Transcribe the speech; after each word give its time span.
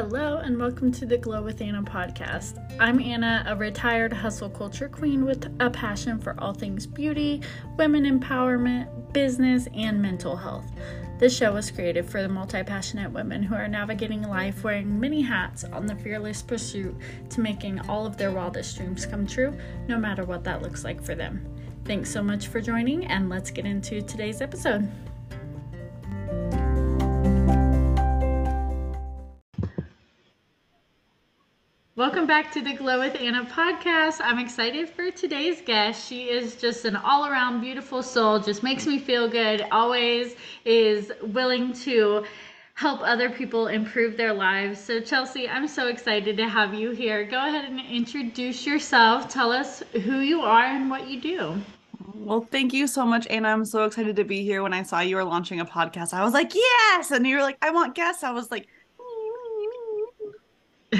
Hello, 0.00 0.38
and 0.38 0.58
welcome 0.58 0.90
to 0.92 1.04
the 1.04 1.18
Glow 1.18 1.42
with 1.42 1.60
Anna 1.60 1.82
podcast. 1.82 2.58
I'm 2.80 3.00
Anna, 3.00 3.44
a 3.46 3.54
retired 3.54 4.14
hustle 4.14 4.48
culture 4.48 4.88
queen 4.88 5.26
with 5.26 5.54
a 5.60 5.68
passion 5.68 6.18
for 6.18 6.34
all 6.38 6.54
things 6.54 6.86
beauty, 6.86 7.42
women 7.76 8.04
empowerment, 8.04 9.12
business, 9.12 9.68
and 9.74 10.00
mental 10.00 10.36
health. 10.36 10.64
This 11.18 11.36
show 11.36 11.52
was 11.52 11.70
created 11.70 12.08
for 12.08 12.22
the 12.22 12.30
multi 12.30 12.62
passionate 12.62 13.12
women 13.12 13.42
who 13.42 13.54
are 13.54 13.68
navigating 13.68 14.22
life 14.22 14.64
wearing 14.64 14.98
many 14.98 15.20
hats 15.20 15.64
on 15.64 15.84
the 15.84 15.96
fearless 15.96 16.40
pursuit 16.40 16.96
to 17.28 17.42
making 17.42 17.78
all 17.80 18.06
of 18.06 18.16
their 18.16 18.30
wildest 18.30 18.78
dreams 18.78 19.04
come 19.04 19.26
true, 19.26 19.54
no 19.86 19.98
matter 19.98 20.24
what 20.24 20.44
that 20.44 20.62
looks 20.62 20.82
like 20.82 21.02
for 21.02 21.14
them. 21.14 21.46
Thanks 21.84 22.10
so 22.10 22.22
much 22.22 22.48
for 22.48 22.62
joining, 22.62 23.04
and 23.04 23.28
let's 23.28 23.50
get 23.50 23.66
into 23.66 24.00
today's 24.00 24.40
episode. 24.40 24.90
Welcome 32.00 32.26
back 32.26 32.50
to 32.52 32.62
the 32.62 32.72
Glow 32.72 32.98
with 33.00 33.20
Anna 33.20 33.44
podcast. 33.44 34.22
I'm 34.24 34.38
excited 34.38 34.88
for 34.88 35.10
today's 35.10 35.60
guest. 35.60 36.08
She 36.08 36.30
is 36.30 36.56
just 36.56 36.86
an 36.86 36.96
all 36.96 37.26
around 37.26 37.60
beautiful 37.60 38.02
soul, 38.02 38.38
just 38.38 38.62
makes 38.62 38.86
me 38.86 38.98
feel 38.98 39.28
good, 39.28 39.66
always 39.70 40.34
is 40.64 41.12
willing 41.22 41.74
to 41.74 42.24
help 42.72 43.02
other 43.02 43.28
people 43.28 43.66
improve 43.66 44.16
their 44.16 44.32
lives. 44.32 44.80
So, 44.80 45.00
Chelsea, 45.00 45.46
I'm 45.46 45.68
so 45.68 45.88
excited 45.88 46.38
to 46.38 46.48
have 46.48 46.72
you 46.72 46.92
here. 46.92 47.22
Go 47.22 47.36
ahead 47.36 47.66
and 47.66 47.78
introduce 47.80 48.66
yourself. 48.66 49.28
Tell 49.28 49.52
us 49.52 49.82
who 49.92 50.20
you 50.20 50.40
are 50.40 50.64
and 50.64 50.88
what 50.88 51.06
you 51.06 51.20
do. 51.20 51.60
Well, 52.14 52.48
thank 52.50 52.72
you 52.72 52.86
so 52.86 53.04
much, 53.04 53.26
Anna. 53.26 53.48
I'm 53.48 53.66
so 53.66 53.84
excited 53.84 54.16
to 54.16 54.24
be 54.24 54.42
here. 54.42 54.62
When 54.62 54.72
I 54.72 54.84
saw 54.84 55.00
you 55.00 55.16
were 55.16 55.24
launching 55.24 55.60
a 55.60 55.66
podcast, 55.66 56.14
I 56.14 56.24
was 56.24 56.32
like, 56.32 56.54
yes. 56.54 57.10
And 57.10 57.26
you 57.26 57.36
were 57.36 57.42
like, 57.42 57.58
I 57.60 57.68
want 57.68 57.94
guests. 57.94 58.24
I 58.24 58.30
was 58.30 58.50
like, 58.50 58.68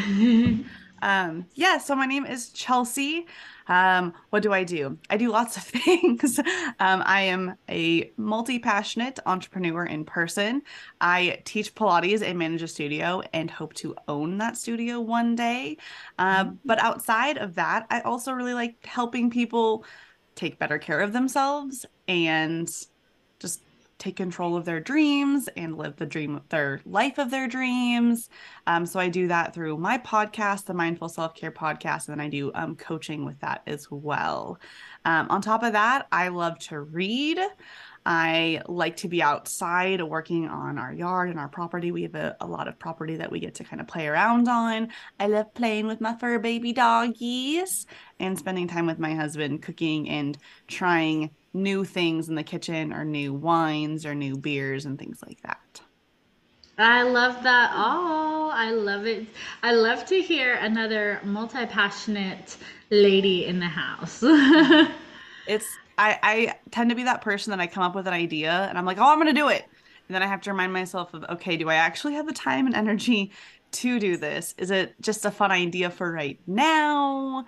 Um, 1.02 1.46
yeah, 1.54 1.78
so 1.78 1.94
my 1.94 2.06
name 2.06 2.26
is 2.26 2.50
Chelsea. 2.50 3.26
Um, 3.68 4.12
what 4.30 4.42
do 4.42 4.52
I 4.52 4.64
do? 4.64 4.98
I 5.08 5.16
do 5.16 5.30
lots 5.30 5.56
of 5.56 5.62
things. 5.64 6.38
um, 6.38 7.02
I 7.06 7.22
am 7.22 7.56
a 7.68 8.12
multi 8.16 8.58
passionate 8.58 9.18
entrepreneur 9.26 9.84
in 9.84 10.04
person. 10.04 10.62
I 11.00 11.40
teach 11.44 11.74
Pilates 11.74 12.22
and 12.22 12.38
manage 12.38 12.62
a 12.62 12.68
studio 12.68 13.22
and 13.32 13.50
hope 13.50 13.74
to 13.74 13.94
own 14.08 14.38
that 14.38 14.56
studio 14.56 15.00
one 15.00 15.34
day. 15.36 15.76
Uh, 16.18 16.50
but 16.64 16.78
outside 16.80 17.38
of 17.38 17.54
that, 17.54 17.86
I 17.90 18.00
also 18.00 18.32
really 18.32 18.54
like 18.54 18.84
helping 18.84 19.30
people 19.30 19.84
take 20.34 20.58
better 20.58 20.78
care 20.78 21.00
of 21.00 21.12
themselves 21.12 21.86
and 22.08 22.68
take 24.00 24.16
control 24.16 24.56
of 24.56 24.64
their 24.64 24.80
dreams 24.80 25.48
and 25.56 25.76
live 25.76 25.94
the 25.96 26.06
dream 26.06 26.40
their 26.48 26.80
life 26.84 27.18
of 27.18 27.30
their 27.30 27.46
dreams 27.46 28.28
um, 28.66 28.84
so 28.84 28.98
i 28.98 29.08
do 29.08 29.28
that 29.28 29.54
through 29.54 29.76
my 29.76 29.96
podcast 29.98 30.64
the 30.64 30.74
mindful 30.74 31.08
self-care 31.08 31.52
podcast 31.52 32.08
and 32.08 32.18
then 32.18 32.20
i 32.20 32.28
do 32.28 32.50
um, 32.54 32.74
coaching 32.74 33.24
with 33.24 33.38
that 33.40 33.62
as 33.66 33.88
well 33.90 34.58
um, 35.04 35.28
on 35.30 35.40
top 35.40 35.62
of 35.62 35.74
that 35.74 36.08
i 36.10 36.28
love 36.28 36.58
to 36.58 36.80
read 36.80 37.38
I 38.06 38.62
like 38.66 38.96
to 38.96 39.08
be 39.08 39.22
outside 39.22 40.00
working 40.02 40.48
on 40.48 40.78
our 40.78 40.92
yard 40.92 41.28
and 41.28 41.38
our 41.38 41.48
property. 41.48 41.92
We 41.92 42.02
have 42.02 42.14
a, 42.14 42.34
a, 42.40 42.46
lot 42.46 42.66
of 42.66 42.78
property 42.78 43.16
that 43.16 43.30
we 43.30 43.40
get 43.40 43.56
to 43.56 43.64
kind 43.64 43.80
of 43.80 43.86
play 43.86 44.06
around 44.06 44.48
on. 44.48 44.88
I 45.18 45.26
love 45.26 45.52
playing 45.52 45.86
with 45.86 46.00
my 46.00 46.16
fur 46.16 46.38
baby 46.38 46.72
doggies 46.72 47.86
and 48.18 48.38
spending 48.38 48.68
time 48.68 48.86
with 48.86 48.98
my 48.98 49.14
husband 49.14 49.62
cooking 49.62 50.08
and 50.08 50.38
trying 50.66 51.30
new 51.52 51.84
things 51.84 52.28
in 52.28 52.34
the 52.34 52.42
kitchen 52.42 52.92
or 52.92 53.04
new 53.04 53.32
wines 53.32 54.06
or 54.06 54.14
new 54.14 54.36
beers 54.36 54.86
and 54.86 54.98
things 54.98 55.22
like 55.26 55.40
that. 55.42 55.80
I 56.78 57.02
love 57.02 57.42
that 57.42 57.72
all. 57.74 58.50
I 58.50 58.70
love 58.70 59.06
it. 59.06 59.26
I 59.62 59.72
love 59.72 60.06
to 60.06 60.20
hear 60.20 60.54
another 60.54 61.20
multi 61.24 61.66
passionate 61.66 62.56
lady 62.90 63.46
in 63.46 63.58
the 63.58 63.66
house. 63.66 64.22
it's 65.46 65.66
I, 65.98 66.18
I 66.22 66.54
tend 66.70 66.88
to 66.90 66.96
be 66.96 67.02
that 67.04 67.20
person 67.20 67.50
that 67.50 67.60
I 67.60 67.66
come 67.66 67.82
up 67.82 67.94
with 67.94 68.06
an 68.06 68.14
idea 68.14 68.66
and 68.68 68.78
I'm 68.78 68.86
like, 68.86 68.98
oh, 68.98 69.12
I'm 69.12 69.18
gonna 69.18 69.34
do 69.34 69.48
it. 69.48 69.64
And 70.08 70.14
then 70.14 70.22
I 70.22 70.26
have 70.26 70.40
to 70.42 70.50
remind 70.50 70.72
myself 70.72 71.12
of, 71.12 71.24
okay, 71.24 71.56
do 71.56 71.68
I 71.68 71.74
actually 71.74 72.14
have 72.14 72.26
the 72.26 72.32
time 72.32 72.66
and 72.66 72.74
energy 72.74 73.32
to 73.72 74.00
do 74.00 74.16
this? 74.16 74.54
Is 74.56 74.70
it 74.70 74.94
just 75.00 75.24
a 75.24 75.30
fun 75.30 75.52
idea 75.52 75.90
for 75.90 76.10
right 76.10 76.40
now? 76.46 77.44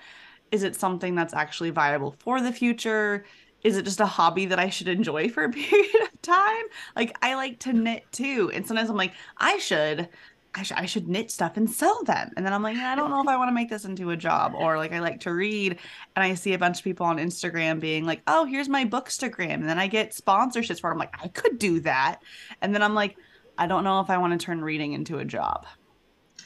Is 0.50 0.62
it 0.62 0.76
something 0.76 1.14
that's 1.14 1.32
actually 1.32 1.70
viable 1.70 2.14
for 2.18 2.42
the 2.42 2.52
future? 2.52 3.24
Is 3.64 3.76
it 3.76 3.84
just 3.84 4.00
a 4.00 4.06
hobby 4.06 4.46
that 4.46 4.58
I 4.58 4.68
should 4.70 4.88
enjoy 4.88 5.28
for 5.28 5.44
a 5.44 5.50
period 5.52 6.02
of 6.02 6.22
time? 6.22 6.64
Like 6.96 7.16
I 7.22 7.34
like 7.34 7.58
to 7.60 7.72
knit 7.72 8.04
too, 8.12 8.50
and 8.52 8.66
sometimes 8.66 8.90
I'm 8.90 8.96
like, 8.96 9.12
I 9.38 9.58
should, 9.58 10.08
I 10.54 10.62
should, 10.62 10.76
I 10.76 10.86
should 10.86 11.08
knit 11.08 11.30
stuff 11.30 11.56
and 11.56 11.70
sell 11.70 12.02
them, 12.04 12.30
and 12.36 12.44
then 12.44 12.52
I'm 12.52 12.62
like, 12.62 12.76
I 12.76 12.94
don't 12.94 13.10
know 13.10 13.20
if 13.20 13.28
I 13.28 13.36
want 13.36 13.48
to 13.48 13.54
make 13.54 13.70
this 13.70 13.84
into 13.84 14.10
a 14.10 14.16
job, 14.16 14.54
or 14.54 14.76
like 14.76 14.92
I 14.92 15.00
like 15.00 15.20
to 15.20 15.32
read, 15.32 15.78
and 16.16 16.24
I 16.24 16.34
see 16.34 16.54
a 16.54 16.58
bunch 16.58 16.78
of 16.78 16.84
people 16.84 17.06
on 17.06 17.18
Instagram 17.18 17.80
being 17.80 18.04
like, 18.04 18.22
oh, 18.26 18.44
here's 18.44 18.68
my 18.68 18.84
bookstagram, 18.84 19.54
and 19.54 19.68
then 19.68 19.78
I 19.78 19.86
get 19.86 20.12
sponsorships 20.12 20.80
for. 20.80 20.90
It. 20.90 20.94
I'm 20.94 20.98
like, 20.98 21.14
I 21.22 21.28
could 21.28 21.58
do 21.58 21.80
that, 21.80 22.20
and 22.60 22.74
then 22.74 22.82
I'm 22.82 22.94
like, 22.94 23.16
I 23.58 23.66
don't 23.66 23.84
know 23.84 24.00
if 24.00 24.10
I 24.10 24.18
want 24.18 24.38
to 24.38 24.44
turn 24.44 24.62
reading 24.62 24.92
into 24.92 25.18
a 25.18 25.24
job. 25.24 25.66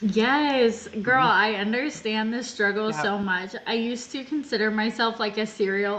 Yes, 0.01 0.87
girl. 1.01 1.25
I 1.25 1.53
understand 1.53 2.31
the 2.31 2.43
struggle 2.43 2.91
yeah. 2.91 3.01
so 3.01 3.17
much. 3.17 3.55
I 3.65 3.73
used 3.73 4.11
to 4.11 4.23
consider 4.23 4.69
myself 4.69 5.19
like 5.19 5.37
a 5.37 5.45
serial 5.47 5.95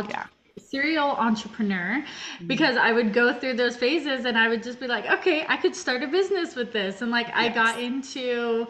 yeah. 0.00 0.26
serial 0.58 1.10
entrepreneur 1.10 2.02
mm-hmm. 2.02 2.46
because 2.46 2.76
I 2.76 2.92
would 2.92 3.12
go 3.12 3.32
through 3.32 3.54
those 3.54 3.76
phases 3.76 4.24
and 4.24 4.38
I 4.38 4.48
would 4.48 4.62
just 4.62 4.80
be 4.80 4.86
like, 4.86 5.06
okay, 5.06 5.44
I 5.48 5.56
could 5.56 5.74
start 5.74 6.02
a 6.02 6.08
business 6.08 6.54
with 6.54 6.72
this. 6.72 7.02
And 7.02 7.10
like 7.10 7.28
yes. 7.28 7.36
I 7.36 7.48
got 7.48 7.80
into 7.80 8.66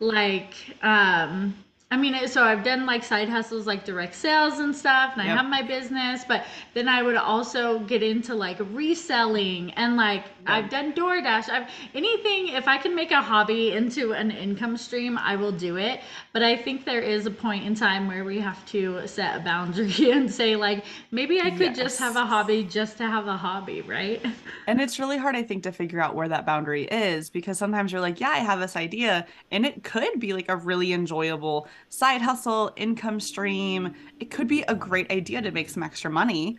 like 0.00 0.54
um 0.82 1.54
I 1.94 1.96
mean, 1.96 2.26
so 2.26 2.42
I've 2.42 2.64
done 2.64 2.86
like 2.86 3.04
side 3.04 3.28
hustles 3.28 3.68
like 3.68 3.84
direct 3.84 4.16
sales 4.16 4.58
and 4.58 4.74
stuff, 4.74 5.12
and 5.12 5.22
I 5.22 5.26
have 5.26 5.46
my 5.46 5.62
business, 5.62 6.24
but 6.26 6.44
then 6.74 6.88
I 6.88 7.04
would 7.04 7.14
also 7.14 7.78
get 7.78 8.02
into 8.02 8.34
like 8.34 8.56
reselling 8.72 9.70
and 9.74 9.96
like 9.96 10.24
I've 10.44 10.68
done 10.68 10.92
DoorDash. 10.92 11.48
I've 11.48 11.70
anything 11.94 12.48
if 12.48 12.66
I 12.66 12.78
can 12.78 12.96
make 12.96 13.12
a 13.12 13.22
hobby 13.22 13.70
into 13.70 14.12
an 14.12 14.32
income 14.32 14.76
stream, 14.76 15.16
I 15.16 15.36
will 15.36 15.52
do 15.52 15.76
it. 15.76 16.00
But 16.32 16.42
I 16.42 16.56
think 16.56 16.84
there 16.84 17.00
is 17.00 17.26
a 17.26 17.30
point 17.30 17.64
in 17.64 17.76
time 17.76 18.08
where 18.08 18.24
we 18.24 18.40
have 18.40 18.66
to 18.70 19.06
set 19.06 19.36
a 19.36 19.44
boundary 19.44 20.10
and 20.10 20.28
say 20.28 20.56
like 20.56 20.84
maybe 21.12 21.40
I 21.40 21.50
could 21.50 21.60
yes. 21.60 21.76
just 21.76 21.98
have 22.00 22.16
a 22.16 22.26
hobby 22.26 22.64
just 22.64 22.98
to 22.98 23.04
have 23.04 23.28
a 23.28 23.36
hobby, 23.36 23.82
right? 23.82 24.20
And 24.66 24.80
it's 24.80 24.98
really 24.98 25.16
hard 25.16 25.36
I 25.36 25.44
think 25.44 25.62
to 25.62 25.72
figure 25.72 26.00
out 26.00 26.16
where 26.16 26.28
that 26.28 26.44
boundary 26.44 26.84
is 26.86 27.30
because 27.30 27.56
sometimes 27.56 27.92
you're 27.92 28.00
like, 28.00 28.18
yeah, 28.18 28.30
I 28.30 28.38
have 28.38 28.58
this 28.58 28.74
idea 28.76 29.26
and 29.52 29.64
it 29.64 29.84
could 29.84 30.18
be 30.18 30.32
like 30.32 30.48
a 30.48 30.56
really 30.56 30.92
enjoyable 30.92 31.68
side 31.88 32.22
hustle, 32.22 32.72
income 32.76 33.20
stream. 33.20 33.94
It 34.20 34.30
could 34.30 34.48
be 34.48 34.62
a 34.62 34.74
great 34.74 35.10
idea 35.10 35.42
to 35.42 35.50
make 35.50 35.68
some 35.68 35.82
extra 35.82 36.10
money 36.10 36.58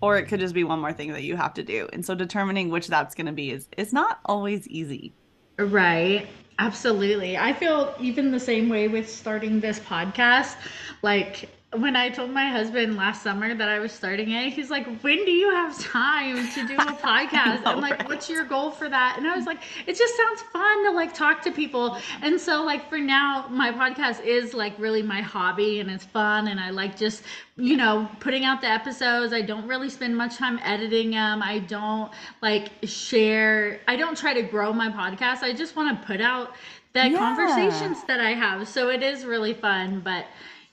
or 0.00 0.16
it 0.16 0.26
could 0.26 0.40
just 0.40 0.54
be 0.54 0.64
one 0.64 0.80
more 0.80 0.92
thing 0.92 1.12
that 1.12 1.24
you 1.24 1.36
have 1.36 1.54
to 1.54 1.62
do. 1.62 1.88
And 1.92 2.04
so 2.04 2.14
determining 2.14 2.70
which 2.70 2.86
that's 2.86 3.14
going 3.14 3.26
to 3.26 3.32
be 3.32 3.50
is 3.50 3.68
is 3.76 3.92
not 3.92 4.20
always 4.24 4.66
easy. 4.68 5.14
Right. 5.58 6.28
Absolutely. 6.60 7.36
I 7.36 7.52
feel 7.52 7.94
even 8.00 8.30
the 8.30 8.40
same 8.40 8.68
way 8.68 8.88
with 8.88 9.08
starting 9.08 9.60
this 9.60 9.78
podcast. 9.80 10.56
Like 11.02 11.48
when 11.76 11.96
I 11.96 12.08
told 12.08 12.30
my 12.30 12.46
husband 12.48 12.96
last 12.96 13.22
summer 13.22 13.54
that 13.54 13.68
I 13.68 13.78
was 13.78 13.92
starting 13.92 14.30
it, 14.30 14.54
he's 14.54 14.70
like, 14.70 14.86
"When 15.02 15.22
do 15.26 15.30
you 15.30 15.50
have 15.50 15.78
time 15.78 16.48
to 16.54 16.66
do 16.66 16.74
a 16.74 16.78
podcast?" 16.78 17.64
know, 17.64 17.72
and 17.72 17.80
like, 17.82 17.98
right? 17.98 18.08
"What's 18.08 18.30
your 18.30 18.44
goal 18.44 18.70
for 18.70 18.88
that?" 18.88 19.16
And 19.18 19.26
I 19.26 19.36
was 19.36 19.44
like, 19.44 19.58
"It 19.86 19.94
just 19.94 20.16
sounds 20.16 20.40
fun 20.50 20.84
to 20.84 20.92
like 20.92 21.12
talk 21.12 21.42
to 21.42 21.50
people." 21.50 21.98
And 22.22 22.40
so 22.40 22.62
like 22.64 22.88
for 22.88 22.96
now, 22.96 23.48
my 23.50 23.70
podcast 23.70 24.24
is 24.24 24.54
like 24.54 24.78
really 24.78 25.02
my 25.02 25.20
hobby 25.20 25.80
and 25.80 25.90
it's 25.90 26.06
fun 26.06 26.48
and 26.48 26.58
I 26.58 26.70
like 26.70 26.96
just, 26.96 27.22
you 27.56 27.76
know, 27.76 28.08
putting 28.18 28.46
out 28.46 28.62
the 28.62 28.68
episodes. 28.68 29.34
I 29.34 29.42
don't 29.42 29.68
really 29.68 29.90
spend 29.90 30.16
much 30.16 30.36
time 30.36 30.58
editing 30.62 31.10
them. 31.10 31.42
I 31.42 31.58
don't 31.58 32.10
like 32.40 32.70
share. 32.84 33.80
I 33.86 33.96
don't 33.96 34.16
try 34.16 34.32
to 34.32 34.42
grow 34.42 34.72
my 34.72 34.88
podcast. 34.88 35.42
I 35.42 35.52
just 35.52 35.76
want 35.76 36.00
to 36.00 36.06
put 36.06 36.22
out 36.22 36.54
the 36.94 37.10
yeah. 37.10 37.18
conversations 37.18 38.04
that 38.04 38.20
I 38.20 38.30
have. 38.30 38.66
So 38.66 38.88
it 38.88 39.02
is 39.02 39.26
really 39.26 39.52
fun, 39.52 40.00
but 40.00 40.24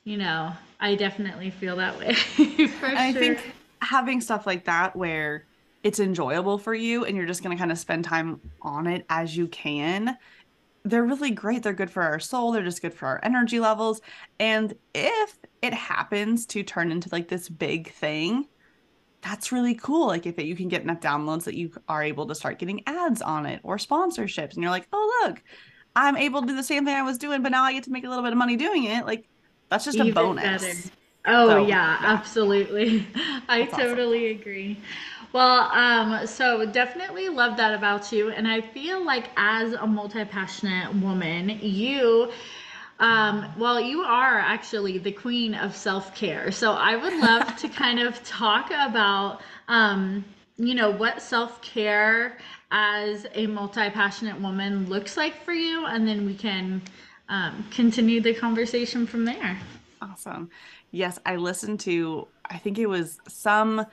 you 0.05 0.17
know, 0.17 0.53
I 0.85 0.93
definitely 0.93 1.49
feel 1.49 1.77
that 1.77 1.97
way. 1.97 2.13
for 2.67 2.85
I 2.85 3.11
sure. 3.11 3.19
think 3.19 3.53
having 3.81 4.21
stuff 4.21 4.45
like 4.45 4.65
that 4.65 4.95
where 4.95 5.47
it's 5.81 5.99
enjoyable 5.99 6.59
for 6.59 6.75
you 6.75 7.05
and 7.05 7.17
you're 7.17 7.25
just 7.25 7.41
going 7.41 7.57
to 7.57 7.59
kind 7.59 7.71
of 7.71 7.79
spend 7.79 8.03
time 8.05 8.39
on 8.61 8.85
it 8.85 9.03
as 9.09 9.35
you 9.35 9.47
can 9.47 10.15
they're 10.83 11.03
really 11.03 11.31
great 11.31 11.63
they're 11.63 11.73
good 11.73 11.89
for 11.89 12.03
our 12.03 12.19
soul 12.19 12.51
they're 12.51 12.63
just 12.63 12.83
good 12.83 12.93
for 12.93 13.07
our 13.07 13.19
energy 13.23 13.59
levels 13.59 13.99
and 14.39 14.75
if 14.93 15.39
it 15.63 15.73
happens 15.73 16.45
to 16.45 16.61
turn 16.61 16.91
into 16.91 17.09
like 17.11 17.27
this 17.27 17.49
big 17.49 17.91
thing 17.91 18.47
that's 19.21 19.51
really 19.51 19.73
cool 19.73 20.05
like 20.07 20.27
if 20.27 20.37
it, 20.37 20.45
you 20.45 20.55
can 20.55 20.67
get 20.67 20.83
enough 20.83 20.99
downloads 20.99 21.45
that 21.45 21.55
you 21.55 21.71
are 21.89 22.03
able 22.03 22.27
to 22.27 22.35
start 22.35 22.59
getting 22.59 22.83
ads 22.85 23.23
on 23.23 23.47
it 23.47 23.59
or 23.63 23.77
sponsorships 23.77 24.53
and 24.53 24.61
you're 24.61 24.71
like 24.71 24.87
oh 24.93 25.23
look 25.23 25.41
i'm 25.95 26.15
able 26.15 26.41
to 26.41 26.47
do 26.47 26.55
the 26.55 26.63
same 26.63 26.85
thing 26.85 26.95
i 26.95 27.01
was 27.01 27.17
doing 27.17 27.41
but 27.41 27.51
now 27.51 27.63
i 27.63 27.73
get 27.73 27.83
to 27.83 27.91
make 27.91 28.03
a 28.03 28.09
little 28.09 28.23
bit 28.23 28.31
of 28.31 28.37
money 28.37 28.55
doing 28.55 28.83
it 28.83 29.05
like 29.05 29.27
that's 29.69 29.85
just 29.85 29.97
Even 29.97 30.11
a 30.11 30.13
bonus. 30.13 30.61
Better. 30.61 30.75
Oh 31.27 31.49
so, 31.49 31.67
yeah, 31.67 31.67
yeah, 31.67 31.97
absolutely. 32.01 33.07
I 33.49 33.65
That's 33.65 33.75
totally 33.75 34.27
awesome. 34.27 34.41
agree. 34.41 34.79
Well, 35.33 35.69
um, 35.71 36.27
so 36.27 36.65
definitely 36.65 37.29
love 37.29 37.57
that 37.57 37.73
about 37.73 38.11
you. 38.11 38.29
And 38.29 38.47
I 38.47 38.61
feel 38.61 39.03
like 39.03 39.29
as 39.35 39.73
a 39.73 39.85
multi 39.85 40.23
passionate 40.23 40.93
woman, 40.95 41.49
you 41.61 42.31
um, 42.99 43.45
well, 43.57 43.79
you 43.79 44.01
are 44.01 44.39
actually 44.39 44.97
the 44.99 45.11
queen 45.11 45.53
of 45.55 45.75
self 45.75 46.15
care. 46.15 46.51
So 46.51 46.73
I 46.73 46.95
would 46.95 47.13
love 47.13 47.55
to 47.57 47.69
kind 47.83 47.99
of 47.99 48.23
talk 48.23 48.71
about, 48.71 49.41
um, 49.67 50.23
you 50.57 50.75
know, 50.75 50.91
what 50.91 51.21
self 51.21 51.61
care 51.61 52.37
as 52.71 53.25
a 53.33 53.47
multi 53.47 53.89
passionate 53.89 54.39
woman 54.39 54.87
looks 54.87 55.17
like 55.17 55.43
for 55.43 55.53
you. 55.53 55.85
And 55.85 56.07
then 56.07 56.25
we 56.25 56.35
can 56.35 56.81
um, 57.29 57.65
continue 57.71 58.21
the 58.21 58.33
conversation 58.33 59.07
from 59.07 59.25
there. 59.25 59.59
Awesome. 60.01 60.49
Yes, 60.91 61.19
I 61.25 61.35
listened 61.37 61.79
to, 61.81 62.27
I 62.49 62.57
think 62.57 62.77
it 62.77 62.87
was 62.87 63.19
some 63.27 63.85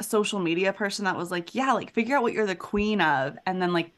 social 0.00 0.38
media 0.38 0.72
person 0.72 1.04
that 1.04 1.16
was 1.16 1.30
like, 1.30 1.54
yeah, 1.54 1.72
like 1.72 1.92
figure 1.92 2.16
out 2.16 2.22
what 2.22 2.32
you're 2.32 2.46
the 2.46 2.54
queen 2.54 3.00
of 3.00 3.36
and 3.46 3.60
then 3.60 3.72
like 3.72 3.92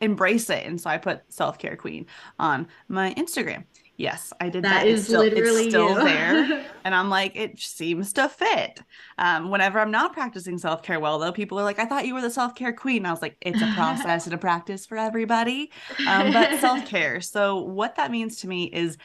embrace 0.00 0.50
it. 0.50 0.66
And 0.66 0.80
so 0.80 0.90
I 0.90 0.98
put 0.98 1.22
self 1.28 1.58
care 1.58 1.76
queen 1.76 2.06
on 2.38 2.68
my 2.88 3.14
Instagram. 3.14 3.64
Yes, 3.98 4.32
I 4.40 4.48
did 4.48 4.62
that. 4.62 4.84
that. 4.84 4.86
Is 4.86 5.00
it's 5.00 5.08
still, 5.08 5.20
literally 5.20 5.62
it's 5.62 5.70
still 5.70 5.94
there. 5.94 6.64
And 6.84 6.94
I'm 6.94 7.10
like, 7.10 7.36
it 7.36 7.58
seems 7.60 8.14
to 8.14 8.30
fit. 8.30 8.80
Um, 9.18 9.50
whenever 9.50 9.78
I'm 9.78 9.90
not 9.90 10.14
practicing 10.14 10.56
self 10.56 10.82
care 10.82 10.98
well, 10.98 11.18
though, 11.18 11.32
people 11.32 11.58
are 11.60 11.64
like, 11.64 11.78
I 11.78 11.84
thought 11.84 12.06
you 12.06 12.14
were 12.14 12.22
the 12.22 12.30
self 12.30 12.54
care 12.54 12.72
queen. 12.72 13.04
I 13.04 13.10
was 13.10 13.20
like, 13.20 13.36
it's 13.42 13.60
a 13.60 13.70
process 13.74 14.24
and 14.24 14.34
a 14.34 14.38
practice 14.38 14.86
for 14.86 14.96
everybody. 14.96 15.70
Um, 16.06 16.32
but 16.32 16.60
self 16.60 16.86
care. 16.86 17.20
So, 17.20 17.58
what 17.58 17.96
that 17.96 18.10
means 18.10 18.40
to 18.40 18.48
me 18.48 18.66
is 18.66 18.96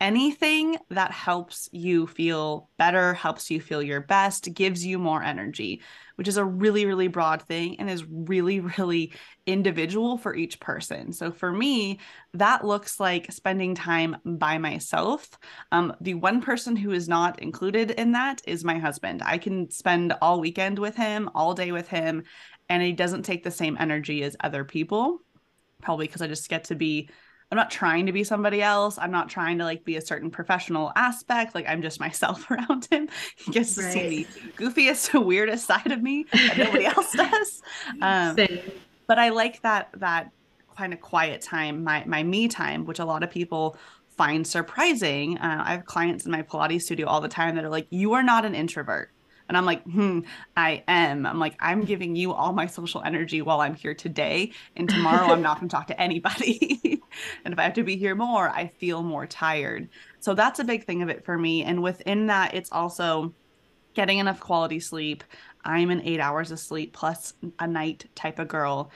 anything 0.00 0.76
that 0.90 1.10
helps 1.10 1.68
you 1.72 2.06
feel 2.06 2.70
better, 2.78 3.14
helps 3.14 3.50
you 3.50 3.60
feel 3.60 3.82
your 3.82 4.00
best, 4.00 4.54
gives 4.54 4.86
you 4.86 4.98
more 4.98 5.22
energy, 5.22 5.82
which 6.14 6.28
is 6.28 6.36
a 6.36 6.44
really, 6.44 6.86
really 6.86 7.08
broad 7.08 7.42
thing 7.42 7.78
and 7.80 7.90
is 7.90 8.04
really, 8.08 8.60
really 8.78 9.12
individual 9.46 10.16
for 10.16 10.34
each 10.36 10.60
person. 10.60 11.12
So 11.12 11.32
for 11.32 11.50
me, 11.50 11.98
that 12.34 12.64
looks 12.64 13.00
like 13.00 13.32
spending 13.32 13.74
time 13.74 14.16
by 14.24 14.58
myself. 14.58 15.28
Um, 15.72 15.94
the 16.00 16.14
one 16.14 16.40
person 16.40 16.76
who 16.76 16.92
is 16.92 17.08
not 17.08 17.40
included 17.40 17.90
in 17.92 18.12
that 18.12 18.40
is 18.46 18.64
my 18.64 18.78
husband. 18.78 19.22
I 19.24 19.38
can 19.38 19.70
spend 19.70 20.14
all 20.22 20.40
weekend 20.40 20.78
with 20.78 20.94
him, 20.94 21.28
all 21.34 21.54
day 21.54 21.72
with 21.72 21.88
him, 21.88 22.22
and 22.68 22.82
he 22.82 22.92
doesn't 22.92 23.22
take 23.22 23.42
the 23.42 23.50
same 23.50 23.76
energy 23.80 24.22
as 24.22 24.36
other 24.40 24.64
people. 24.64 25.22
Probably 25.82 26.06
because 26.06 26.22
I 26.22 26.26
just 26.26 26.48
get 26.48 26.64
to 26.64 26.74
be 26.74 27.08
I'm 27.50 27.56
not 27.56 27.70
trying 27.70 28.06
to 28.06 28.12
be 28.12 28.24
somebody 28.24 28.60
else. 28.60 28.98
I'm 28.98 29.10
not 29.10 29.30
trying 29.30 29.58
to 29.58 29.64
like 29.64 29.82
be 29.84 29.96
a 29.96 30.02
certain 30.02 30.30
professional 30.30 30.92
aspect. 30.96 31.54
Like 31.54 31.66
I'm 31.66 31.80
just 31.80 31.98
myself 31.98 32.50
around 32.50 32.86
him. 32.90 33.08
He 33.36 33.52
gets 33.52 33.74
to 33.76 33.82
right. 33.82 33.92
see 33.92 34.24
the 34.24 34.52
goofiest, 34.52 35.24
weirdest 35.24 35.66
side 35.66 35.90
of 35.90 36.02
me 36.02 36.26
that 36.32 36.58
nobody 36.58 36.84
else 36.96 37.12
does. 37.12 37.62
Um, 38.02 38.36
but 39.06 39.18
I 39.18 39.30
like 39.30 39.62
that 39.62 39.88
that 39.94 40.30
kind 40.76 40.92
of 40.92 41.00
quiet 41.00 41.40
time, 41.40 41.82
my 41.82 42.04
my 42.06 42.22
me 42.22 42.48
time, 42.48 42.84
which 42.84 42.98
a 42.98 43.04
lot 43.04 43.22
of 43.22 43.30
people 43.30 43.76
find 44.08 44.46
surprising. 44.46 45.38
Uh, 45.38 45.62
I 45.64 45.72
have 45.72 45.86
clients 45.86 46.26
in 46.26 46.32
my 46.32 46.42
Pilates 46.42 46.82
studio 46.82 47.06
all 47.06 47.22
the 47.22 47.28
time 47.28 47.54
that 47.56 47.64
are 47.64 47.70
like, 47.70 47.86
"You 47.88 48.12
are 48.12 48.22
not 48.22 48.44
an 48.44 48.54
introvert." 48.54 49.10
And 49.48 49.56
I'm 49.56 49.64
like, 49.64 49.82
hmm, 49.84 50.20
I 50.56 50.84
am. 50.86 51.24
I'm 51.26 51.38
like, 51.38 51.56
I'm 51.60 51.84
giving 51.84 52.14
you 52.14 52.32
all 52.32 52.52
my 52.52 52.66
social 52.66 53.02
energy 53.02 53.42
while 53.42 53.60
I'm 53.60 53.74
here 53.74 53.94
today. 53.94 54.52
And 54.76 54.88
tomorrow 54.88 55.32
I'm 55.32 55.42
not 55.42 55.58
going 55.58 55.68
to 55.68 55.74
talk 55.74 55.86
to 55.88 56.00
anybody. 56.00 57.00
and 57.44 57.52
if 57.52 57.58
I 57.58 57.62
have 57.62 57.74
to 57.74 57.82
be 57.82 57.96
here 57.96 58.14
more, 58.14 58.48
I 58.48 58.68
feel 58.78 59.02
more 59.02 59.26
tired. 59.26 59.88
So 60.20 60.34
that's 60.34 60.58
a 60.58 60.64
big 60.64 60.84
thing 60.84 61.02
of 61.02 61.08
it 61.08 61.24
for 61.24 61.38
me. 61.38 61.62
And 61.64 61.82
within 61.82 62.26
that, 62.26 62.54
it's 62.54 62.70
also 62.70 63.34
getting 63.94 64.18
enough 64.18 64.40
quality 64.40 64.80
sleep. 64.80 65.24
I'm 65.64 65.90
an 65.90 66.02
eight 66.04 66.20
hours 66.20 66.50
of 66.50 66.60
sleep 66.60 66.92
plus 66.92 67.34
a 67.58 67.66
night 67.66 68.08
type 68.14 68.38
of 68.38 68.48
girl. 68.48 68.90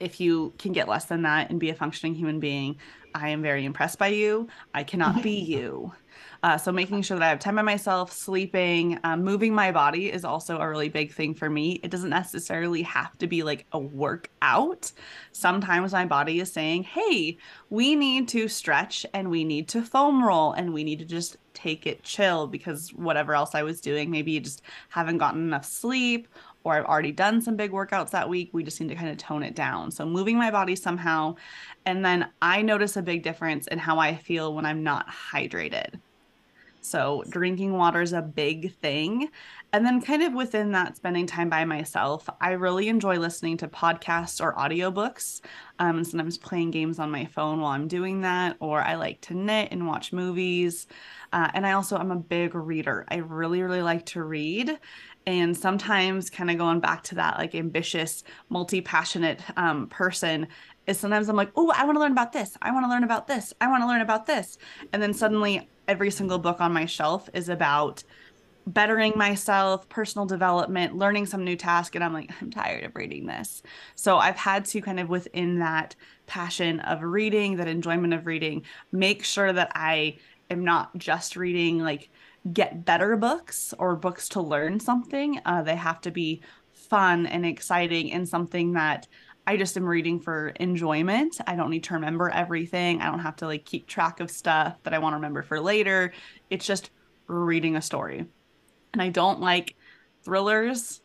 If 0.00 0.18
you 0.18 0.54
can 0.58 0.72
get 0.72 0.88
less 0.88 1.04
than 1.04 1.22
that 1.22 1.50
and 1.50 1.60
be 1.60 1.70
a 1.70 1.74
functioning 1.74 2.14
human 2.14 2.40
being, 2.40 2.76
I 3.14 3.30
am 3.30 3.42
very 3.42 3.64
impressed 3.64 3.98
by 3.98 4.08
you. 4.08 4.48
I 4.72 4.82
cannot 4.84 5.22
be 5.22 5.40
you. 5.40 5.92
Uh, 6.42 6.56
so 6.56 6.72
making 6.72 7.02
sure 7.02 7.18
that 7.18 7.24
I 7.24 7.28
have 7.28 7.38
time 7.38 7.56
by 7.56 7.62
myself, 7.62 8.12
sleeping, 8.12 8.98
um, 9.04 9.22
moving 9.22 9.54
my 9.54 9.72
body 9.72 10.10
is 10.10 10.24
also 10.24 10.58
a 10.58 10.68
really 10.68 10.88
big 10.88 11.12
thing 11.12 11.34
for 11.34 11.50
me. 11.50 11.80
It 11.82 11.90
doesn't 11.90 12.08
necessarily 12.08 12.82
have 12.82 13.16
to 13.18 13.26
be 13.26 13.42
like 13.42 13.66
a 13.72 13.78
workout. 13.78 14.90
Sometimes 15.32 15.92
my 15.92 16.06
body 16.06 16.40
is 16.40 16.50
saying, 16.50 16.84
hey, 16.84 17.36
we 17.68 17.94
need 17.94 18.26
to 18.28 18.48
stretch 18.48 19.04
and 19.12 19.28
we 19.28 19.44
need 19.44 19.68
to 19.68 19.82
foam 19.82 20.24
roll 20.24 20.52
and 20.52 20.72
we 20.72 20.82
need 20.82 20.98
to 21.00 21.04
just 21.04 21.36
take 21.52 21.86
it 21.86 22.02
chill 22.02 22.46
because 22.46 22.88
whatever 22.94 23.34
else 23.34 23.54
I 23.54 23.62
was 23.62 23.82
doing, 23.82 24.10
maybe 24.10 24.32
you 24.32 24.40
just 24.40 24.62
haven't 24.88 25.18
gotten 25.18 25.42
enough 25.42 25.66
sleep 25.66 26.26
or 26.64 26.74
I've 26.74 26.86
already 26.86 27.12
done 27.12 27.42
some 27.42 27.56
big 27.56 27.70
workouts 27.70 28.10
that 28.10 28.28
week. 28.28 28.50
We 28.52 28.62
just 28.62 28.80
need 28.80 28.88
to 28.88 28.94
kind 28.94 29.10
of 29.10 29.18
tone 29.18 29.42
it 29.42 29.54
down. 29.54 29.90
So 29.90 30.06
moving 30.06 30.38
my 30.38 30.50
body 30.50 30.76
somehow. 30.76 31.36
And 31.84 32.02
then 32.02 32.30
I 32.40 32.62
notice 32.62 32.96
a 32.96 33.02
big 33.02 33.22
difference 33.22 33.66
in 33.66 33.78
how 33.78 33.98
I 33.98 34.14
feel 34.16 34.54
when 34.54 34.64
I'm 34.64 34.82
not 34.82 35.06
hydrated. 35.08 36.00
So, 36.82 37.22
drinking 37.28 37.72
water 37.74 38.00
is 38.00 38.14
a 38.14 38.22
big 38.22 38.74
thing. 38.76 39.28
And 39.72 39.84
then, 39.84 40.00
kind 40.00 40.22
of 40.22 40.32
within 40.32 40.72
that, 40.72 40.96
spending 40.96 41.26
time 41.26 41.50
by 41.50 41.64
myself, 41.64 42.28
I 42.40 42.52
really 42.52 42.88
enjoy 42.88 43.18
listening 43.18 43.58
to 43.58 43.68
podcasts 43.68 44.42
or 44.42 44.54
audiobooks. 44.54 45.42
Um, 45.78 45.98
and 45.98 46.06
sometimes 46.06 46.38
playing 46.38 46.70
games 46.70 46.98
on 46.98 47.10
my 47.10 47.26
phone 47.26 47.60
while 47.60 47.72
I'm 47.72 47.86
doing 47.86 48.22
that, 48.22 48.56
or 48.60 48.80
I 48.82 48.94
like 48.94 49.20
to 49.22 49.34
knit 49.34 49.68
and 49.70 49.86
watch 49.86 50.12
movies. 50.12 50.86
Uh, 51.32 51.50
and 51.54 51.66
I 51.66 51.72
also, 51.72 51.96
I'm 51.96 52.10
a 52.10 52.16
big 52.16 52.54
reader. 52.54 53.04
I 53.08 53.16
really, 53.16 53.62
really 53.62 53.82
like 53.82 54.06
to 54.06 54.22
read. 54.22 54.78
And 55.26 55.54
sometimes, 55.54 56.30
kind 56.30 56.50
of 56.50 56.56
going 56.56 56.80
back 56.80 57.02
to 57.04 57.14
that 57.16 57.36
like 57.36 57.54
ambitious, 57.54 58.24
multi 58.48 58.80
passionate 58.80 59.42
um, 59.58 59.86
person, 59.88 60.48
is 60.86 60.98
sometimes 60.98 61.28
I'm 61.28 61.36
like, 61.36 61.52
oh, 61.56 61.72
I 61.76 61.84
want 61.84 61.96
to 61.96 62.00
learn 62.00 62.12
about 62.12 62.32
this. 62.32 62.56
I 62.62 62.72
want 62.72 62.84
to 62.84 62.90
learn 62.90 63.04
about 63.04 63.26
this. 63.26 63.52
I 63.60 63.68
want 63.68 63.82
to 63.82 63.86
learn 63.86 64.00
about 64.00 64.26
this. 64.26 64.58
And 64.92 65.02
then 65.02 65.12
suddenly 65.12 65.68
every 65.90 66.12
single 66.12 66.38
book 66.38 66.60
on 66.60 66.72
my 66.72 66.86
shelf 66.86 67.28
is 67.34 67.48
about 67.48 68.04
bettering 68.64 69.12
myself, 69.16 69.88
personal 69.88 70.24
development, 70.24 70.94
learning 70.94 71.26
some 71.26 71.44
new 71.44 71.56
task. 71.56 71.96
And 71.96 72.04
I'm 72.04 72.12
like, 72.12 72.30
I'm 72.40 72.48
tired 72.48 72.84
of 72.84 72.94
reading 72.94 73.26
this. 73.26 73.60
So 73.96 74.16
I've 74.16 74.36
had 74.36 74.64
to 74.66 74.80
kind 74.80 75.00
of 75.00 75.08
within 75.08 75.58
that 75.58 75.96
passion 76.26 76.78
of 76.80 77.02
reading, 77.02 77.56
that 77.56 77.66
enjoyment 77.66 78.14
of 78.14 78.26
reading, 78.26 78.62
make 78.92 79.24
sure 79.24 79.52
that 79.52 79.72
I 79.74 80.18
am 80.48 80.64
not 80.64 80.96
just 80.96 81.34
reading 81.34 81.80
like 81.80 82.10
get 82.52 82.84
better 82.84 83.16
books 83.16 83.74
or 83.76 83.96
books 83.96 84.28
to 84.30 84.40
learn 84.40 84.78
something. 84.78 85.40
Uh, 85.44 85.62
they 85.62 85.76
have 85.76 86.00
to 86.02 86.12
be 86.12 86.40
fun 86.72 87.26
and 87.26 87.44
exciting 87.44 88.12
and 88.12 88.28
something 88.28 88.74
that 88.74 89.08
I 89.46 89.56
just 89.56 89.76
am 89.76 89.84
reading 89.84 90.20
for 90.20 90.48
enjoyment. 90.48 91.38
I 91.46 91.56
don't 91.56 91.70
need 91.70 91.84
to 91.84 91.94
remember 91.94 92.30
everything. 92.30 93.00
I 93.00 93.06
don't 93.06 93.20
have 93.20 93.36
to 93.36 93.46
like 93.46 93.64
keep 93.64 93.86
track 93.86 94.20
of 94.20 94.30
stuff 94.30 94.76
that 94.82 94.94
I 94.94 94.98
want 94.98 95.14
to 95.14 95.16
remember 95.16 95.42
for 95.42 95.60
later. 95.60 96.12
It's 96.50 96.66
just 96.66 96.90
reading 97.26 97.76
a 97.76 97.82
story. 97.82 98.26
And 98.92 99.02
I 99.02 99.08
don't 99.08 99.40
like 99.40 99.76
thrillers 100.22 101.00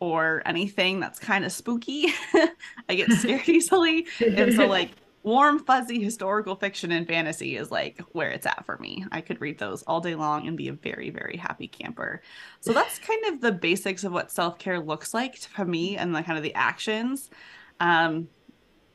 or 0.00 0.42
anything 0.44 1.00
that's 1.00 1.18
kind 1.18 1.44
of 1.44 1.52
spooky. 1.52 2.06
I 2.88 2.94
get 2.94 3.10
scared 3.12 3.48
easily. 3.48 4.06
And 4.20 4.52
so 4.54 4.66
like 4.66 4.90
warm 5.22 5.58
fuzzy 5.58 6.02
historical 6.02 6.54
fiction 6.54 6.92
and 6.92 7.06
fantasy 7.06 7.56
is 7.56 7.70
like 7.70 8.00
where 8.12 8.30
it's 8.30 8.46
at 8.46 8.64
for 8.64 8.78
me. 8.78 9.04
I 9.10 9.20
could 9.20 9.40
read 9.40 9.58
those 9.58 9.82
all 9.82 10.00
day 10.00 10.14
long 10.14 10.46
and 10.46 10.56
be 10.56 10.68
a 10.68 10.72
very 10.72 11.10
very 11.10 11.36
happy 11.36 11.66
camper. 11.66 12.22
So 12.60 12.72
that's 12.72 12.98
kind 12.98 13.24
of 13.26 13.40
the 13.40 13.52
basics 13.52 14.04
of 14.04 14.12
what 14.12 14.30
self-care 14.30 14.80
looks 14.80 15.14
like 15.14 15.36
for 15.38 15.64
me 15.64 15.96
and 15.96 16.14
the 16.14 16.22
kind 16.22 16.36
of 16.36 16.44
the 16.44 16.54
actions. 16.54 17.30
Um, 17.80 18.28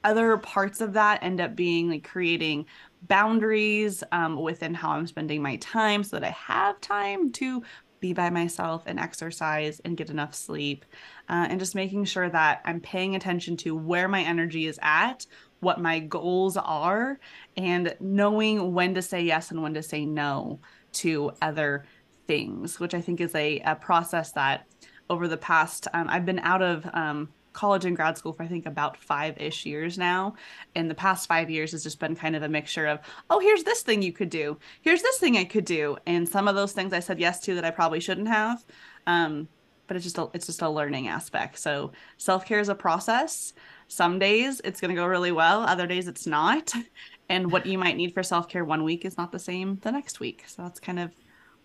other 0.03 0.37
parts 0.37 0.81
of 0.81 0.93
that 0.93 1.21
end 1.21 1.39
up 1.39 1.55
being 1.55 1.89
like 1.89 2.03
creating 2.03 2.65
boundaries 3.03 4.03
um, 4.11 4.35
within 4.41 4.73
how 4.73 4.91
I'm 4.91 5.07
spending 5.07 5.41
my 5.41 5.57
time 5.57 6.03
so 6.03 6.17
that 6.17 6.27
I 6.27 6.31
have 6.31 6.81
time 6.81 7.31
to 7.33 7.63
be 7.99 8.13
by 8.13 8.29
myself 8.29 8.83
and 8.87 8.99
exercise 8.99 9.79
and 9.85 9.95
get 9.95 10.09
enough 10.09 10.33
sleep. 10.33 10.85
Uh, 11.29 11.45
and 11.49 11.59
just 11.59 11.75
making 11.75 12.05
sure 12.05 12.29
that 12.29 12.61
I'm 12.65 12.81
paying 12.81 13.15
attention 13.15 13.55
to 13.57 13.75
where 13.75 14.07
my 14.07 14.23
energy 14.23 14.65
is 14.65 14.79
at, 14.81 15.25
what 15.59 15.79
my 15.79 15.99
goals 15.99 16.57
are, 16.57 17.19
and 17.55 17.95
knowing 17.99 18.73
when 18.73 18.95
to 18.95 19.01
say 19.01 19.21
yes 19.21 19.51
and 19.51 19.61
when 19.61 19.75
to 19.75 19.83
say 19.83 20.05
no 20.05 20.59
to 20.93 21.31
other 21.41 21.85
things, 22.27 22.79
which 22.79 22.95
I 22.95 23.01
think 23.01 23.21
is 23.21 23.35
a, 23.35 23.59
a 23.59 23.75
process 23.75 24.31
that 24.31 24.65
over 25.09 25.27
the 25.27 25.37
past, 25.37 25.87
um, 25.93 26.07
I've 26.09 26.25
been 26.25 26.39
out 26.39 26.63
of 26.63 26.89
um, 26.93 27.29
college 27.53 27.85
and 27.85 27.95
grad 27.95 28.17
school 28.17 28.33
for 28.33 28.43
I 28.43 28.47
think 28.47 28.65
about 28.65 28.97
five 28.97 29.39
ish 29.39 29.65
years 29.65 29.97
now. 29.97 30.35
And 30.75 30.89
the 30.89 30.95
past 30.95 31.27
five 31.27 31.49
years 31.49 31.71
has 31.71 31.83
just 31.83 31.99
been 31.99 32.15
kind 32.15 32.35
of 32.35 32.43
a 32.43 32.49
mixture 32.49 32.87
of, 32.87 32.99
oh, 33.29 33.39
here's 33.39 33.63
this 33.63 33.81
thing 33.81 34.01
you 34.01 34.13
could 34.13 34.29
do. 34.29 34.57
Here's 34.81 35.01
this 35.01 35.17
thing 35.17 35.37
I 35.37 35.43
could 35.43 35.65
do. 35.65 35.97
And 36.05 36.27
some 36.27 36.47
of 36.47 36.55
those 36.55 36.71
things 36.71 36.93
I 36.93 36.99
said 36.99 37.19
yes 37.19 37.39
to 37.41 37.55
that 37.55 37.65
I 37.65 37.71
probably 37.71 37.99
shouldn't 37.99 38.27
have. 38.27 38.63
Um, 39.07 39.47
but 39.87 39.97
it's 39.97 40.05
just 40.05 40.17
a, 40.17 40.29
it's 40.33 40.45
just 40.45 40.61
a 40.61 40.69
learning 40.69 41.09
aspect. 41.09 41.59
So 41.59 41.91
self 42.17 42.45
care 42.45 42.59
is 42.59 42.69
a 42.69 42.75
process. 42.75 43.53
Some 43.87 44.19
days 44.19 44.61
it's 44.63 44.79
going 44.79 44.95
to 44.95 44.99
go 45.01 45.05
really 45.05 45.33
well. 45.33 45.61
Other 45.61 45.87
days 45.87 46.07
it's 46.07 46.27
not. 46.27 46.73
And 47.29 47.49
what 47.49 47.65
you 47.65 47.77
might 47.77 47.95
need 47.95 48.13
for 48.13 48.23
self 48.23 48.49
care 48.49 48.65
one 48.65 48.83
week 48.83 49.05
is 49.05 49.17
not 49.17 49.31
the 49.31 49.39
same 49.39 49.79
the 49.83 49.91
next 49.93 50.19
week. 50.19 50.43
So 50.47 50.63
that's 50.63 50.81
kind 50.81 50.99
of 50.99 51.11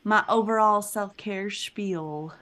my 0.05 0.25
overall 0.29 0.81
self 0.81 1.17
care 1.17 1.51
spiel. 1.51 2.33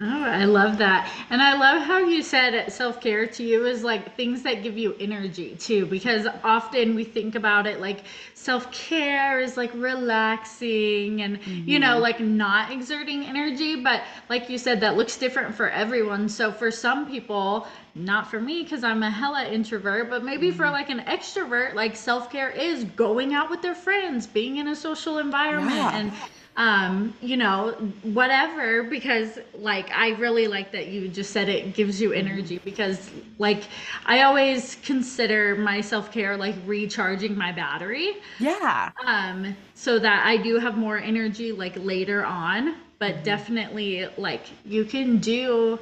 Oh, 0.00 0.22
I 0.24 0.44
love 0.44 0.78
that. 0.78 1.10
And 1.28 1.42
I 1.42 1.58
love 1.58 1.82
how 1.82 1.98
you 1.98 2.22
said 2.22 2.72
self 2.72 3.00
care 3.00 3.26
to 3.26 3.42
you 3.42 3.66
is 3.66 3.82
like 3.82 4.14
things 4.14 4.42
that 4.42 4.62
give 4.62 4.78
you 4.78 4.94
energy 5.00 5.56
too, 5.56 5.86
because 5.86 6.24
often 6.44 6.94
we 6.94 7.02
think 7.02 7.34
about 7.34 7.66
it 7.66 7.80
like 7.80 8.04
self 8.32 8.70
care 8.70 9.40
is 9.40 9.56
like 9.56 9.72
relaxing 9.74 11.22
and, 11.22 11.40
mm-hmm. 11.40 11.68
you 11.68 11.80
know, 11.80 11.94
mm-hmm. 11.94 12.02
like 12.02 12.20
not 12.20 12.70
exerting 12.70 13.24
energy. 13.24 13.82
But 13.82 14.04
like 14.28 14.48
you 14.48 14.56
said, 14.56 14.82
that 14.82 14.96
looks 14.96 15.16
different 15.16 15.56
for 15.56 15.68
everyone. 15.68 16.28
So 16.28 16.52
for 16.52 16.70
some 16.70 17.10
people, 17.10 17.66
not 17.96 18.30
for 18.30 18.40
me 18.40 18.62
because 18.62 18.84
I'm 18.84 19.02
a 19.02 19.10
hella 19.10 19.46
introvert, 19.46 20.10
but 20.10 20.22
maybe 20.22 20.50
mm-hmm. 20.50 20.58
for 20.58 20.70
like 20.70 20.90
an 20.90 21.00
extrovert, 21.00 21.74
like 21.74 21.96
self 21.96 22.30
care 22.30 22.50
is 22.50 22.84
going 22.84 23.34
out 23.34 23.50
with 23.50 23.62
their 23.62 23.74
friends, 23.74 24.28
being 24.28 24.58
in 24.58 24.68
a 24.68 24.76
social 24.76 25.18
environment 25.18 25.74
yeah. 25.74 25.98
and 25.98 26.12
um, 26.58 27.14
you 27.22 27.36
know, 27.36 27.70
whatever, 28.02 28.82
because 28.82 29.38
like 29.54 29.92
I 29.92 30.10
really 30.16 30.48
like 30.48 30.72
that 30.72 30.88
you 30.88 31.06
just 31.06 31.30
said 31.30 31.48
it 31.48 31.72
gives 31.72 32.00
you 32.00 32.12
energy 32.12 32.60
because 32.64 33.10
like 33.38 33.62
I 34.04 34.22
always 34.22 34.76
consider 34.82 35.54
my 35.54 35.80
self 35.80 36.10
care 36.10 36.36
like 36.36 36.56
recharging 36.66 37.38
my 37.38 37.52
battery. 37.52 38.16
Yeah. 38.40 38.90
Um, 39.06 39.56
so 39.74 40.00
that 40.00 40.26
I 40.26 40.36
do 40.36 40.58
have 40.58 40.76
more 40.76 40.98
energy 40.98 41.52
like 41.52 41.76
later 41.76 42.24
on, 42.26 42.74
but 42.98 43.14
mm-hmm. 43.14 43.22
definitely 43.24 44.08
like 44.18 44.42
you 44.66 44.84
can 44.84 45.18
do 45.18 45.78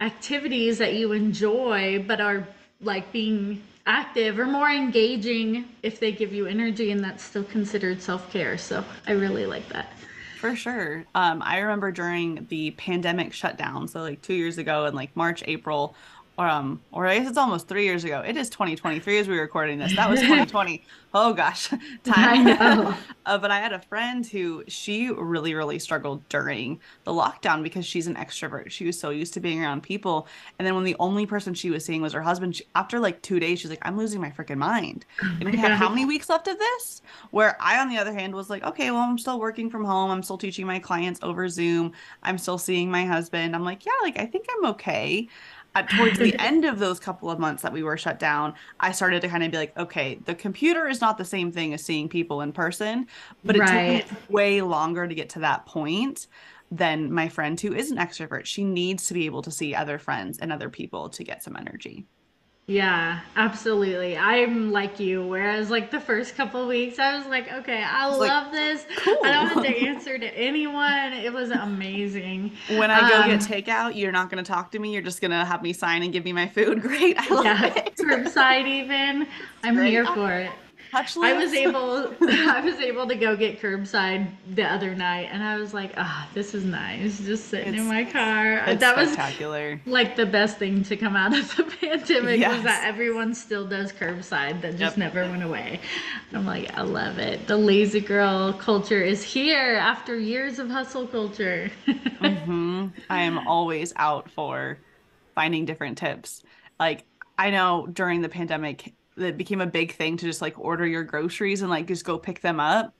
activities 0.00 0.78
that 0.78 0.94
you 0.94 1.12
enjoy 1.12 2.02
but 2.08 2.18
are 2.18 2.48
like 2.80 3.12
being 3.12 3.62
active 3.88 4.38
or 4.38 4.46
more 4.46 4.68
engaging 4.68 5.64
if 5.82 5.98
they 5.98 6.12
give 6.12 6.32
you 6.32 6.46
energy 6.46 6.90
and 6.92 7.02
that's 7.02 7.24
still 7.24 7.44
considered 7.44 8.00
self-care 8.00 8.56
so 8.58 8.84
i 9.06 9.12
really 9.12 9.46
like 9.46 9.66
that 9.70 9.92
for 10.38 10.54
sure. 10.54 11.04
Um, 11.16 11.42
I 11.44 11.58
remember 11.58 11.90
during 11.90 12.46
the 12.48 12.70
pandemic 12.72 13.32
shutdown, 13.32 13.88
so 13.88 14.02
like 14.02 14.22
two 14.22 14.34
years 14.34 14.56
ago 14.56 14.86
in 14.86 14.94
like 14.94 15.16
March, 15.16 15.42
April, 15.48 15.96
um, 16.38 16.80
or 16.92 17.06
I 17.06 17.18
guess 17.18 17.28
it's 17.28 17.36
almost 17.36 17.66
three 17.66 17.84
years 17.84 18.04
ago. 18.04 18.20
It 18.20 18.36
is 18.36 18.48
2023 18.48 19.18
as 19.18 19.28
we 19.28 19.36
are 19.38 19.42
recording 19.42 19.78
this. 19.78 19.94
That 19.96 20.08
was 20.08 20.20
2020. 20.22 20.84
oh 21.12 21.32
gosh, 21.32 21.68
time. 22.04 22.46
I 22.46 22.96
uh, 23.26 23.38
but 23.38 23.50
I 23.50 23.58
had 23.58 23.72
a 23.72 23.80
friend 23.80 24.24
who 24.24 24.62
she 24.68 25.10
really, 25.10 25.54
really 25.54 25.80
struggled 25.80 26.26
during 26.28 26.78
the 27.02 27.12
lockdown 27.12 27.62
because 27.64 27.84
she's 27.84 28.06
an 28.06 28.14
extrovert. 28.14 28.70
She 28.70 28.86
was 28.86 28.98
so 28.98 29.10
used 29.10 29.34
to 29.34 29.40
being 29.40 29.62
around 29.62 29.82
people, 29.82 30.28
and 30.58 30.66
then 30.66 30.76
when 30.76 30.84
the 30.84 30.94
only 31.00 31.26
person 31.26 31.54
she 31.54 31.70
was 31.70 31.84
seeing 31.84 32.02
was 32.02 32.12
her 32.12 32.22
husband, 32.22 32.54
she, 32.56 32.64
after 32.76 33.00
like 33.00 33.20
two 33.22 33.40
days, 33.40 33.58
she's 33.58 33.70
like, 33.70 33.82
"I'm 33.82 33.98
losing 33.98 34.20
my 34.20 34.30
freaking 34.30 34.58
mind." 34.58 35.06
Oh 35.22 35.36
and 35.40 35.50
we 35.50 35.56
have 35.58 35.72
how 35.72 35.88
many 35.88 36.04
weeks 36.06 36.28
left 36.28 36.46
of 36.46 36.58
this? 36.58 37.02
Where 37.32 37.56
I, 37.60 37.80
on 37.80 37.88
the 37.88 37.98
other 37.98 38.12
hand, 38.14 38.32
was 38.32 38.48
like, 38.48 38.62
"Okay, 38.62 38.92
well, 38.92 39.00
I'm 39.00 39.18
still 39.18 39.40
working 39.40 39.68
from 39.70 39.84
home. 39.84 40.12
I'm 40.12 40.22
still 40.22 40.38
teaching 40.38 40.66
my 40.66 40.78
clients 40.78 41.18
over 41.24 41.48
Zoom. 41.48 41.92
I'm 42.22 42.38
still 42.38 42.58
seeing 42.58 42.90
my 42.92 43.04
husband. 43.04 43.56
I'm 43.56 43.64
like, 43.64 43.84
yeah, 43.84 43.92
like 44.02 44.20
I 44.20 44.26
think 44.26 44.46
I'm 44.56 44.66
okay." 44.70 45.28
At, 45.74 45.88
towards 45.90 46.18
the 46.18 46.34
end 46.40 46.64
of 46.64 46.78
those 46.78 46.98
couple 47.00 47.30
of 47.30 47.38
months 47.38 47.62
that 47.62 47.72
we 47.72 47.82
were 47.82 47.96
shut 47.96 48.18
down, 48.18 48.54
I 48.80 48.92
started 48.92 49.22
to 49.22 49.28
kind 49.28 49.44
of 49.44 49.50
be 49.50 49.56
like, 49.56 49.76
okay, 49.78 50.18
the 50.24 50.34
computer 50.34 50.88
is 50.88 51.00
not 51.00 51.18
the 51.18 51.24
same 51.24 51.52
thing 51.52 51.74
as 51.74 51.84
seeing 51.84 52.08
people 52.08 52.40
in 52.40 52.52
person, 52.52 53.06
but 53.44 53.56
it 53.56 53.60
right. 53.60 54.06
took 54.08 54.10
me 54.12 54.26
way 54.28 54.62
longer 54.62 55.06
to 55.06 55.14
get 55.14 55.28
to 55.30 55.40
that 55.40 55.66
point 55.66 56.26
than 56.70 57.12
my 57.12 57.28
friend 57.28 57.60
who 57.60 57.72
is 57.72 57.90
an 57.90 57.98
extrovert. 57.98 58.44
She 58.44 58.64
needs 58.64 59.06
to 59.08 59.14
be 59.14 59.26
able 59.26 59.42
to 59.42 59.50
see 59.50 59.74
other 59.74 59.98
friends 59.98 60.38
and 60.38 60.52
other 60.52 60.68
people 60.68 61.08
to 61.10 61.24
get 61.24 61.42
some 61.42 61.56
energy. 61.56 62.06
Yeah, 62.68 63.20
absolutely. 63.34 64.18
I'm 64.18 64.70
like 64.72 65.00
you. 65.00 65.26
Whereas, 65.26 65.70
like 65.70 65.90
the 65.90 66.00
first 66.00 66.36
couple 66.36 66.68
weeks, 66.68 66.98
I 66.98 67.16
was 67.16 67.26
like, 67.26 67.50
okay, 67.50 67.82
I, 67.82 68.04
I 68.04 68.06
love 68.08 68.20
like, 68.20 68.52
this. 68.52 68.84
Cool. 68.98 69.16
I 69.24 69.32
don't 69.32 69.46
have 69.46 69.62
to 69.62 69.76
answer 69.88 70.18
to 70.18 70.26
anyone. 70.36 71.14
It 71.14 71.32
was 71.32 71.50
amazing. 71.50 72.52
When 72.68 72.90
I 72.90 73.08
go 73.08 73.22
um, 73.22 73.28
get 73.30 73.40
takeout, 73.40 73.96
you're 73.96 74.12
not 74.12 74.28
going 74.28 74.44
to 74.44 74.46
talk 74.46 74.70
to 74.72 74.78
me. 74.78 74.92
You're 74.92 75.00
just 75.00 75.22
going 75.22 75.30
to 75.30 75.46
have 75.46 75.62
me 75.62 75.72
sign 75.72 76.02
and 76.02 76.12
give 76.12 76.26
me 76.26 76.34
my 76.34 76.46
food. 76.46 76.82
Great. 76.82 77.16
I 77.18 77.34
love 77.34 77.44
yeah, 77.46 77.64
it. 77.64 77.96
Curbside, 77.98 78.68
even. 78.68 79.26
I'm 79.64 79.76
Great. 79.76 79.88
here 79.88 80.04
for 80.04 80.30
it. 80.30 80.50
Touchless. 80.92 81.24
I 81.24 81.32
was 81.34 81.52
able 81.54 82.14
I 82.22 82.60
was 82.60 82.78
able 82.80 83.06
to 83.08 83.14
go 83.14 83.36
get 83.36 83.60
curbside 83.60 84.28
the 84.54 84.64
other 84.64 84.94
night 84.94 85.28
and 85.30 85.42
I 85.42 85.56
was 85.56 85.74
like, 85.74 85.92
ah, 85.96 86.26
oh, 86.26 86.30
this 86.34 86.54
is 86.54 86.64
nice. 86.64 87.20
Just 87.20 87.46
sitting 87.46 87.74
it's, 87.74 87.82
in 87.82 87.88
my 87.88 88.04
car. 88.04 88.54
It's 88.66 88.80
that 88.80 88.94
spectacular. 88.96 89.80
was 89.84 89.92
like 89.92 90.16
the 90.16 90.26
best 90.26 90.58
thing 90.58 90.82
to 90.84 90.96
come 90.96 91.16
out 91.16 91.36
of 91.36 91.56
the 91.56 91.64
pandemic 91.80 92.40
yes. 92.40 92.54
was 92.54 92.64
that 92.64 92.84
everyone 92.84 93.34
still 93.34 93.66
does 93.66 93.92
curbside 93.92 94.60
that 94.62 94.76
just 94.76 94.96
yep. 94.96 95.14
never 95.14 95.28
went 95.28 95.42
away. 95.42 95.80
I'm 96.32 96.46
like, 96.46 96.76
I 96.76 96.82
love 96.82 97.18
it. 97.18 97.46
The 97.46 97.56
lazy 97.56 98.00
girl 98.00 98.52
culture 98.52 99.02
is 99.02 99.22
here 99.22 99.76
after 99.76 100.18
years 100.18 100.58
of 100.58 100.70
hustle 100.70 101.06
culture. 101.06 101.70
mm-hmm. 101.86 102.88
I 103.10 103.22
am 103.22 103.46
always 103.46 103.92
out 103.96 104.30
for 104.30 104.78
finding 105.34 105.64
different 105.64 105.98
tips. 105.98 106.42
Like 106.80 107.04
I 107.38 107.50
know 107.50 107.86
during 107.86 108.22
the 108.22 108.28
pandemic 108.28 108.94
that 109.18 109.36
became 109.36 109.60
a 109.60 109.66
big 109.66 109.92
thing 109.92 110.16
to 110.16 110.26
just 110.26 110.42
like 110.42 110.58
order 110.58 110.86
your 110.86 111.04
groceries 111.04 111.62
and 111.62 111.70
like 111.70 111.86
just 111.86 112.04
go 112.04 112.18
pick 112.18 112.40
them 112.40 112.60
up. 112.60 112.94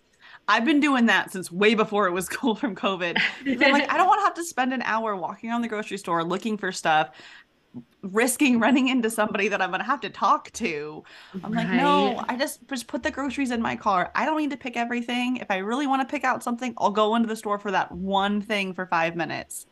I've 0.46 0.64
been 0.64 0.80
doing 0.80 1.06
that 1.06 1.30
since 1.30 1.52
way 1.52 1.74
before 1.74 2.06
it 2.06 2.12
was 2.12 2.28
cool 2.28 2.54
from 2.54 2.74
COVID. 2.74 3.20
I'm 3.46 3.72
like, 3.72 3.90
I 3.92 3.96
don't 3.96 4.06
want 4.06 4.20
to 4.20 4.24
have 4.24 4.34
to 4.34 4.44
spend 4.44 4.72
an 4.72 4.82
hour 4.82 5.14
walking 5.16 5.50
around 5.50 5.62
the 5.62 5.68
grocery 5.68 5.98
store 5.98 6.24
looking 6.24 6.56
for 6.56 6.72
stuff, 6.72 7.10
risking 8.02 8.58
running 8.58 8.88
into 8.88 9.10
somebody 9.10 9.48
that 9.48 9.60
I'm 9.60 9.70
gonna 9.70 9.84
have 9.84 10.00
to 10.00 10.10
talk 10.10 10.50
to. 10.52 11.04
I'm 11.44 11.52
right. 11.52 11.66
like, 11.66 11.76
no, 11.76 12.24
I 12.28 12.36
just 12.36 12.66
just 12.68 12.86
put 12.86 13.02
the 13.02 13.10
groceries 13.10 13.50
in 13.50 13.60
my 13.60 13.76
car. 13.76 14.10
I 14.14 14.24
don't 14.24 14.38
need 14.38 14.50
to 14.50 14.56
pick 14.56 14.76
everything. 14.76 15.36
If 15.36 15.50
I 15.50 15.58
really 15.58 15.86
want 15.86 16.06
to 16.06 16.10
pick 16.10 16.24
out 16.24 16.42
something, 16.42 16.74
I'll 16.78 16.90
go 16.90 17.14
into 17.14 17.28
the 17.28 17.36
store 17.36 17.58
for 17.58 17.70
that 17.72 17.92
one 17.92 18.40
thing 18.40 18.72
for 18.72 18.86
five 18.86 19.16
minutes. 19.16 19.66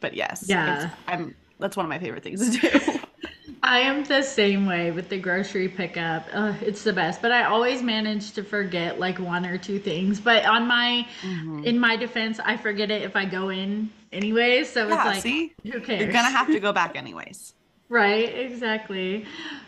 But 0.00 0.14
yes, 0.14 0.44
yeah, 0.46 0.90
I'm 1.08 1.34
that's 1.58 1.76
one 1.76 1.86
of 1.86 1.90
my 1.90 1.98
favorite 1.98 2.22
things 2.22 2.58
to 2.58 2.68
do. 2.68 2.98
I 3.64 3.78
am 3.80 4.04
the 4.04 4.22
same 4.22 4.66
way 4.66 4.90
with 4.90 5.08
the 5.08 5.18
grocery 5.18 5.68
pickup. 5.68 6.26
Uh, 6.32 6.52
it's 6.60 6.84
the 6.84 6.92
best, 6.92 7.22
but 7.22 7.32
I 7.32 7.44
always 7.44 7.82
manage 7.82 8.32
to 8.32 8.44
forget 8.44 9.00
like 9.00 9.18
one 9.18 9.46
or 9.46 9.56
two 9.56 9.78
things. 9.78 10.20
But 10.20 10.44
on 10.44 10.66
my, 10.66 11.06
mm-hmm. 11.22 11.64
in 11.64 11.78
my 11.78 11.96
defense, 11.96 12.38
I 12.44 12.58
forget 12.58 12.90
it 12.90 13.02
if 13.02 13.16
I 13.16 13.24
go 13.24 13.48
in 13.48 13.90
anyways. 14.12 14.68
So 14.68 14.86
yeah, 14.86 14.96
it's 14.96 15.04
like, 15.06 15.22
see? 15.22 15.54
who 15.62 15.80
cares? 15.80 16.02
You're 16.02 16.12
gonna 16.12 16.30
have 16.30 16.48
to 16.48 16.60
go 16.60 16.72
back 16.72 16.94
anyways. 16.96 17.54
Right, 17.88 18.36
exactly. 18.36 19.24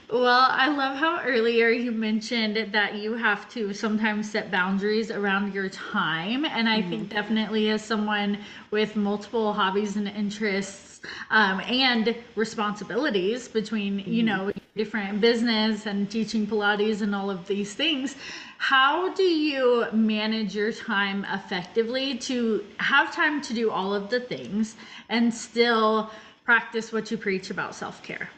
Well, 0.08 0.46
I 0.48 0.68
love 0.68 0.96
how 0.96 1.20
earlier 1.22 1.68
you 1.70 1.90
mentioned 1.90 2.72
that 2.72 2.94
you 2.94 3.14
have 3.14 3.48
to 3.50 3.72
sometimes 3.72 4.30
set 4.30 4.52
boundaries 4.52 5.10
around 5.10 5.52
your 5.52 5.68
time. 5.68 6.44
And 6.44 6.68
I 6.68 6.80
mm-hmm. 6.80 6.90
think 6.90 7.10
definitely 7.10 7.70
as 7.70 7.84
someone 7.84 8.38
with 8.70 8.94
multiple 8.94 9.52
hobbies 9.52 9.96
and 9.96 10.06
interests, 10.06 10.86
um, 11.30 11.60
and 11.60 12.16
responsibilities 12.34 13.48
between 13.48 13.98
you 14.00 14.24
mm-hmm. 14.24 14.26
know 14.26 14.52
different 14.76 15.20
business 15.20 15.86
and 15.86 16.10
teaching 16.10 16.46
pilates 16.46 17.00
and 17.00 17.14
all 17.14 17.30
of 17.30 17.46
these 17.46 17.74
things 17.74 18.16
how 18.58 19.12
do 19.14 19.22
you 19.22 19.86
manage 19.92 20.54
your 20.54 20.72
time 20.72 21.24
effectively 21.32 22.16
to 22.18 22.64
have 22.78 23.14
time 23.14 23.40
to 23.40 23.54
do 23.54 23.70
all 23.70 23.94
of 23.94 24.10
the 24.10 24.20
things 24.20 24.76
and 25.08 25.32
still 25.32 26.10
practice 26.44 26.92
what 26.92 27.10
you 27.10 27.16
preach 27.16 27.50
about 27.50 27.74
self-care 27.74 28.28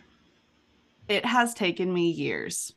it 1.09 1.25
has 1.25 1.55
taken 1.55 1.93
me 1.93 2.11
years 2.11 2.73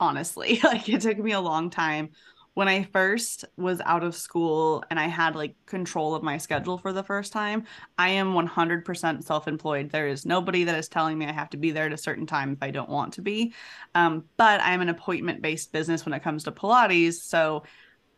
honestly 0.00 0.60
like 0.64 0.88
it 0.88 1.00
took 1.00 1.18
me 1.18 1.32
a 1.32 1.40
long 1.40 1.70
time 1.70 2.10
when 2.54 2.68
I 2.68 2.84
first 2.84 3.44
was 3.56 3.80
out 3.84 4.04
of 4.04 4.14
school 4.14 4.84
and 4.88 4.98
I 4.98 5.08
had 5.08 5.34
like 5.34 5.56
control 5.66 6.14
of 6.14 6.22
my 6.22 6.38
schedule 6.38 6.78
for 6.78 6.92
the 6.92 7.02
first 7.02 7.32
time, 7.32 7.64
I 7.98 8.10
am 8.10 8.32
100% 8.32 9.24
self 9.24 9.48
employed. 9.48 9.90
There 9.90 10.06
is 10.06 10.24
nobody 10.24 10.64
that 10.64 10.78
is 10.78 10.88
telling 10.88 11.18
me 11.18 11.26
I 11.26 11.32
have 11.32 11.50
to 11.50 11.56
be 11.56 11.72
there 11.72 11.86
at 11.86 11.92
a 11.92 11.98
certain 11.98 12.26
time 12.26 12.52
if 12.52 12.62
I 12.62 12.70
don't 12.70 12.88
want 12.88 13.14
to 13.14 13.22
be. 13.22 13.52
Um, 13.94 14.24
but 14.36 14.60
I'm 14.60 14.80
an 14.80 14.88
appointment 14.88 15.42
based 15.42 15.72
business 15.72 16.04
when 16.04 16.14
it 16.14 16.22
comes 16.22 16.44
to 16.44 16.52
Pilates. 16.52 17.14
So 17.14 17.64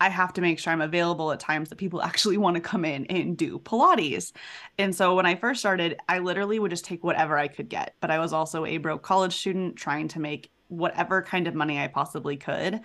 I 0.00 0.08
have 0.08 0.32
to 0.34 0.40
make 0.40 0.58
sure 0.58 0.72
I'm 0.72 0.80
available 0.80 1.32
at 1.32 1.40
times 1.40 1.68
that 1.68 1.76
people 1.76 2.02
actually 2.02 2.36
want 2.36 2.54
to 2.54 2.60
come 2.60 2.84
in 2.84 3.06
and 3.06 3.36
do 3.36 3.58
Pilates. 3.58 4.32
And 4.78 4.94
so 4.94 5.14
when 5.14 5.26
I 5.26 5.34
first 5.34 5.60
started, 5.60 5.98
I 6.08 6.18
literally 6.18 6.58
would 6.58 6.70
just 6.70 6.84
take 6.84 7.04
whatever 7.04 7.36
I 7.36 7.48
could 7.48 7.68
get. 7.68 7.94
But 8.00 8.10
I 8.10 8.18
was 8.18 8.32
also 8.32 8.64
a 8.64 8.78
broke 8.78 9.02
college 9.02 9.34
student 9.34 9.76
trying 9.76 10.08
to 10.08 10.20
make 10.20 10.50
whatever 10.68 11.22
kind 11.22 11.46
of 11.46 11.54
money 11.54 11.78
I 11.78 11.88
possibly 11.88 12.36
could. 12.36 12.80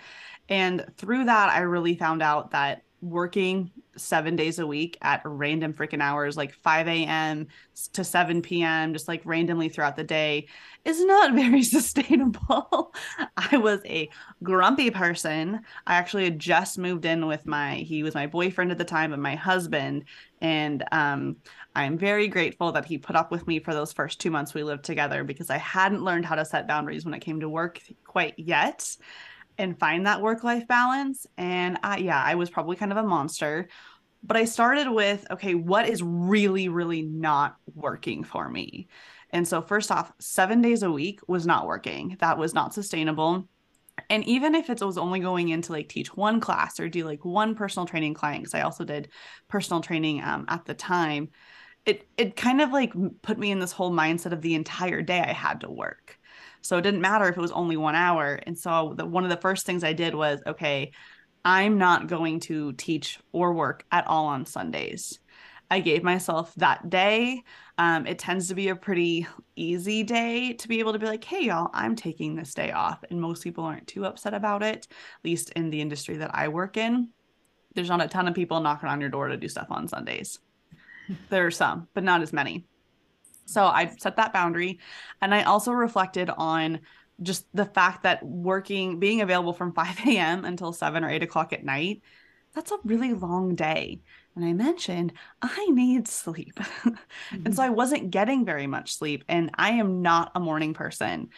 And 0.48 0.84
through 0.96 1.24
that, 1.24 1.50
I 1.50 1.60
really 1.60 1.96
found 1.96 2.22
out 2.22 2.52
that 2.52 2.82
working 3.02 3.70
seven 3.96 4.36
days 4.36 4.60
a 4.60 4.66
week 4.66 4.96
at 5.02 5.20
random 5.24 5.74
freaking 5.74 6.00
hours, 6.00 6.36
like 6.36 6.54
5 6.54 6.86
a.m. 6.86 7.48
to 7.92 8.04
7 8.04 8.40
p.m., 8.40 8.92
just 8.92 9.08
like 9.08 9.20
randomly 9.24 9.68
throughout 9.68 9.96
the 9.96 10.04
day, 10.04 10.46
is 10.84 11.04
not 11.04 11.34
very 11.34 11.62
sustainable. 11.62 12.94
I 13.36 13.56
was 13.56 13.80
a 13.84 14.08
grumpy 14.42 14.90
person. 14.90 15.60
I 15.86 15.94
actually 15.94 16.24
had 16.24 16.38
just 16.38 16.78
moved 16.78 17.04
in 17.04 17.26
with 17.26 17.44
my, 17.44 17.76
he 17.76 18.02
was 18.02 18.14
my 18.14 18.28
boyfriend 18.28 18.70
at 18.70 18.78
the 18.78 18.84
time, 18.84 19.10
but 19.10 19.18
my 19.18 19.34
husband. 19.34 20.04
And 20.40 20.84
um, 20.92 21.36
I'm 21.74 21.98
very 21.98 22.28
grateful 22.28 22.72
that 22.72 22.84
he 22.84 22.98
put 22.98 23.16
up 23.16 23.32
with 23.32 23.46
me 23.46 23.58
for 23.58 23.74
those 23.74 23.92
first 23.92 24.20
two 24.20 24.30
months 24.30 24.54
we 24.54 24.62
lived 24.62 24.84
together 24.84 25.24
because 25.24 25.50
I 25.50 25.58
hadn't 25.58 26.04
learned 26.04 26.24
how 26.24 26.36
to 26.36 26.44
set 26.44 26.68
boundaries 26.68 27.04
when 27.04 27.14
it 27.14 27.20
came 27.20 27.40
to 27.40 27.48
work 27.48 27.80
quite 28.04 28.34
yet 28.38 28.96
and 29.58 29.78
find 29.78 30.06
that 30.06 30.22
work 30.22 30.44
life 30.44 30.66
balance. 30.66 31.26
And 31.36 31.78
I, 31.82 31.98
yeah, 31.98 32.22
I 32.22 32.34
was 32.34 32.50
probably 32.50 32.76
kind 32.76 32.92
of 32.92 32.98
a 32.98 33.02
monster. 33.02 33.68
But 34.24 34.36
I 34.36 34.44
started 34.44 34.88
with, 34.88 35.26
okay, 35.30 35.54
what 35.54 35.88
is 35.88 36.02
really, 36.02 36.68
really 36.68 37.02
not 37.02 37.56
working 37.74 38.22
for 38.22 38.48
me? 38.48 38.88
And 39.30 39.48
so, 39.48 39.62
first 39.62 39.90
off, 39.90 40.12
seven 40.20 40.60
days 40.62 40.82
a 40.82 40.90
week 40.90 41.20
was 41.26 41.46
not 41.46 41.66
working. 41.66 42.16
That 42.20 42.38
was 42.38 42.54
not 42.54 42.74
sustainable. 42.74 43.48
And 44.10 44.24
even 44.24 44.54
if 44.54 44.70
it 44.70 44.80
was 44.80 44.98
only 44.98 45.20
going 45.20 45.48
in 45.48 45.62
to 45.62 45.72
like 45.72 45.88
teach 45.88 46.14
one 46.14 46.40
class 46.40 46.80
or 46.80 46.88
do 46.88 47.04
like 47.04 47.24
one 47.24 47.54
personal 47.54 47.86
training 47.86 48.14
client, 48.14 48.42
because 48.42 48.54
I 48.54 48.62
also 48.62 48.84
did 48.84 49.08
personal 49.48 49.80
training 49.80 50.22
um, 50.22 50.44
at 50.48 50.64
the 50.64 50.74
time, 50.74 51.30
it 51.84 52.06
it 52.16 52.36
kind 52.36 52.60
of 52.60 52.70
like 52.70 52.92
put 53.22 53.38
me 53.38 53.50
in 53.50 53.58
this 53.58 53.72
whole 53.72 53.92
mindset 53.92 54.32
of 54.32 54.40
the 54.40 54.54
entire 54.54 55.02
day 55.02 55.20
I 55.20 55.32
had 55.32 55.62
to 55.62 55.70
work. 55.70 56.18
So 56.62 56.78
it 56.78 56.82
didn't 56.82 57.00
matter 57.00 57.28
if 57.28 57.36
it 57.36 57.40
was 57.40 57.52
only 57.52 57.76
one 57.76 57.94
hour. 57.94 58.40
And 58.46 58.58
so 58.58 58.94
the, 58.96 59.04
one 59.04 59.24
of 59.24 59.30
the 59.30 59.36
first 59.36 59.66
things 59.66 59.84
I 59.84 59.92
did 59.92 60.14
was, 60.14 60.40
okay, 60.46 60.92
I'm 61.44 61.76
not 61.76 62.06
going 62.06 62.40
to 62.40 62.72
teach 62.74 63.18
or 63.32 63.52
work 63.52 63.84
at 63.90 64.06
all 64.06 64.26
on 64.26 64.46
Sundays. 64.46 65.18
I 65.70 65.80
gave 65.80 66.02
myself 66.02 66.54
that 66.56 66.90
day. 66.90 67.42
Um, 67.78 68.06
it 68.06 68.18
tends 68.18 68.48
to 68.48 68.54
be 68.54 68.68
a 68.68 68.76
pretty 68.76 69.26
easy 69.56 70.02
day 70.02 70.52
to 70.52 70.68
be 70.68 70.80
able 70.80 70.92
to 70.92 70.98
be 70.98 71.06
like, 71.06 71.24
hey, 71.24 71.46
y'all, 71.46 71.70
I'm 71.72 71.96
taking 71.96 72.36
this 72.36 72.54
day 72.54 72.70
off. 72.70 73.02
And 73.10 73.20
most 73.20 73.42
people 73.42 73.64
aren't 73.64 73.86
too 73.86 74.04
upset 74.04 74.34
about 74.34 74.62
it, 74.62 74.86
at 74.90 75.24
least 75.24 75.50
in 75.50 75.70
the 75.70 75.80
industry 75.80 76.18
that 76.18 76.34
I 76.34 76.48
work 76.48 76.76
in. 76.76 77.08
There's 77.74 77.88
not 77.88 78.02
a 78.02 78.08
ton 78.08 78.28
of 78.28 78.34
people 78.34 78.60
knocking 78.60 78.88
on 78.88 79.00
your 79.00 79.08
door 79.08 79.28
to 79.28 79.36
do 79.36 79.48
stuff 79.48 79.68
on 79.70 79.88
Sundays. 79.88 80.38
there 81.30 81.46
are 81.46 81.50
some, 81.50 81.88
but 81.94 82.04
not 82.04 82.20
as 82.20 82.32
many. 82.32 82.66
So 83.52 83.64
I 83.64 83.94
set 83.98 84.16
that 84.16 84.32
boundary. 84.32 84.80
And 85.20 85.34
I 85.34 85.42
also 85.42 85.72
reflected 85.72 86.30
on 86.30 86.80
just 87.20 87.46
the 87.54 87.66
fact 87.66 88.02
that 88.02 88.24
working, 88.24 88.98
being 88.98 89.20
available 89.20 89.52
from 89.52 89.72
5 89.74 90.00
a.m. 90.06 90.44
until 90.44 90.72
7 90.72 91.04
or 91.04 91.10
8 91.10 91.22
o'clock 91.22 91.52
at 91.52 91.64
night, 91.64 92.02
that's 92.54 92.72
a 92.72 92.78
really 92.84 93.14
long 93.14 93.54
day. 93.54 94.00
And 94.34 94.44
I 94.44 94.52
mentioned 94.52 95.12
I 95.40 95.66
need 95.66 96.08
sleep. 96.08 96.54
Mm-hmm. 96.56 97.36
and 97.46 97.54
so 97.54 97.62
I 97.62 97.70
wasn't 97.70 98.10
getting 98.10 98.44
very 98.44 98.66
much 98.66 98.96
sleep. 98.96 99.24
And 99.28 99.50
I 99.54 99.72
am 99.72 100.02
not 100.02 100.32
a 100.34 100.40
morning 100.40 100.74
person. 100.74 101.28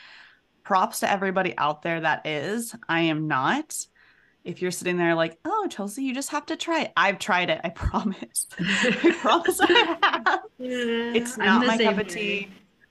Props 0.63 1.01
to 1.01 1.11
everybody 1.11 1.55
out 1.59 1.83
there 1.83 2.01
that 2.01 2.27
is. 2.27 2.75
I 2.89 3.03
am 3.03 3.27
not. 3.29 3.77
If 4.45 4.61
you're 4.61 4.71
sitting 4.71 4.99
there 4.99 5.15
like, 5.15 5.39
oh, 5.45 5.67
Chelsea, 5.71 6.05
you 6.05 6.15
just 6.15 6.31
have 6.31 6.47
to 6.47 6.57
try 6.57 6.83
it. 6.83 6.93
I've 6.97 7.19
tried 7.19 7.51
it. 7.51 7.61
I 7.65 7.69
promise. 7.71 8.47
I 8.61 9.17
promise 9.21 9.61
I 9.61 9.73
have. 9.73 10.41
Yeah, 10.59 11.13
it's 11.15 11.37
not 11.37 11.67
my 11.67 11.79
cup 11.79 11.99
of 11.99 12.09
tea. 12.09 12.49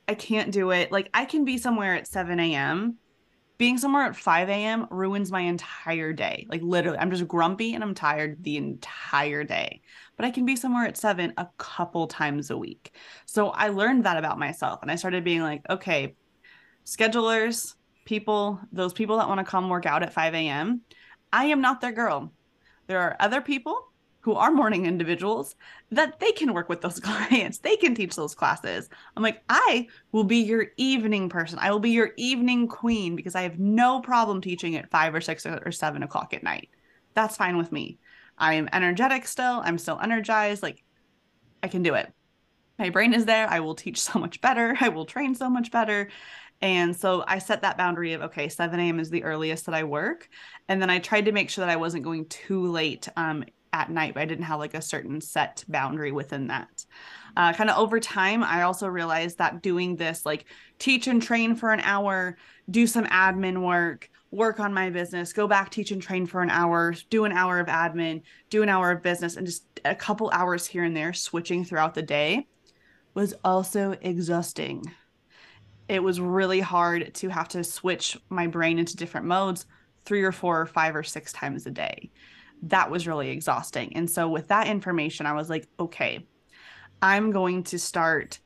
I 0.07 0.15
can't 0.15 0.51
do 0.51 0.71
it. 0.71 0.91
Like 0.91 1.09
I 1.13 1.25
can 1.25 1.45
be 1.45 1.57
somewhere 1.57 1.95
at 1.95 2.07
7 2.07 2.39
a.m. 2.39 2.97
Being 3.59 3.77
somewhere 3.77 4.03
at 4.03 4.15
5 4.15 4.49
a.m. 4.49 4.87
ruins 4.89 5.31
my 5.31 5.41
entire 5.41 6.11
day. 6.11 6.47
Like 6.49 6.61
literally, 6.63 6.97
I'm 6.97 7.11
just 7.11 7.27
grumpy 7.27 7.75
and 7.75 7.83
I'm 7.83 7.93
tired 7.93 8.43
the 8.43 8.57
entire 8.57 9.43
day. 9.43 9.81
But 10.17 10.25
I 10.25 10.31
can 10.31 10.45
be 10.45 10.55
somewhere 10.55 10.85
at 10.85 10.97
seven 10.97 11.33
a 11.37 11.47
couple 11.57 12.07
times 12.07 12.49
a 12.49 12.57
week. 12.57 12.95
So 13.25 13.49
I 13.49 13.69
learned 13.69 14.05
that 14.05 14.17
about 14.17 14.39
myself. 14.39 14.81
And 14.81 14.91
I 14.91 14.95
started 14.95 15.23
being 15.23 15.41
like, 15.41 15.61
okay, 15.69 16.15
schedulers, 16.85 17.75
people, 18.05 18.59
those 18.71 18.93
people 18.93 19.17
that 19.17 19.27
want 19.27 19.39
to 19.39 19.45
come 19.45 19.69
work 19.69 19.85
out 19.85 20.03
at 20.03 20.13
5 20.13 20.33
a.m., 20.33 20.81
I 21.33 21.45
am 21.45 21.59
not 21.59 21.81
their 21.81 21.91
girl. 21.91 22.31
There 22.87 22.99
are 22.99 23.17
other 23.19 23.41
people 23.41 23.89
who 24.21 24.33
are 24.35 24.51
morning 24.51 24.85
individuals 24.85 25.55
that 25.91 26.19
they 26.19 26.31
can 26.31 26.53
work 26.53 26.69
with 26.69 26.79
those 26.79 26.99
clients. 27.01 27.57
They 27.57 27.75
can 27.75 27.95
teach 27.95 28.15
those 28.15 28.35
classes. 28.35 28.87
I'm 29.17 29.23
like, 29.23 29.43
I 29.49 29.87
will 30.13 30.23
be 30.23 30.37
your 30.37 30.67
evening 30.77 31.27
person. 31.27 31.59
I 31.59 31.71
will 31.71 31.79
be 31.79 31.89
your 31.89 32.11
evening 32.15 32.67
queen 32.69 33.17
because 33.17 33.35
I 33.35 33.41
have 33.41 33.59
no 33.59 33.99
problem 33.99 34.39
teaching 34.39 34.75
at 34.75 34.91
five 34.91 35.13
or 35.13 35.19
six 35.19 35.45
or 35.45 35.71
seven 35.71 36.03
o'clock 36.03 36.33
at 36.33 36.43
night. 36.43 36.69
That's 37.15 37.35
fine 37.35 37.57
with 37.57 37.71
me. 37.71 37.99
I 38.37 38.53
am 38.53 38.69
energetic 38.71 39.27
still. 39.27 39.61
I'm 39.63 39.77
still 39.77 39.99
energized. 40.01 40.63
Like, 40.63 40.83
I 41.61 41.67
can 41.67 41.83
do 41.83 41.95
it. 41.95 42.11
My 42.79 42.91
brain 42.91 43.13
is 43.13 43.25
there. 43.25 43.47
I 43.49 43.59
will 43.59 43.75
teach 43.75 43.99
so 43.99 44.19
much 44.19 44.39
better. 44.39 44.75
I 44.79 44.89
will 44.89 45.05
train 45.05 45.35
so 45.35 45.49
much 45.49 45.71
better. 45.71 46.09
And 46.63 46.95
so 46.95 47.25
I 47.27 47.39
set 47.39 47.61
that 47.63 47.77
boundary 47.77 48.13
of 48.13 48.21
okay, 48.21 48.47
7 48.47 48.79
a.m. 48.79 48.97
is 48.97 49.09
the 49.09 49.25
earliest 49.25 49.65
that 49.65 49.75
I 49.75 49.83
work. 49.83 50.29
And 50.69 50.81
then 50.81 50.89
I 50.89 50.97
tried 50.97 51.25
to 51.25 51.33
make 51.33 51.49
sure 51.49 51.65
that 51.65 51.71
I 51.71 51.75
wasn't 51.75 52.05
going 52.05 52.25
too 52.27 52.71
late 52.71 53.09
um, 53.17 53.43
at 53.73 53.89
night, 53.89 54.13
but 54.13 54.21
I 54.21 54.25
didn't 54.25 54.45
have 54.45 54.59
like 54.59 54.73
a 54.73 54.81
certain 54.81 55.19
set 55.19 55.65
boundary 55.67 56.13
within 56.13 56.47
that. 56.47 56.85
Uh, 57.35 57.51
kind 57.51 57.69
of 57.69 57.77
over 57.77 57.99
time, 57.99 58.45
I 58.45 58.61
also 58.61 58.87
realized 58.87 59.39
that 59.39 59.61
doing 59.61 59.97
this, 59.97 60.25
like 60.25 60.45
teach 60.79 61.07
and 61.07 61.21
train 61.21 61.53
for 61.53 61.73
an 61.73 61.81
hour, 61.81 62.37
do 62.71 62.87
some 62.87 63.07
admin 63.07 63.61
work, 63.61 64.09
work 64.31 64.61
on 64.61 64.73
my 64.73 64.89
business, 64.89 65.33
go 65.33 65.49
back, 65.49 65.69
teach 65.69 65.91
and 65.91 66.01
train 66.01 66.25
for 66.25 66.41
an 66.41 66.49
hour, 66.49 66.95
do 67.09 67.25
an 67.25 67.33
hour 67.33 67.59
of 67.59 67.67
admin, 67.67 68.21
do 68.49 68.63
an 68.63 68.69
hour 68.69 68.89
of 68.89 69.03
business, 69.03 69.35
and 69.35 69.45
just 69.45 69.65
a 69.83 69.95
couple 69.95 70.29
hours 70.31 70.65
here 70.65 70.85
and 70.85 70.95
there 70.95 71.11
switching 71.11 71.65
throughout 71.65 71.93
the 71.93 72.01
day 72.01 72.47
was 73.15 73.33
also 73.43 73.97
exhausting. 74.01 74.85
It 75.87 76.01
was 76.01 76.19
really 76.19 76.59
hard 76.59 77.13
to 77.15 77.29
have 77.29 77.49
to 77.49 77.63
switch 77.63 78.17
my 78.29 78.47
brain 78.47 78.79
into 78.79 78.97
different 78.97 79.27
modes 79.27 79.65
three 80.05 80.23
or 80.23 80.31
four 80.31 80.59
or 80.61 80.65
five 80.65 80.95
or 80.95 81.03
six 81.03 81.31
times 81.31 81.65
a 81.65 81.71
day 81.71 82.11
that 82.63 82.89
was 82.89 83.07
really 83.07 83.29
exhausting. 83.29 83.95
And 83.95 84.09
so 84.09 84.27
with 84.29 84.47
that 84.47 84.67
information, 84.67 85.25
I 85.25 85.33
was 85.33 85.49
like, 85.49 85.67
okay, 85.79 86.25
I'm 87.01 87.31
going 87.31 87.63
to 87.63 87.79
start 87.79 88.39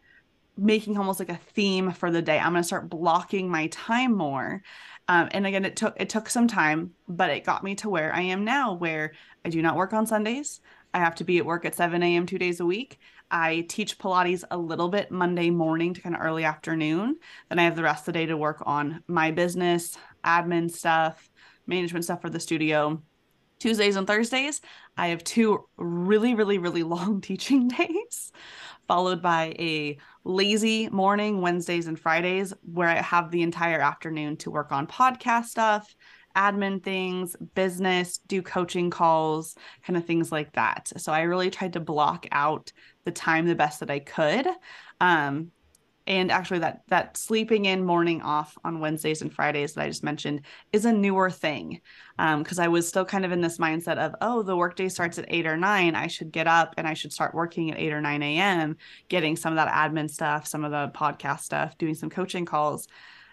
making 0.58 0.98
almost 0.98 1.20
like 1.20 1.30
a 1.30 1.40
theme 1.54 1.92
for 1.92 2.10
the 2.10 2.22
day. 2.22 2.40
I'm 2.40 2.54
going 2.54 2.64
to 2.64 2.68
start 2.68 2.90
blocking 2.90 3.48
my 3.48 3.68
time 3.68 4.16
more. 4.16 4.64
Um, 5.08 5.30
and 5.32 5.46
again, 5.46 5.66
it 5.66 5.76
took 5.76 5.96
it 6.00 6.10
took 6.10 6.30
some 6.30 6.48
time, 6.48 6.94
but 7.08 7.30
it 7.30 7.46
got 7.46 7.64
me 7.64 7.76
to 7.76 7.90
where 7.90 8.14
I 8.14 8.22
am 8.22 8.44
now, 8.44 8.74
where 8.74 9.14
I 9.46 9.50
do 9.50 9.62
not 9.62 9.78
work 9.78 9.94
on 9.94 10.08
Sundays. 10.08 10.60
I 10.94 11.00
have 11.00 11.16
to 11.16 11.24
be 11.24 11.38
at 11.38 11.46
work 11.46 11.64
at 11.64 11.76
7 11.76 12.02
a.m. 12.02 12.26
two 12.26 12.40
days 12.40 12.60
a 12.60 12.66
week. 12.66 13.00
I 13.30 13.66
teach 13.68 13.98
Pilates 13.98 14.44
a 14.50 14.58
little 14.58 14.90
bit 14.90 15.12
Monday 15.12 15.50
morning 15.50 15.94
to 15.94 16.02
kind 16.02 16.16
of 16.16 16.22
early 16.22 16.44
afternoon. 16.44 17.18
Then 17.50 17.60
I 17.60 17.64
have 17.64 17.76
the 17.76 17.84
rest 17.84 18.02
of 18.02 18.06
the 18.08 18.20
day 18.20 18.26
to 18.28 18.38
work 18.38 18.64
on 18.66 19.04
my 19.08 19.32
business, 19.32 19.98
admin 20.24 20.72
stuff, 20.72 21.30
management 21.66 22.06
stuff 22.06 22.22
for 22.22 22.30
the 22.30 22.40
studio, 22.40 23.02
Tuesdays 23.60 23.96
and 23.96 24.06
Thursdays, 24.06 24.62
I 24.98 25.08
have 25.08 25.24
two 25.24 25.66
really, 25.78 26.36
really, 26.36 26.58
really 26.58 26.84
long 26.84 27.22
teaching 27.22 27.68
days, 27.68 28.32
followed 28.88 29.22
by 29.22 29.56
a 29.60 29.98
lazy 30.24 30.90
morning, 30.90 31.42
Wednesdays 31.42 31.88
and 31.88 32.00
Fridays, 32.00 32.54
where 32.62 32.88
I 32.88 33.02
have 33.02 33.32
the 33.32 33.42
entire 33.42 33.80
afternoon 33.80 34.38
to 34.38 34.52
work 34.52 34.72
on 34.72 34.88
podcast 34.88 35.46
stuff, 35.46 35.96
admin 36.38 36.84
things, 36.84 37.36
business, 37.56 38.20
do 38.28 38.42
coaching 38.42 38.90
calls, 38.90 39.56
kind 39.86 39.98
of 39.98 40.06
things 40.06 40.32
like 40.32 40.54
that. 40.54 40.92
So 40.98 41.12
I 41.12 41.22
really 41.22 41.50
tried 41.50 41.74
to 41.74 41.80
block 41.80 42.28
out 42.32 42.72
the 43.04 43.12
time 43.12 43.48
the 43.48 43.56
best 43.56 43.80
that 43.80 43.90
I 43.90 44.00
could. 44.00 44.48
Um, 45.02 45.52
and 46.08 46.32
actually 46.32 46.60
that 46.60 46.82
that 46.88 47.18
sleeping 47.18 47.66
in 47.66 47.84
morning 47.84 48.22
off 48.22 48.58
on 48.64 48.80
wednesdays 48.80 49.22
and 49.22 49.34
fridays 49.34 49.74
that 49.74 49.84
i 49.84 49.88
just 49.88 50.04
mentioned 50.04 50.42
is 50.72 50.86
a 50.86 50.92
newer 50.92 51.30
thing 51.30 51.82
because 52.18 52.60
um, 52.60 52.64
i 52.64 52.68
was 52.68 52.88
still 52.88 53.06
kind 53.06 53.26
of 53.26 53.32
in 53.32 53.42
this 53.42 53.58
mindset 53.58 53.98
of 53.98 54.16
oh 54.22 54.42
the 54.42 54.56
workday 54.56 54.88
starts 54.88 55.20
at 55.20 55.26
8 55.28 55.46
or 55.46 55.58
9 55.58 55.96
i 55.96 56.08
should 56.08 56.32
get 56.32 56.48
up 56.48 56.74
and 56.78 56.88
i 56.88 56.94
should 56.94 57.14
start 57.14 57.36
working 57.36 57.72
at 57.72 57.78
8 57.78 57.94
or 57.94 58.02
9 58.02 58.24
a.m 58.24 58.78
getting 59.10 59.36
some 59.36 59.54
of 59.54 59.58
that 59.58 59.74
admin 59.74 60.10
stuff 60.10 60.48
some 60.48 60.64
of 60.64 60.72
the 60.72 60.92
podcast 60.98 61.42
stuff 61.42 61.78
doing 61.78 61.94
some 61.94 62.10
coaching 62.10 62.46
calls 62.46 62.88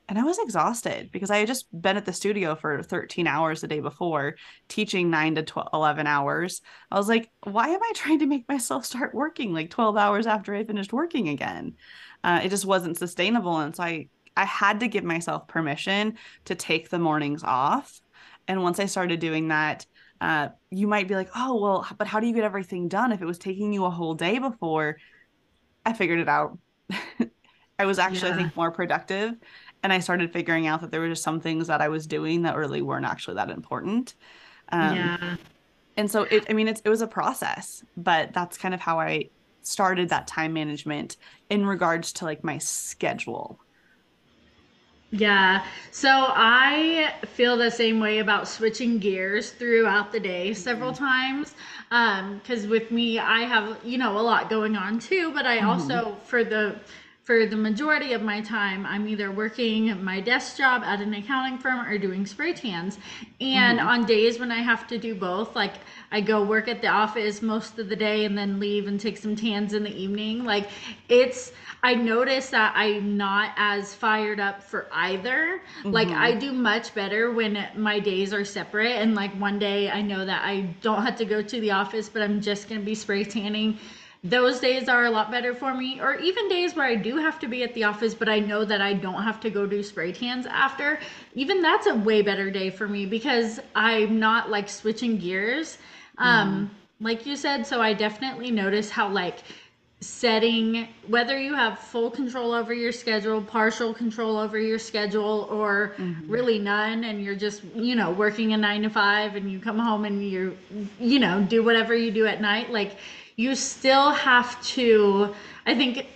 and 0.09 0.19
I 0.19 0.23
was 0.23 0.39
exhausted 0.39 1.11
because 1.13 1.31
I 1.31 1.39
had 1.39 1.47
just 1.47 1.67
been 1.73 1.97
at 1.97 2.05
the 2.05 2.13
studio 2.13 2.55
for 2.55 2.83
13 2.83 3.27
hours 3.27 3.61
the 3.63 3.69
day 3.69 3.81
before, 3.81 4.37
teaching 4.69 5.11
9 5.11 5.37
to 5.37 5.43
12, 5.43 5.69
11 5.73 6.07
hours. 6.07 6.61
I 6.91 6.99
was 6.99 7.09
like, 7.09 7.31
why 7.45 7.69
am 7.69 7.83
I 7.83 7.93
trying 7.95 8.19
to 8.19 8.27
make 8.27 8.49
myself 8.49 8.85
start 8.85 9.15
working 9.15 9.53
like 9.55 9.71
12 9.71 9.97
hours 9.97 10.27
after 10.27 10.55
I 10.55 10.65
finished 10.65 10.93
working 10.93 11.29
again? 11.29 11.77
uh, 12.25 12.41
it 12.43 12.49
just 12.49 12.65
wasn't 12.65 12.97
sustainable 12.97 13.59
and 13.59 13.77
so 13.77 13.83
i 13.83 14.09
i 14.37 14.45
had 14.45 14.81
to 14.81 14.89
give 14.89 15.05
myself 15.05 15.47
permission 15.47 16.17
to 16.47 16.55
take 16.55 16.89
the 16.89 16.99
mornings 16.99 17.45
off 17.45 18.01
and 18.49 18.63
once 18.63 18.81
i 18.81 18.87
started 18.87 19.21
doing 19.21 19.49
that 19.49 19.87
uh, 20.21 20.49
you 20.71 20.87
might 20.87 21.07
be 21.07 21.15
like 21.15 21.29
oh 21.37 21.61
well 21.61 21.87
but 21.99 22.07
how 22.07 22.19
do 22.19 22.27
you 22.27 22.33
get 22.33 22.45
everything 22.45 22.89
done 22.89 23.13
if 23.13 23.21
it 23.21 23.27
was 23.27 23.39
taking 23.39 23.73
you 23.73 23.85
a 23.85 23.91
whole 23.91 24.15
day 24.15 24.39
before 24.39 24.97
i 25.85 25.93
figured 25.93 26.19
it 26.19 26.29
out 26.29 26.59
i 27.79 27.85
was 27.85 27.99
actually 27.99 28.31
yeah. 28.31 28.35
i 28.35 28.39
think 28.39 28.57
more 28.57 28.71
productive 28.71 29.35
and 29.85 29.93
i 29.93 30.01
started 30.01 30.33
figuring 30.33 30.67
out 30.67 30.81
that 30.81 30.91
there 30.91 31.01
were 31.01 31.09
just 31.09 31.23
some 31.23 31.39
things 31.39 31.69
that 31.69 31.81
i 31.81 31.89
was 31.89 32.09
doing 32.09 32.43
that 32.43 32.57
really 32.57 32.83
weren't 32.83 33.07
actually 33.07 33.35
that 33.35 33.51
important 33.51 34.15
um, 34.71 34.97
yeah 34.97 35.37
and 35.97 36.11
so 36.11 36.23
it 36.25 36.45
i 36.51 36.53
mean 36.53 36.67
it's, 36.67 36.81
it 36.85 36.89
was 36.89 37.03
a 37.03 37.07
process 37.07 37.85
but 37.97 38.33
that's 38.33 38.59
kind 38.59 38.75
of 38.75 38.81
how 38.81 38.99
i 38.99 39.29
started 39.67 40.09
that 40.11 40.27
time 40.27 40.53
management 40.53 41.17
in 41.51 41.67
regards 41.67 42.13
to 42.15 42.25
like 42.25 42.45
my 42.45 42.59
schedule? 42.59 43.59
Yeah. 45.11 45.65
So 45.93 46.11
I 46.11 47.15
feel 47.27 47.57
the 47.57 47.71
same 47.71 48.01
way 48.01 48.19
about 48.19 48.49
switching 48.49 48.99
gears 48.99 49.51
throughout 49.51 50.11
the 50.11 50.19
day 50.19 50.53
several 50.55 50.93
mm-hmm. 50.93 51.05
times. 51.05 51.55
Um, 51.91 52.41
cuz 52.45 52.67
with 52.67 52.91
me 52.91 53.19
I 53.19 53.43
have, 53.43 53.79
you 53.85 53.97
know, 53.97 54.19
a 54.19 54.23
lot 54.23 54.51
going 54.51 54.77
on 54.77 54.99
too, 54.99 55.33
but 55.33 55.47
I 55.47 55.59
mm-hmm. 55.59 55.69
also 55.69 56.17
for 56.25 56.43
the 56.43 56.81
for 57.25 57.47
the 57.47 57.57
majority 57.57 58.13
of 58.13 58.21
my 58.21 58.43
time, 58.43 58.85
I'm 58.85 59.09
either 59.09 59.33
working 59.33 60.05
my 60.05 60.21
desk 60.21 60.59
job 60.59 60.83
at 60.85 61.01
an 61.01 61.15
accounting 61.15 61.59
firm 61.59 61.87
or 61.87 61.97
doing 61.97 62.27
spray 62.27 62.53
tans. 62.53 62.99
And 63.41 63.79
mm-hmm. 63.79 63.89
on 63.89 64.05
days 64.05 64.39
when 64.39 64.53
I 64.53 64.61
have 64.61 64.87
to 64.89 64.99
do 64.99 65.15
both, 65.15 65.57
like 65.57 65.73
I 66.13 66.21
go 66.21 66.45
work 66.45 66.69
at 66.69 66.83
the 66.83 66.89
office 66.89 67.41
most 67.41 67.79
of 67.79 67.89
the 67.89 67.97
day 67.97 68.27
and 68.27 68.37
then 68.37 68.61
leave 68.61 68.87
and 68.89 69.01
take 69.01 69.17
some 69.17 69.35
tans 69.35 69.73
in 69.73 69.85
the 69.85 69.97
evening, 69.97 70.45
like 70.45 70.69
it's, 71.09 71.53
I 71.83 71.95
notice 71.95 72.51
that 72.51 72.75
I'm 72.77 73.17
not 73.17 73.53
as 73.57 73.95
fired 73.95 74.39
up 74.39 74.63
for 74.63 74.87
either. 74.93 75.63
Mm-hmm. 75.79 75.93
Like 75.93 76.09
I 76.09 76.35
do 76.35 76.53
much 76.53 76.95
better 76.95 77.33
when 77.33 77.67
my 77.75 78.01
days 78.01 78.35
are 78.35 78.45
separate 78.45 78.97
and 78.97 79.15
like 79.15 79.33
one 79.41 79.59
day 79.59 79.91
I 79.91 80.03
know 80.03 80.27
that 80.27 80.45
I 80.45 80.75
don't 80.83 81.03
have 81.03 81.17
to 81.17 81.25
go 81.25 81.41
to 81.41 81.61
the 81.61 81.71
office, 81.71 82.11
but 82.11 82.21
I'm 82.21 82.43
just 82.43 82.69
going 82.69 82.83
to 82.83 82.85
be 82.85 82.95
spray 82.95 83.25
tanning 83.25 83.79
those 84.25 84.59
days 84.59 84.89
are 84.89 85.05
a 85.05 85.11
lot 85.11 85.31
better 85.31 85.55
for 85.55 85.75
me 85.75 86.01
or 86.01 86.15
even 86.17 86.49
days 86.49 86.75
where 86.75 86.87
i 86.87 86.95
do 86.95 87.19
have 87.19 87.39
to 87.39 87.47
be 87.47 87.63
at 87.63 87.75
the 87.75 87.85
office 87.85 88.15
but 88.15 88.29
i 88.29 88.39
know 88.39 88.65
that 88.65 88.81
i 88.81 88.95
don't 88.95 89.23
have 89.23 89.39
to 89.39 89.51
go 89.51 89.67
do 89.67 89.83
spray 89.83 90.11
tans 90.11 90.47
after 90.47 90.99
even 91.35 91.61
that's 91.61 91.87
a 91.87 91.95
way 91.95 92.23
better 92.23 92.51
day 92.51 92.71
for 92.71 92.89
me 92.89 93.05
because 93.05 93.61
i'm 93.75 94.19
not 94.19 94.51
like 94.51 94.69
switching 94.69 95.19
gears 95.19 95.77
um 96.17 96.71
mm. 96.71 97.05
like 97.05 97.27
you 97.27 97.37
said 97.37 97.67
so 97.67 97.83
i 97.83 97.93
definitely 97.93 98.51
notice 98.51 98.89
how 98.89 99.07
like 99.09 99.41
setting 100.01 100.87
whether 101.07 101.39
you 101.39 101.55
have 101.55 101.79
full 101.79 102.11
control 102.11 102.53
over 102.53 102.75
your 102.75 102.93
schedule 102.93 103.41
partial 103.41 103.95
control 103.95 104.37
over 104.37 104.59
your 104.59 104.79
schedule 104.79 105.49
or 105.51 105.95
mm-hmm. 105.97 106.31
really 106.31 106.59
none 106.59 107.05
and 107.05 107.23
you're 107.23 107.35
just 107.35 107.63
you 107.75 107.95
know 107.95 108.11
working 108.11 108.53
a 108.53 108.57
9 108.57 108.83
to 108.83 108.91
5 108.91 109.37
and 109.37 109.51
you 109.51 109.59
come 109.59 109.79
home 109.79 110.05
and 110.05 110.23
you 110.23 110.57
you 111.01 111.19
know 111.19 111.41
do 111.43 111.63
whatever 111.63 111.95
you 111.95 112.11
do 112.11 112.27
at 112.27 112.41
night 112.41 112.71
like 112.71 112.97
you 113.37 113.55
still 113.55 114.11
have 114.11 114.61
to 114.63 115.35
i 115.67 115.75
think 115.75 116.07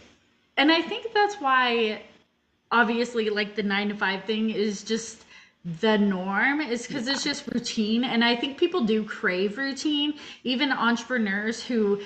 and 0.56 0.70
i 0.70 0.80
think 0.80 1.12
that's 1.12 1.36
why 1.40 2.02
obviously 2.70 3.30
like 3.30 3.54
the 3.56 3.62
9 3.62 3.88
to 3.90 3.94
5 3.94 4.24
thing 4.24 4.50
is 4.50 4.82
just 4.82 5.24
the 5.80 5.98
norm 5.98 6.60
is 6.60 6.86
because 6.86 7.06
yeah. 7.06 7.12
it's 7.12 7.24
just 7.24 7.46
routine 7.48 8.04
and 8.04 8.24
i 8.24 8.34
think 8.34 8.56
people 8.56 8.84
do 8.84 9.04
crave 9.04 9.58
routine 9.58 10.14
even 10.44 10.72
entrepreneurs 10.72 11.62
who 11.62 12.00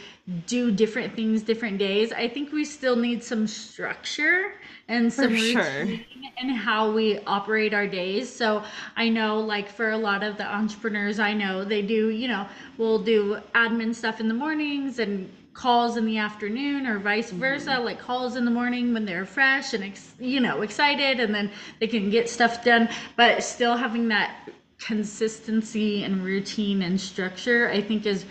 do 0.46 0.72
different 0.72 1.14
things 1.14 1.42
different 1.42 1.78
days 1.78 2.12
i 2.12 2.26
think 2.26 2.50
we 2.50 2.64
still 2.64 2.96
need 2.96 3.22
some 3.22 3.46
structure 3.46 4.54
and 4.88 5.12
some 5.12 5.26
for 5.26 5.30
routine 5.30 5.54
sure. 5.54 6.30
and 6.38 6.50
how 6.50 6.90
we 6.90 7.18
operate 7.20 7.72
our 7.72 7.86
days 7.86 8.34
so 8.34 8.64
i 8.96 9.08
know 9.08 9.38
like 9.38 9.68
for 9.68 9.90
a 9.90 9.98
lot 9.98 10.24
of 10.24 10.36
the 10.38 10.46
entrepreneurs 10.46 11.20
i 11.20 11.32
know 11.32 11.64
they 11.64 11.82
do 11.82 12.08
you 12.08 12.26
know 12.26 12.46
we'll 12.78 12.98
do 12.98 13.38
admin 13.54 13.94
stuff 13.94 14.18
in 14.18 14.26
the 14.26 14.34
mornings 14.34 14.98
and 14.98 15.30
calls 15.54 15.96
in 15.96 16.06
the 16.06 16.18
afternoon 16.18 16.86
or 16.86 16.98
vice 16.98 17.28
mm-hmm. 17.28 17.40
versa 17.40 17.70
mm-hmm. 17.70 17.84
like 17.84 17.98
calls 17.98 18.36
in 18.36 18.44
the 18.44 18.50
morning 18.50 18.92
when 18.94 19.04
they're 19.04 19.26
fresh 19.26 19.74
and 19.74 19.84
ex- 19.84 20.14
you 20.18 20.40
know 20.40 20.62
excited 20.62 21.20
and 21.20 21.34
then 21.34 21.50
they 21.80 21.86
can 21.86 22.10
get 22.10 22.28
stuff 22.28 22.64
done 22.64 22.88
but 23.16 23.42
still 23.42 23.76
having 23.76 24.08
that 24.08 24.48
consistency 24.78 26.04
and 26.04 26.24
routine 26.24 26.82
and 26.82 27.00
structure 27.00 27.68
i 27.70 27.80
think 27.80 28.06
is 28.06 28.24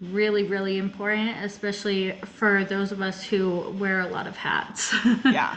really 0.00 0.44
really 0.44 0.78
important 0.78 1.36
especially 1.44 2.12
for 2.24 2.64
those 2.64 2.90
of 2.90 3.02
us 3.02 3.22
who 3.22 3.70
wear 3.78 4.00
a 4.00 4.08
lot 4.08 4.26
of 4.26 4.36
hats 4.36 4.94
yeah 5.24 5.56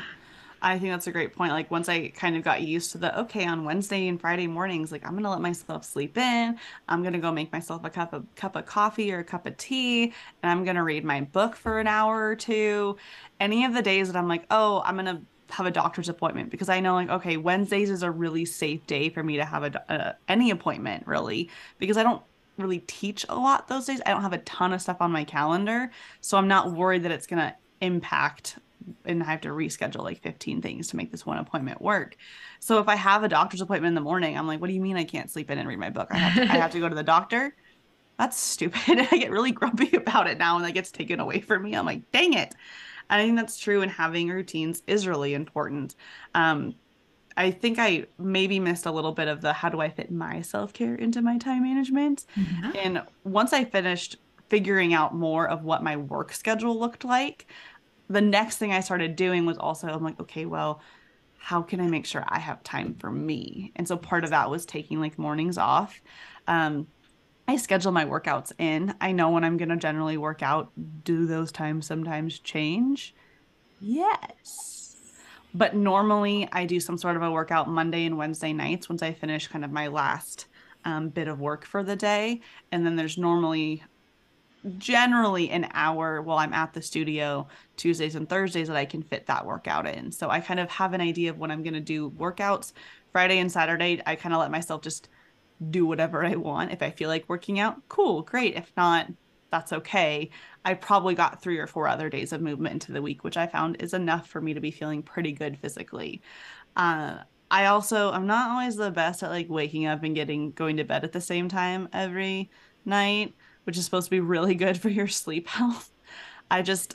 I 0.66 0.80
think 0.80 0.92
that's 0.92 1.06
a 1.06 1.12
great 1.12 1.36
point. 1.36 1.52
Like 1.52 1.70
once 1.70 1.88
I 1.88 2.08
kind 2.08 2.36
of 2.36 2.44
got 2.44 2.64
used 2.64 2.92
to 2.94 2.98
the 2.98 3.18
okay 3.20 3.46
on 3.46 3.66
Wednesday 3.66 4.08
and 4.08 4.20
Friday 4.20 4.48
mornings, 4.48 4.92
like 4.92 5.06
I'm 5.06 5.14
gonna 5.14 5.30
let 5.30 5.40
myself 5.40 5.86
sleep 5.86 6.18
in. 6.18 6.58
I'm 6.90 7.04
gonna 7.04 7.20
go 7.20 7.32
make 7.32 7.52
myself 7.54 7.86
a 7.86 7.90
cup 7.92 8.14
of 8.14 8.26
cup 8.36 8.56
of 8.56 8.66
coffee 8.66 9.14
or 9.14 9.20
a 9.20 9.24
cup 9.24 9.46
of 9.46 9.56
tea, 9.58 10.06
and 10.42 10.52
I'm 10.52 10.66
gonna 10.66 10.84
read 10.84 11.06
my 11.06 11.22
book 11.22 11.56
for 11.56 11.80
an 11.80 11.86
hour 11.86 12.28
or 12.28 12.36
two. 12.36 12.98
Any 13.40 13.64
of 13.64 13.76
the 13.76 13.82
days 13.84 14.12
that 14.12 14.18
I'm 14.18 14.28
like, 14.28 14.48
oh, 14.50 14.82
I'm 14.84 14.96
gonna 14.96 15.22
have 15.52 15.68
a 15.68 15.72
doctor's 15.72 16.10
appointment 16.10 16.50
because 16.50 16.68
I 16.68 16.80
know 16.80 16.96
like 16.96 17.10
okay 17.10 17.38
Wednesdays 17.38 17.92
is 17.92 18.02
a 18.02 18.10
really 18.10 18.44
safe 18.44 18.86
day 18.88 19.10
for 19.10 19.22
me 19.22 19.38
to 19.38 19.46
have 19.46 19.64
a, 19.66 19.84
a 19.90 19.94
uh, 19.94 20.14
any 20.28 20.50
appointment 20.50 21.06
really 21.06 21.52
because 21.78 21.96
I 21.96 22.02
don't 22.02 22.24
really 22.58 22.80
teach 22.80 23.24
a 23.30 23.36
lot 23.36 23.68
those 23.68 23.86
days. 23.86 24.02
I 24.04 24.10
don't 24.10 24.24
have 24.24 24.34
a 24.34 24.40
ton 24.40 24.74
of 24.74 24.82
stuff 24.82 24.98
on 25.00 25.12
my 25.12 25.26
calendar, 25.26 25.92
so 26.22 26.40
I'm 26.40 26.48
not 26.48 26.72
worried 26.72 27.04
that 27.04 27.12
it's 27.12 27.28
gonna 27.28 27.56
impact 27.82 28.58
and 29.06 29.24
I 29.24 29.26
have 29.28 29.42
to 29.42 29.50
reschedule 29.50 30.04
like 30.04 30.22
15 30.22 30.62
things 30.62 30.88
to 30.90 30.96
make 30.96 31.12
this 31.12 31.26
one 31.26 31.38
appointment 31.38 31.82
work. 31.82 32.16
So 32.60 32.80
if 32.80 32.88
I 32.88 32.96
have 32.96 33.24
a 33.24 33.30
doctor's 33.30 33.62
appointment 33.62 33.92
in 33.92 33.96
the 33.96 34.02
morning, 34.02 34.38
I'm 34.38 34.48
like, 34.48 34.62
what 34.62 34.68
do 34.68 34.74
you 34.74 34.82
mean 34.82 34.98
I 34.98 35.04
can't 35.04 35.30
sleep 35.30 35.50
in 35.50 35.58
and 35.58 35.68
read 35.68 35.80
my 35.80 35.90
book? 35.90 36.08
I 36.12 36.18
have 36.18 36.36
to, 36.36 36.54
I 36.54 36.58
have 36.58 36.72
to 36.72 36.80
go 36.80 36.90
to 36.90 36.96
the 36.96 37.04
doctor. 37.04 37.56
That's 38.18 38.40
stupid. 38.40 39.08
I 39.12 39.18
get 39.18 39.32
really 39.32 39.52
grumpy 39.52 39.96
about 39.96 40.28
it 40.28 40.38
now 40.38 40.56
when 40.56 40.64
that 40.64 40.74
gets 40.74 40.92
taken 40.92 41.20
away 41.20 41.42
from 41.42 41.64
me. 41.64 41.76
I'm 41.76 41.86
like, 41.86 42.10
dang 42.12 42.34
it. 42.34 42.54
And 43.10 43.22
I 43.22 43.26
think 43.26 43.38
that's 43.38 43.58
true. 43.58 43.82
And 43.82 43.92
having 43.92 44.30
routines 44.30 44.82
is 44.88 45.08
really 45.08 45.34
important. 45.34 45.96
Um, 46.34 46.76
I 47.38 47.52
think 47.52 47.80
I 47.80 48.06
maybe 48.18 48.60
missed 48.60 48.86
a 48.86 48.92
little 48.92 49.12
bit 49.12 49.28
of 49.28 49.42
the 49.42 49.52
how 49.52 49.70
do 49.70 49.82
I 49.82 49.90
fit 49.90 50.12
my 50.12 50.42
self 50.42 50.74
care 50.74 50.96
into 50.96 51.22
my 51.22 51.38
time 51.38 51.64
management. 51.64 52.26
Mm-hmm. 52.38 52.72
And 52.76 53.02
once 53.24 53.52
I 53.52 53.66
finished 53.66 54.18
figuring 54.50 54.94
out 54.94 55.14
more 55.14 55.48
of 55.48 55.64
what 55.64 55.84
my 55.84 55.98
work 55.98 56.32
schedule 56.32 56.80
looked 56.80 57.04
like, 57.04 57.48
the 58.10 58.22
next 58.22 58.58
thing 58.58 58.72
I 58.72 58.80
started 58.82 59.16
doing 59.16 59.46
was 59.46 59.58
also 59.58 59.88
I'm 59.88 60.04
like, 60.04 60.20
okay, 60.20 60.46
well, 60.46 60.82
how 61.38 61.62
can 61.62 61.80
I 61.80 61.88
make 61.88 62.06
sure 62.06 62.24
I 62.28 62.40
have 62.40 62.64
time 62.64 62.96
for 62.96 63.12
me? 63.12 63.72
And 63.76 63.88
so 63.88 63.98
part 63.98 64.24
of 64.24 64.32
that 64.32 64.50
was 64.50 64.66
taking 64.66 65.00
like 65.00 65.20
mornings 65.20 65.58
off. 65.58 66.02
Um, 66.48 66.88
I 67.48 67.58
schedule 67.58 67.92
my 67.92 68.06
workouts 68.06 68.52
in. 68.58 68.96
I 69.00 69.12
know 69.12 69.30
when 69.30 69.44
I'm 69.44 69.58
going 69.58 69.70
to 69.70 69.78
generally 69.78 70.18
work 70.18 70.42
out. 70.42 70.72
Do 71.04 71.28
those 71.28 71.52
times 71.52 71.86
sometimes 71.86 72.40
change? 72.40 73.14
Yes. 73.80 74.96
But 75.54 75.76
normally 75.76 76.50
I 76.52 76.66
do 76.66 76.80
some 76.80 76.98
sort 76.98 77.16
of 77.16 77.22
a 77.22 77.32
workout 77.32 77.70
Monday 77.70 78.06
and 78.06 78.18
Wednesday 78.18 78.52
nights 78.52 78.90
once 78.90 79.04
I 79.04 79.14
finish 79.14 79.48
kind 79.48 79.64
of 79.64 79.72
my 79.72 79.88
last 79.88 80.48
um, 80.84 81.10
bit 81.10 81.28
of 81.28 81.40
work 81.40 81.66
for 81.66 81.84
the 81.84 81.96
day. 81.96 82.42
And 82.72 82.86
then 82.86 82.96
there's 82.96 83.18
normally 83.18 83.84
generally 84.78 85.50
an 85.50 85.68
hour 85.74 86.22
while 86.22 86.38
I'm 86.38 86.54
at 86.54 86.74
the 86.74 86.82
studio 86.82 87.48
Tuesdays 87.78 88.16
and 88.16 88.28
Thursdays 88.28 88.68
that 88.68 88.78
I 88.78 88.86
can 88.86 89.04
fit 89.04 89.28
that 89.28 89.46
workout 89.46 89.88
in. 89.88 90.12
So 90.12 90.30
I 90.30 90.40
kind 90.40 90.60
of 90.60 90.70
have 90.72 90.94
an 90.94 91.02
idea 91.02 91.30
of 91.30 91.38
when 91.38 91.52
I'm 91.52 91.64
going 91.64 91.74
to 91.74 91.80
do 91.80 92.10
workouts. 92.12 92.74
Friday 93.12 93.40
and 93.40 93.52
Saturday, 93.52 94.02
I 94.06 94.16
kind 94.16 94.34
of 94.34 94.42
let 94.42 94.52
myself 94.52 94.82
just 94.82 95.10
do 95.70 95.86
whatever 95.86 96.26
I 96.26 96.36
want. 96.36 96.72
If 96.72 96.82
I 96.82 96.92
feel 96.92 97.10
like 97.10 97.30
working 97.30 97.60
out, 97.60 97.78
cool, 97.88 98.22
great. 98.24 98.56
If 98.56 98.72
not, 98.76 99.08
that's 99.52 99.72
okay. 99.72 100.32
I 100.66 100.74
probably 100.74 101.16
got 101.16 101.42
three 101.42 101.60
or 101.60 101.68
four 101.68 101.88
other 101.88 102.10
days 102.10 102.34
of 102.34 102.42
movement 102.42 102.74
into 102.74 102.92
the 102.92 103.02
week, 103.02 103.24
which 103.24 103.38
I 103.38 103.48
found 103.48 103.78
is 103.82 103.94
enough 103.94 104.28
for 104.28 104.42
me 104.42 104.54
to 104.54 104.60
be 104.60 104.72
feeling 104.72 105.02
pretty 105.02 105.32
good 105.32 105.58
physically. 105.60 106.22
Uh, 106.76 107.20
I 107.50 107.68
also 107.68 108.12
I'm 108.12 108.28
not 108.28 108.52
always 108.52 108.76
the 108.76 108.92
best 108.92 109.24
at 109.24 109.30
like 109.30 109.48
waking 109.50 109.86
up 109.86 110.04
and 110.04 110.16
getting 110.16 110.52
going 110.52 110.78
to 110.78 110.84
bed 110.84 111.04
at 111.04 111.12
the 111.12 111.22
same 111.22 111.48
time 111.48 111.88
every 111.94 112.50
night 112.84 113.36
which 113.66 113.78
is 113.78 113.86
supposed 113.86 114.06
to 114.08 114.12
be 114.12 114.20
really 114.22 114.56
good 114.56 114.80
for 114.80 114.90
your 114.90 115.08
sleep 115.08 115.48
health. 115.60 115.92
I 116.50 116.62
just, 116.62 116.94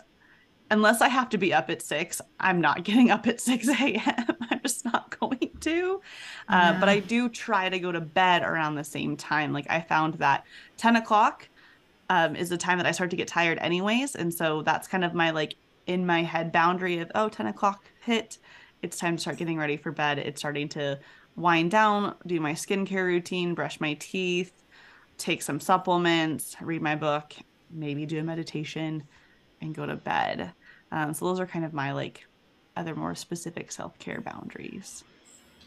unless 0.70 1.00
I 1.00 1.08
have 1.08 1.28
to 1.30 1.38
be 1.38 1.52
up 1.52 1.70
at 1.70 1.82
six, 1.82 2.20
I'm 2.40 2.60
not 2.60 2.84
getting 2.84 3.10
up 3.10 3.26
at 3.26 3.40
6 3.40 3.68
a.m. 3.68 4.36
I'm 4.50 4.60
just 4.62 4.84
not 4.84 5.18
going 5.20 5.50
to. 5.60 6.00
Uh, 6.48 6.78
But 6.80 6.88
I 6.88 7.00
do 7.00 7.28
try 7.28 7.68
to 7.68 7.78
go 7.78 7.92
to 7.92 8.00
bed 8.00 8.42
around 8.42 8.74
the 8.76 8.84
same 8.84 9.16
time. 9.16 9.52
Like 9.52 9.66
I 9.70 9.80
found 9.80 10.14
that 10.14 10.44
10 10.78 10.96
o'clock 10.96 11.48
um, 12.08 12.34
is 12.36 12.48
the 12.48 12.58
time 12.58 12.78
that 12.78 12.86
I 12.86 12.92
start 12.92 13.10
to 13.10 13.16
get 13.16 13.28
tired, 13.28 13.58
anyways. 13.58 14.14
And 14.16 14.32
so 14.34 14.62
that's 14.62 14.88
kind 14.88 15.04
of 15.04 15.14
my 15.14 15.30
like 15.30 15.56
in 15.86 16.06
my 16.06 16.22
head 16.22 16.52
boundary 16.52 16.98
of, 16.98 17.10
oh, 17.14 17.28
10 17.28 17.46
o'clock 17.46 17.90
hit. 18.00 18.38
It's 18.82 18.96
time 18.98 19.16
to 19.16 19.20
start 19.20 19.36
getting 19.38 19.58
ready 19.58 19.76
for 19.76 19.92
bed. 19.92 20.18
It's 20.18 20.40
starting 20.40 20.68
to 20.70 20.98
wind 21.36 21.70
down, 21.70 22.14
do 22.26 22.40
my 22.40 22.52
skincare 22.52 23.04
routine, 23.04 23.54
brush 23.54 23.80
my 23.80 23.94
teeth, 23.94 24.64
take 25.20 25.42
some 25.42 25.60
supplements, 25.60 26.56
read 26.60 26.82
my 26.82 26.96
book, 26.96 27.34
maybe 27.70 28.06
do 28.06 28.18
a 28.18 28.22
meditation, 28.22 29.04
and 29.60 29.74
go 29.74 29.86
to 29.86 29.96
bed. 29.96 30.52
Um, 30.92 31.14
so 31.14 31.26
those 31.26 31.40
are 31.40 31.46
kind 31.46 31.64
of 31.64 31.72
my 31.72 31.92
like 31.92 32.26
other 32.76 32.94
more 32.94 33.14
specific 33.14 33.70
self 33.70 33.98
care 33.98 34.20
boundaries. 34.20 35.04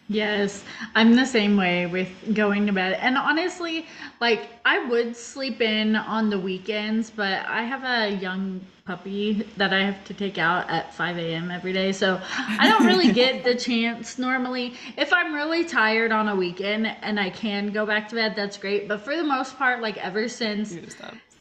Yes, 0.10 0.64
I'm 0.96 1.16
the 1.16 1.26
same 1.26 1.56
way 1.56 1.86
with 1.86 2.10
going 2.34 2.68
to 2.68 2.74
bed. 2.74 3.00
And 3.00 3.18
honestly, 3.18 3.86
like 4.20 4.50
I 4.66 4.86
would 4.86 5.16
sleep 5.16 5.62
in 5.62 5.96
on 5.96 6.30
the 6.30 6.38
weekends, 6.38 7.10
but 7.10 7.46
I 7.46 7.64
have 7.64 7.84
a 7.84 8.16
young 8.18 8.60
puppy 8.86 9.48
that 9.56 9.74
I 9.74 9.84
have 9.84 10.04
to 10.06 10.14
take 10.14 10.38
out 10.38 10.70
at 10.70 10.94
5 10.94 11.18
a.m. 11.18 11.52
every 11.52 11.72
day. 11.72 11.94
So 11.94 12.20
I 12.38 12.68
don't 12.68 12.86
really 12.86 13.12
get 13.24 13.44
the 13.44 13.56
chance 13.56 14.18
normally. 14.20 14.74
If 14.98 15.14
I'm 15.14 15.34
really 15.34 15.64
tired 15.64 16.12
on 16.12 16.28
a 16.28 16.36
weekend 16.36 16.88
and 16.88 17.20
I 17.20 17.30
can 17.30 17.72
go 17.72 17.86
back 17.86 18.10
to 18.10 18.16
bed, 18.16 18.36
that's 18.36 18.58
great. 18.58 18.88
But 18.88 19.02
for 19.02 19.16
the 19.16 19.24
most 19.24 19.58
part, 19.58 19.82
like 19.82 19.98
ever 19.98 20.28
since 20.28 20.74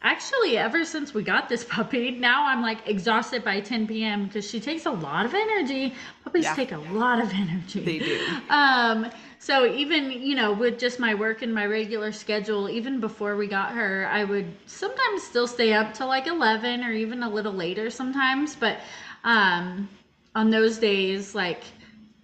Actually, 0.04 0.58
ever 0.58 0.84
since 0.84 1.14
we 1.14 1.22
got 1.22 1.48
this 1.48 1.64
puppy, 1.64 2.10
now 2.10 2.44
I'm 2.44 2.60
like 2.60 2.88
exhausted 2.88 3.44
by 3.44 3.60
10 3.60 3.86
p.m. 3.86 4.26
because 4.26 4.48
she 4.48 4.58
takes 4.58 4.84
a 4.84 4.90
lot 4.90 5.24
of 5.24 5.32
energy. 5.32 5.94
Puppies 6.24 6.42
yeah. 6.42 6.54
take 6.56 6.72
a 6.72 6.78
lot 6.78 7.22
of 7.22 7.32
energy. 7.32 7.80
They 7.80 7.98
do. 8.00 8.26
Um, 8.50 9.08
so 9.42 9.66
even 9.66 10.12
you 10.12 10.36
know 10.36 10.52
with 10.52 10.78
just 10.78 11.00
my 11.00 11.14
work 11.14 11.42
and 11.42 11.52
my 11.52 11.66
regular 11.66 12.12
schedule, 12.12 12.70
even 12.70 13.00
before 13.00 13.34
we 13.36 13.48
got 13.48 13.72
her, 13.72 14.06
I 14.06 14.22
would 14.22 14.46
sometimes 14.66 15.24
still 15.24 15.48
stay 15.48 15.72
up 15.72 15.94
till 15.94 16.06
like 16.06 16.28
11 16.28 16.84
or 16.84 16.92
even 16.92 17.24
a 17.24 17.28
little 17.28 17.52
later 17.52 17.90
sometimes. 17.90 18.54
But 18.54 18.78
um, 19.24 19.88
on 20.36 20.50
those 20.50 20.78
days, 20.78 21.34
like 21.34 21.64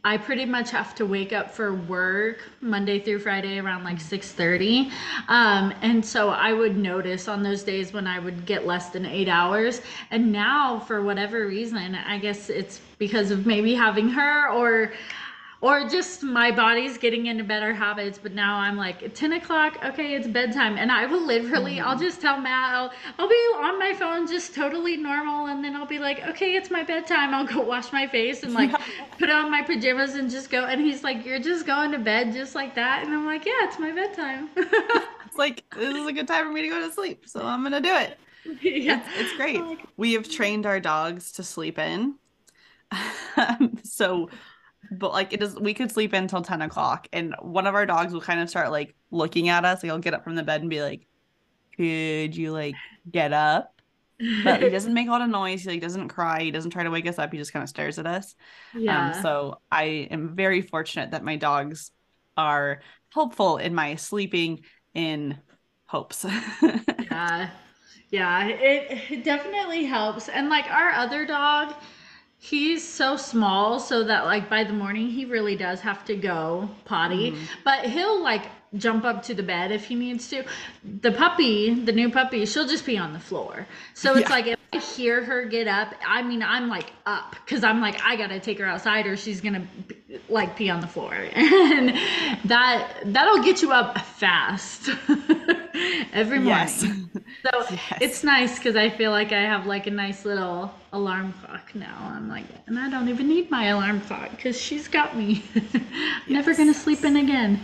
I 0.05 0.17
pretty 0.17 0.45
much 0.45 0.71
have 0.71 0.95
to 0.95 1.07
wake 1.07 1.33
up 1.33 1.51
for 1.51 1.75
work 1.75 2.39
Monday 2.61 3.01
through 3.01 3.19
Friday 3.19 3.59
around 3.59 3.83
like 3.83 3.99
6:30. 3.99 4.93
Um, 5.27 5.75
and 5.83 6.07
so 6.07 6.29
I 6.31 6.53
would 6.53 6.77
notice 6.77 7.27
on 7.27 7.43
those 7.43 7.65
days 7.65 7.93
when 7.93 8.07
I 8.07 8.21
would 8.21 8.47
get 8.47 8.65
less 8.65 8.91
than 8.91 9.05
8 9.05 9.29
hours. 9.29 9.83
And 10.13 10.31
now 10.31 10.79
for 10.79 11.03
whatever 11.03 11.49
reason, 11.49 11.97
I 11.97 12.19
guess 12.19 12.49
it's 12.49 12.81
because 12.99 13.33
of 13.33 13.45
maybe 13.45 13.75
having 13.75 14.09
her 14.11 14.49
or 14.51 14.93
or 15.61 15.89
just 15.89 16.23
my 16.23 16.51
body's 16.51 16.99
getting 16.99 17.27
into 17.27 17.43
better 17.45 17.75
habits. 17.75 18.19
But 18.19 18.33
now 18.33 18.57
I'm 18.57 18.77
like 18.77 19.15
10 19.15 19.33
o'clock, 19.33 19.79
okay, 19.85 20.15
it's 20.15 20.27
bedtime, 20.27 20.77
and 20.77 20.93
I 20.93 21.07
will 21.07 21.25
literally, 21.25 21.77
mm-hmm. 21.77 21.89
I'll 21.89 21.99
just 21.99 22.21
tell 22.21 22.41
Matt, 22.41 22.75
I'll, 22.75 22.93
I'll 23.19 23.29
be 23.29 23.35
on 23.35 23.79
my 23.79 23.93
phone, 23.95 24.27
just 24.27 24.55
totally 24.55 24.97
normal, 24.97 25.47
and 25.47 25.65
then 25.65 25.75
I'll 25.75 25.87
be 25.87 25.99
like, 25.99 26.27
okay, 26.29 26.55
it's 26.55 26.71
my 26.71 26.85
bedtime. 26.85 27.35
I'll 27.35 27.47
go 27.47 27.61
wash 27.61 27.93
my 27.93 28.07
face 28.07 28.43
and 28.43 28.55
like 28.55 28.71
put 29.19 29.31
on 29.31 29.51
my 29.51 29.63
pajamas 29.63 30.15
and 30.15 30.31
just 30.31 30.51
go. 30.51 30.65
And 30.65 30.81
he's 30.81 31.03
like, 31.03 31.25
you're 31.25 31.41
just 31.41 31.67
going 31.67 31.93
to 31.93 31.99
bed 31.99 32.33
just 32.33 32.55
like 32.55 32.75
that, 32.77 33.05
and 33.05 33.13
I'm 33.13 33.27
like, 33.27 33.45
yeah, 33.45 33.53
it's 33.63 33.79
my 33.79 33.93
bedtime. 33.93 34.51
it's 34.57 35.37
like 35.37 35.65
this 35.75 35.95
is 35.95 36.07
a 36.07 36.13
good 36.13 36.29
time 36.29 36.47
for 36.47 36.53
me 36.53 36.63
to 36.63 36.69
go 36.69 36.87
to 36.87 36.93
sleep, 36.93 37.25
so 37.27 37.45
I'm 37.45 37.63
gonna 37.63 37.81
do 37.81 37.95
it. 37.95 38.19
Yeah, 38.63 39.01
it's, 39.01 39.21
it's 39.21 39.37
great. 39.37 39.61
We 39.97 40.15
have 40.15 40.29
trained 40.29 40.65
our 40.65 40.81
dogs 40.81 41.33
to 41.33 41.43
sleep 41.43 41.79
in. 41.79 42.15
so 43.85 44.31
but 44.91 45.13
like 45.13 45.33
it 45.33 45.43
is 45.43 45.55
we 45.57 45.75
could 45.75 45.91
sleep 45.91 46.13
until 46.13 46.43
10 46.43 46.63
o'clock 46.63 47.09
and 47.13 47.35
one 47.41 47.67
of 47.67 47.75
our 47.75 47.87
dogs 47.87 48.13
will 48.13 48.21
kind 48.21 48.41
of 48.41 48.49
start 48.49 48.71
like 48.71 48.95
looking 49.11 49.49
at 49.49 49.65
us 49.65 49.83
like 49.83 49.91
he'll 49.91 49.99
get 49.99 50.15
up 50.15 50.25
from 50.25 50.35
the 50.35 50.43
bed 50.43 50.61
and 50.61 50.71
be 50.71 50.83
like 50.83 51.07
could 51.77 52.37
you 52.37 52.51
like 52.51 52.75
get 53.11 53.33
up? 53.33 53.75
But 54.43 54.63
he 54.63 54.69
doesn't 54.69 54.93
make 54.93 55.07
a 55.07 55.11
lot 55.13 55.23
of 55.23 55.31
noise 55.31 55.63
he 55.63 55.71
like 55.71 55.81
doesn't 55.81 56.09
cry 56.09 56.43
he 56.43 56.51
doesn't 56.51 56.73
try 56.73 56.83
to 56.83 56.91
wake 56.91 57.07
us 57.07 57.19
up 57.19 57.33
he 57.33 57.39
just 57.39 57.53
kind 57.53 57.63
of 57.63 57.69
stares 57.69 57.99
at 57.99 58.07
us. 58.07 58.35
Um, 58.75 58.83
yeah. 58.83 59.07
um, 59.09 59.23
so 59.23 59.61
i 59.71 59.85
am 60.11 60.35
very 60.35 60.61
fortunate 60.63 61.13
that 61.13 61.23
my 61.23 61.37
dogs 61.37 61.93
are 62.37 62.81
helpful 63.13 63.59
in 63.59 63.75
my 63.75 63.95
sleeping 63.95 64.65
in 64.95 65.39
hopes. 65.87 66.25
Yeah. 67.11 67.51
Yeah 68.11 68.47
it, 68.49 69.11
it 69.11 69.25
definitely 69.25 69.85
helps 69.85 70.29
and 70.29 70.49
like 70.49 70.67
our 70.71 70.91
other 70.93 71.27
dog 71.27 71.75
He's 72.41 72.87
so 72.87 73.17
small 73.17 73.81
so 73.81 74.05
that 74.05 74.25
like 74.25 74.49
by 74.49 74.65
the 74.65 74.73
morning 74.73 75.11
he 75.11 75.25
really 75.25 75.57
does 75.57 75.81
have 75.81 76.05
to 76.05 76.15
go 76.15 76.71
potty, 76.85 77.33
mm-hmm. 77.33 77.45
but 77.65 77.85
he'll 77.85 78.23
like 78.23 78.43
jump 78.77 79.05
up 79.05 79.23
to 79.25 79.35
the 79.35 79.43
bed 79.43 79.73
if 79.73 79.87
he 79.87 79.95
needs 79.95 80.29
to. 80.31 80.45
The 81.01 81.11
puppy, 81.13 81.75
the 81.75 81.93
new 81.93 82.11
puppy, 82.11 82.47
she'll 82.47 82.69
just 82.69 82.87
be 82.87 82.97
on 82.97 83.13
the 83.13 83.19
floor. 83.19 83.67
So 83.95 84.17
it's 84.17 84.29
yeah. 84.29 84.35
like 84.35 84.47
if 84.47 84.59
I 84.73 84.79
hear 84.79 85.25
her 85.25 85.47
get 85.47 85.67
up, 85.67 85.95
I 86.07 86.23
mean 86.23 86.43
I'm 86.43 86.69
like 86.69 86.93
up 87.07 87.37
cuz 87.47 87.65
I'm 87.65 87.81
like 87.81 88.01
I 88.05 88.17
got 88.17 88.29
to 88.29 88.39
take 88.39 88.59
her 88.59 88.67
outside 88.67 89.07
or 89.07 89.17
she's 89.17 89.41
going 89.41 89.55
to 89.55 90.19
like 90.29 90.57
pee 90.57 90.69
on 90.69 90.81
the 90.81 90.87
floor. 90.87 91.15
And 91.37 91.97
that 92.45 92.93
that'll 93.07 93.43
get 93.43 93.63
you 93.63 93.73
up 93.73 93.99
fast. 93.99 94.89
Every 96.13 96.39
morning. 96.39 96.47
Yes. 96.47 96.81
So 96.81 97.51
yes. 97.71 97.99
it's 98.01 98.25
nice 98.25 98.59
cuz 98.59 98.77
I 98.77 98.91
feel 98.91 99.11
like 99.11 99.33
I 99.33 99.41
have 99.41 99.67
like 99.67 99.87
a 99.87 99.91
nice 99.91 100.25
little 100.25 100.75
alarm 100.93 101.33
clock 101.41 101.75
now. 101.75 101.97
I'm 102.15 102.29
like, 102.29 102.45
and 102.67 102.79
I 102.79 102.91
don't 102.91 103.09
even 103.09 103.29
need 103.29 103.51
my 103.51 103.67
alarm 103.67 104.01
clock 104.03 104.31
because 104.33 104.61
she's 104.61 104.89
got 104.89 105.17
me. 105.17 105.45
Never 106.29 106.55
gonna 106.55 106.75
sleep 106.75 107.05
in 107.05 107.17
again. 107.17 107.61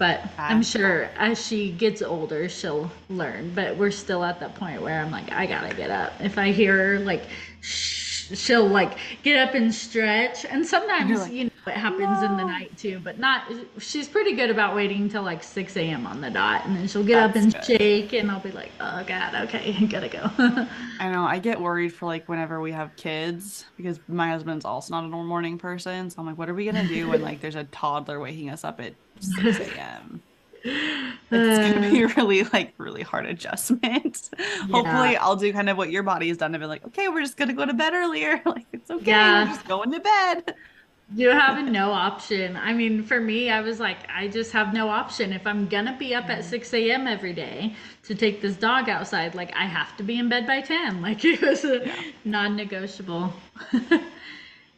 But 0.00 0.22
I'm 0.38 0.62
sure 0.62 1.10
as 1.18 1.46
she 1.46 1.72
gets 1.72 2.00
older, 2.00 2.48
she'll 2.48 2.90
learn. 3.10 3.52
But 3.54 3.76
we're 3.76 3.90
still 3.90 4.24
at 4.24 4.40
that 4.40 4.54
point 4.54 4.80
where 4.80 4.98
I'm 4.98 5.10
like, 5.10 5.30
I 5.30 5.44
gotta 5.44 5.74
get 5.74 5.90
up. 5.90 6.14
If 6.20 6.38
I 6.38 6.52
hear 6.52 6.74
her 6.76 6.98
like, 7.00 7.24
shh 7.60 8.00
she'll 8.34 8.66
like 8.66 8.96
get 9.22 9.36
up 9.36 9.54
and 9.54 9.74
stretch 9.74 10.44
and 10.44 10.64
sometimes 10.64 11.20
like, 11.20 11.32
you 11.32 11.44
know 11.44 11.50
it 11.66 11.74
happens 11.74 12.22
no. 12.22 12.26
in 12.26 12.36
the 12.36 12.44
night 12.44 12.76
too 12.76 13.00
but 13.02 13.18
not 13.18 13.50
she's 13.78 14.08
pretty 14.08 14.34
good 14.34 14.50
about 14.50 14.74
waiting 14.74 15.02
until 15.02 15.22
like 15.22 15.42
6 15.42 15.76
a.m 15.76 16.06
on 16.06 16.20
the 16.20 16.30
dot 16.30 16.64
and 16.64 16.76
then 16.76 16.86
she'll 16.86 17.04
get 17.04 17.16
That's 17.16 17.30
up 17.30 17.42
and 17.42 17.52
good. 17.52 17.64
shake 17.64 18.12
and 18.12 18.30
i'll 18.30 18.40
be 18.40 18.52
like 18.52 18.70
oh 18.80 19.02
god 19.04 19.34
okay 19.46 19.84
gotta 19.90 20.08
go 20.08 20.30
i 21.00 21.10
know 21.10 21.24
i 21.24 21.38
get 21.38 21.60
worried 21.60 21.92
for 21.92 22.06
like 22.06 22.28
whenever 22.28 22.60
we 22.60 22.72
have 22.72 22.94
kids 22.96 23.64
because 23.76 23.98
my 24.08 24.28
husband's 24.28 24.64
also 24.64 24.94
not 24.94 25.04
a 25.04 25.08
morning 25.08 25.58
person 25.58 26.08
so 26.08 26.20
i'm 26.20 26.26
like 26.26 26.38
what 26.38 26.48
are 26.48 26.54
we 26.54 26.64
gonna 26.64 26.86
do 26.86 27.08
when 27.08 27.22
like 27.22 27.40
there's 27.40 27.56
a 27.56 27.64
toddler 27.64 28.20
waking 28.20 28.48
us 28.48 28.64
up 28.64 28.80
at 28.80 28.94
6 29.20 29.60
a.m 29.60 30.22
it's 30.64 31.74
gonna 31.74 31.90
be 31.90 32.04
really 32.16 32.44
like 32.44 32.74
really 32.76 33.02
hard 33.02 33.24
adjustment. 33.24 34.28
Yeah. 34.38 34.66
Hopefully, 34.66 35.16
I'll 35.16 35.36
do 35.36 35.52
kind 35.52 35.70
of 35.70 35.78
what 35.78 35.90
your 35.90 36.02
body 36.02 36.28
has 36.28 36.36
done 36.36 36.54
and 36.54 36.60
be 36.60 36.66
like, 36.66 36.84
okay, 36.88 37.08
we're 37.08 37.22
just 37.22 37.38
gonna 37.38 37.54
go 37.54 37.64
to 37.64 37.72
bed 37.72 37.94
earlier. 37.94 38.42
like 38.46 38.66
it's 38.72 38.90
okay, 38.90 39.10
yeah. 39.10 39.44
we're 39.44 39.50
just 39.54 39.66
going 39.66 39.90
to 39.92 40.00
bed. 40.00 40.54
You 41.16 41.30
have 41.30 41.66
no 41.66 41.90
option. 41.90 42.56
I 42.56 42.72
mean, 42.72 43.02
for 43.02 43.20
me, 43.20 43.50
I 43.50 43.62
was 43.62 43.80
like, 43.80 43.98
I 44.14 44.28
just 44.28 44.52
have 44.52 44.72
no 44.74 44.88
option. 44.90 45.32
If 45.32 45.46
I'm 45.46 45.66
gonna 45.66 45.96
be 45.98 46.14
up 46.14 46.28
at 46.28 46.40
mm. 46.40 46.50
6 46.50 46.74
a.m. 46.74 47.06
every 47.06 47.32
day 47.32 47.74
to 48.02 48.14
take 48.14 48.42
this 48.42 48.56
dog 48.56 48.90
outside, 48.90 49.34
like 49.34 49.56
I 49.56 49.64
have 49.64 49.96
to 49.96 50.02
be 50.02 50.18
in 50.18 50.28
bed 50.28 50.46
by 50.46 50.60
10. 50.60 51.00
Like 51.10 51.24
it 51.24 51.40
was 51.40 51.64
a 51.64 51.86
yeah. 51.86 51.94
non-negotiable. 52.26 53.32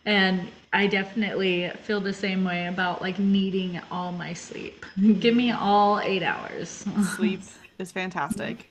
And 0.05 0.49
I 0.73 0.87
definitely 0.87 1.71
feel 1.83 2.01
the 2.01 2.13
same 2.13 2.45
way 2.45 2.67
about 2.67 3.03
like 3.03 3.19
needing 3.19 3.81
all 3.91 4.13
my 4.13 4.33
sleep. 4.33 4.87
Give 5.21 5.35
me 5.35 5.51
all 5.53 6.01
eight 6.01 6.23
hours. 6.23 6.85
sleep 7.17 7.43
is 7.79 7.93
fantastic. 7.93 8.71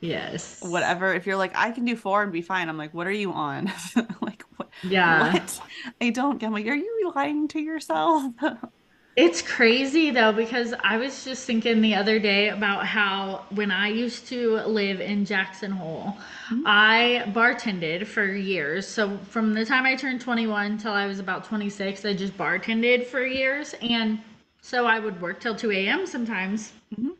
Yes. 0.00 0.60
Whatever. 0.62 1.12
If 1.14 1.26
you're 1.26 1.36
like, 1.36 1.52
I 1.56 1.72
can 1.72 1.84
do 1.84 1.96
four 1.96 2.22
and 2.22 2.30
be 2.32 2.42
fine. 2.42 2.68
I'm 2.68 2.78
like, 2.78 2.94
what 2.94 3.06
are 3.06 3.12
you 3.12 3.32
on? 3.32 3.72
like, 4.20 4.44
what? 4.56 4.68
Yeah. 4.84 5.32
What? 5.32 5.60
I 6.00 6.10
don't. 6.10 6.42
I'm 6.42 6.52
like, 6.52 6.66
are 6.66 6.74
you 6.74 7.12
lying 7.14 7.48
to 7.48 7.60
yourself? 7.60 8.32
It's 9.18 9.42
crazy 9.42 10.12
though 10.12 10.30
because 10.30 10.74
I 10.84 10.96
was 10.96 11.24
just 11.24 11.44
thinking 11.44 11.80
the 11.80 11.96
other 11.96 12.20
day 12.20 12.50
about 12.50 12.86
how 12.86 13.46
when 13.50 13.72
I 13.72 13.88
used 13.88 14.28
to 14.28 14.58
live 14.58 15.00
in 15.00 15.24
Jackson 15.24 15.72
Hole, 15.72 16.16
mm-hmm. 16.48 16.62
I 16.64 17.24
bartended 17.34 18.06
for 18.06 18.24
years. 18.24 18.86
So 18.86 19.18
from 19.28 19.54
the 19.54 19.64
time 19.64 19.86
I 19.86 19.96
turned 19.96 20.20
21 20.20 20.78
till 20.78 20.92
I 20.92 21.06
was 21.06 21.18
about 21.18 21.44
26, 21.44 22.04
I 22.04 22.14
just 22.14 22.38
bartended 22.38 23.06
for 23.06 23.26
years 23.26 23.74
and 23.82 24.20
so 24.60 24.86
I 24.86 25.00
would 25.00 25.20
work 25.20 25.40
till 25.40 25.56
2 25.56 25.72
a.m. 25.72 26.06
sometimes. 26.06 26.72
Mm-hmm. 26.96 27.10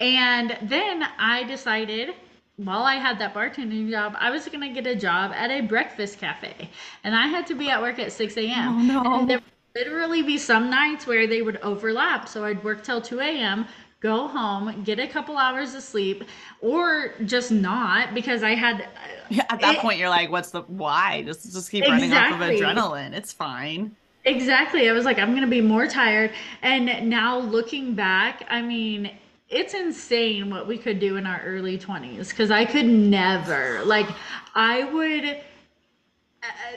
And 0.00 0.58
then 0.62 1.04
I 1.16 1.44
decided 1.44 2.16
while 2.56 2.82
I 2.82 2.96
had 2.96 3.20
that 3.20 3.34
bartending 3.34 3.88
job, 3.88 4.16
I 4.18 4.30
was 4.30 4.48
going 4.48 4.62
to 4.62 4.70
get 4.70 4.84
a 4.84 4.96
job 4.96 5.30
at 5.32 5.52
a 5.52 5.60
breakfast 5.60 6.18
cafe. 6.18 6.68
And 7.04 7.14
I 7.14 7.28
had 7.28 7.46
to 7.46 7.54
be 7.54 7.70
at 7.70 7.80
work 7.80 8.00
at 8.00 8.10
6 8.10 8.36
a.m. 8.36 8.96
Oh, 8.96 9.24
no 9.24 9.40
literally 9.74 10.22
be 10.22 10.38
some 10.38 10.70
nights 10.70 11.06
where 11.06 11.26
they 11.26 11.42
would 11.42 11.58
overlap. 11.58 12.28
So 12.28 12.44
I'd 12.44 12.62
work 12.64 12.82
till 12.82 13.00
2 13.00 13.20
a.m., 13.20 13.66
go 14.00 14.28
home, 14.28 14.82
get 14.84 14.98
a 14.98 15.06
couple 15.06 15.36
hours 15.36 15.74
of 15.74 15.82
sleep, 15.82 16.24
or 16.60 17.14
just 17.24 17.50
not 17.50 18.14
because 18.14 18.42
I 18.42 18.54
had. 18.54 18.82
Uh, 18.82 18.86
yeah, 19.28 19.44
at 19.50 19.60
that 19.60 19.76
it, 19.76 19.80
point, 19.80 19.98
you're 19.98 20.08
like, 20.08 20.30
what's 20.30 20.50
the 20.50 20.62
why? 20.62 21.22
Just 21.22 21.52
just 21.52 21.70
keep 21.70 21.84
exactly. 21.84 22.08
running 22.08 22.32
off 22.34 22.40
of 22.40 22.48
adrenaline. 22.48 23.12
It's 23.12 23.32
fine. 23.32 23.94
Exactly. 24.24 24.88
I 24.88 24.92
was 24.92 25.04
like, 25.04 25.18
I'm 25.18 25.34
gonna 25.34 25.46
be 25.46 25.60
more 25.60 25.86
tired. 25.86 26.32
And 26.62 27.08
now 27.08 27.38
looking 27.38 27.94
back, 27.94 28.44
I 28.48 28.62
mean, 28.62 29.10
it's 29.48 29.74
insane 29.74 30.50
what 30.50 30.66
we 30.66 30.76
could 30.76 31.00
do 31.00 31.16
in 31.16 31.26
our 31.26 31.40
early 31.42 31.78
20s 31.78 32.28
because 32.28 32.50
I 32.50 32.64
could 32.64 32.86
never 32.86 33.82
like 33.84 34.08
I 34.54 34.84
would 34.84 35.40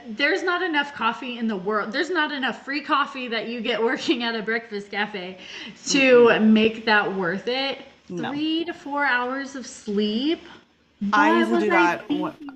there's 0.08 0.44
not 0.44 0.62
enough 0.62 0.94
coffee 0.94 1.38
in 1.38 1.48
the 1.48 1.56
world. 1.56 1.92
There's 1.92 2.10
not 2.10 2.32
enough 2.32 2.66
free 2.66 2.82
coffee 2.82 3.28
that 3.28 3.48
you 3.48 3.62
get 3.62 3.82
working 3.92 4.24
at 4.24 4.36
a 4.36 4.42
breakfast 4.42 4.92
cafe 4.92 5.38
to 5.88 6.00
mm-hmm. 6.00 6.54
make 6.54 6.86
that 6.86 7.16
worth 7.16 7.48
it. 7.48 7.80
No. 8.10 8.32
Three 8.32 8.66
to 8.66 8.74
four 8.74 9.06
hours 9.06 9.56
of 9.56 9.66
sleep. 9.66 10.42
I 11.14 11.40
used 11.40 11.52
to 11.52 11.60
do 11.62 11.70
that 11.72 12.04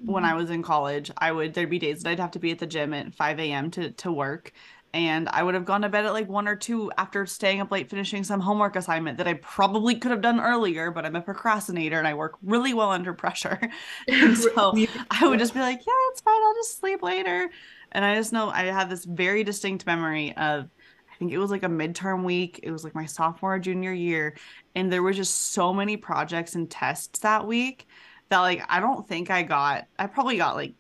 when 0.05 0.23
I 0.23 0.35
was 0.35 0.51
in 0.51 0.61
college. 0.61 1.09
I 1.17 1.31
would 1.31 1.53
there'd 1.53 1.69
be 1.69 1.79
days 1.79 2.03
that 2.03 2.11
I'd 2.11 2.19
have 2.19 2.31
to 2.31 2.39
be 2.39 2.51
at 2.51 2.59
the 2.59 2.67
gym 2.67 2.93
at 2.93 3.13
5 3.13 3.39
a.m. 3.39 3.71
to 3.71 3.89
to 3.89 4.11
work, 4.11 4.53
and 4.95 5.27
I 5.27 5.43
would 5.43 5.55
have 5.55 5.65
gone 5.65 5.81
to 5.81 5.89
bed 5.89 6.05
at 6.05 6.13
like 6.13 6.29
one 6.29 6.47
or 6.47 6.55
two 6.55 6.89
after 6.97 7.25
staying 7.25 7.59
up 7.59 7.69
late 7.69 7.89
finishing 7.89 8.23
some 8.23 8.39
homework 8.39 8.77
assignment 8.77 9.17
that 9.17 9.27
I 9.27 9.33
probably 9.33 9.95
could 9.95 10.11
have 10.11 10.21
done 10.21 10.39
earlier, 10.39 10.89
but 10.89 11.05
I'm 11.05 11.17
a 11.17 11.21
procrastinator 11.21 11.99
and 11.99 12.07
I 12.07 12.13
work 12.13 12.37
really 12.41 12.73
well 12.73 12.91
under 12.91 13.13
pressure. 13.13 13.59
and 14.07 14.37
so 14.55 14.73
I 15.11 15.27
would 15.27 15.39
just 15.39 15.53
be 15.53 15.59
like, 15.59 15.85
yeah, 15.85 15.93
it's 16.11 16.21
fine. 16.21 16.41
I'll 16.41 16.53
just 16.53 16.79
sleep 16.79 17.03
later. 17.03 17.49
And 17.91 18.05
I 18.05 18.15
just 18.15 18.31
know 18.31 18.49
I 18.49 18.63
have 18.63 18.89
this 18.89 19.03
very 19.03 19.43
distinct 19.43 19.85
memory 19.85 20.31
of 20.37 20.69
I 21.11 21.17
think 21.17 21.33
it 21.33 21.39
was 21.39 21.51
like 21.51 21.63
a 21.63 21.67
midterm 21.67 22.23
week. 22.23 22.61
It 22.63 22.71
was 22.71 22.85
like 22.85 22.95
my 22.95 23.05
sophomore 23.05 23.59
junior 23.59 23.91
year. 23.91 24.37
And 24.75 24.91
there 24.91 25.03
were 25.03 25.13
just 25.13 25.51
so 25.51 25.73
many 25.73 25.97
projects 25.97 26.55
and 26.55 26.71
tests 26.71 27.19
that 27.19 27.45
week 27.45 27.85
that 28.29 28.39
like 28.39 28.63
I 28.69 28.79
don't 28.79 29.05
think 29.05 29.29
I 29.29 29.43
got 29.43 29.87
I 29.99 30.07
probably 30.07 30.37
got 30.37 30.55
like 30.55 30.75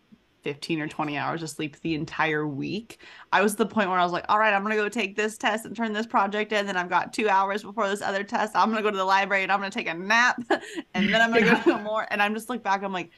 15 0.45 0.79
or 0.79 0.87
20 0.87 1.17
hours 1.17 1.41
of 1.41 1.49
sleep 1.49 1.75
the 1.81 1.95
entire 1.95 2.47
week. 2.47 2.99
I 3.33 3.41
was 3.41 3.53
at 3.53 3.57
the 3.57 3.65
point 3.65 3.89
where 3.89 3.97
I 3.97 4.03
was 4.03 4.11
like, 4.11 4.25
all 4.29 4.37
right, 4.37 4.53
I'm 4.53 4.63
going 4.63 4.77
to 4.77 4.81
go 4.81 4.87
take 4.87 5.15
this 5.15 5.39
test 5.39 5.65
and 5.65 5.75
turn 5.75 5.91
this 5.91 6.05
project 6.05 6.53
in. 6.53 6.67
Then 6.67 6.77
I've 6.77 6.89
got 6.89 7.11
two 7.11 7.27
hours 7.27 7.63
before 7.63 7.89
this 7.89 8.03
other 8.03 8.23
test. 8.23 8.55
I'm 8.55 8.69
going 8.69 8.77
to 8.77 8.83
go 8.83 8.91
to 8.91 8.97
the 8.97 9.03
library 9.03 9.41
and 9.41 9.51
I'm 9.51 9.59
going 9.59 9.71
to 9.71 9.77
take 9.77 9.87
a 9.87 9.95
nap. 9.95 10.39
and 10.93 11.11
then 11.11 11.19
I'm 11.19 11.33
going 11.33 11.45
to 11.45 11.61
go 11.65 11.79
more. 11.79 12.05
And 12.11 12.21
I'm 12.21 12.35
just 12.35 12.47
look 12.47 12.61
back, 12.61 12.83
I'm 12.83 12.93
like, 12.93 13.09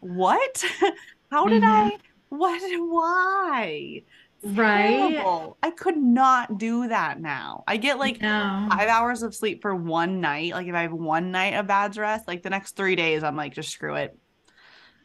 what? 0.00 0.64
How 1.30 1.46
did 1.46 1.62
mm-hmm. 1.62 1.70
I 1.70 1.98
what 2.30 2.62
why? 2.80 4.02
right 4.46 5.12
terrible. 5.12 5.56
i 5.62 5.70
could 5.70 5.96
not 5.96 6.58
do 6.58 6.86
that 6.88 7.18
now 7.18 7.64
i 7.66 7.78
get 7.78 7.98
like 7.98 8.20
no. 8.20 8.66
five 8.70 8.88
hours 8.88 9.22
of 9.22 9.34
sleep 9.34 9.62
for 9.62 9.74
one 9.74 10.20
night 10.20 10.52
like 10.52 10.66
if 10.66 10.74
i 10.74 10.82
have 10.82 10.92
one 10.92 11.30
night 11.30 11.54
of 11.54 11.66
bad 11.66 11.96
rest 11.96 12.28
like 12.28 12.42
the 12.42 12.50
next 12.50 12.76
three 12.76 12.94
days 12.94 13.22
i'm 13.22 13.36
like 13.36 13.54
just 13.54 13.70
screw 13.70 13.94
it 13.94 14.18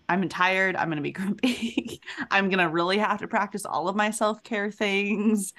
i'm 0.10 0.28
tired 0.28 0.76
i'm 0.76 0.90
gonna 0.90 1.02
be 1.02 1.12
grumpy 1.20 2.02
i'm 2.32 2.50
gonna 2.50 2.70
really 2.70 2.98
have 2.98 3.20
to 3.20 3.28
practice 3.28 3.66
all 3.66 3.88
of 3.88 3.96
my 3.96 4.12
self-care 4.12 4.70
things 4.72 5.54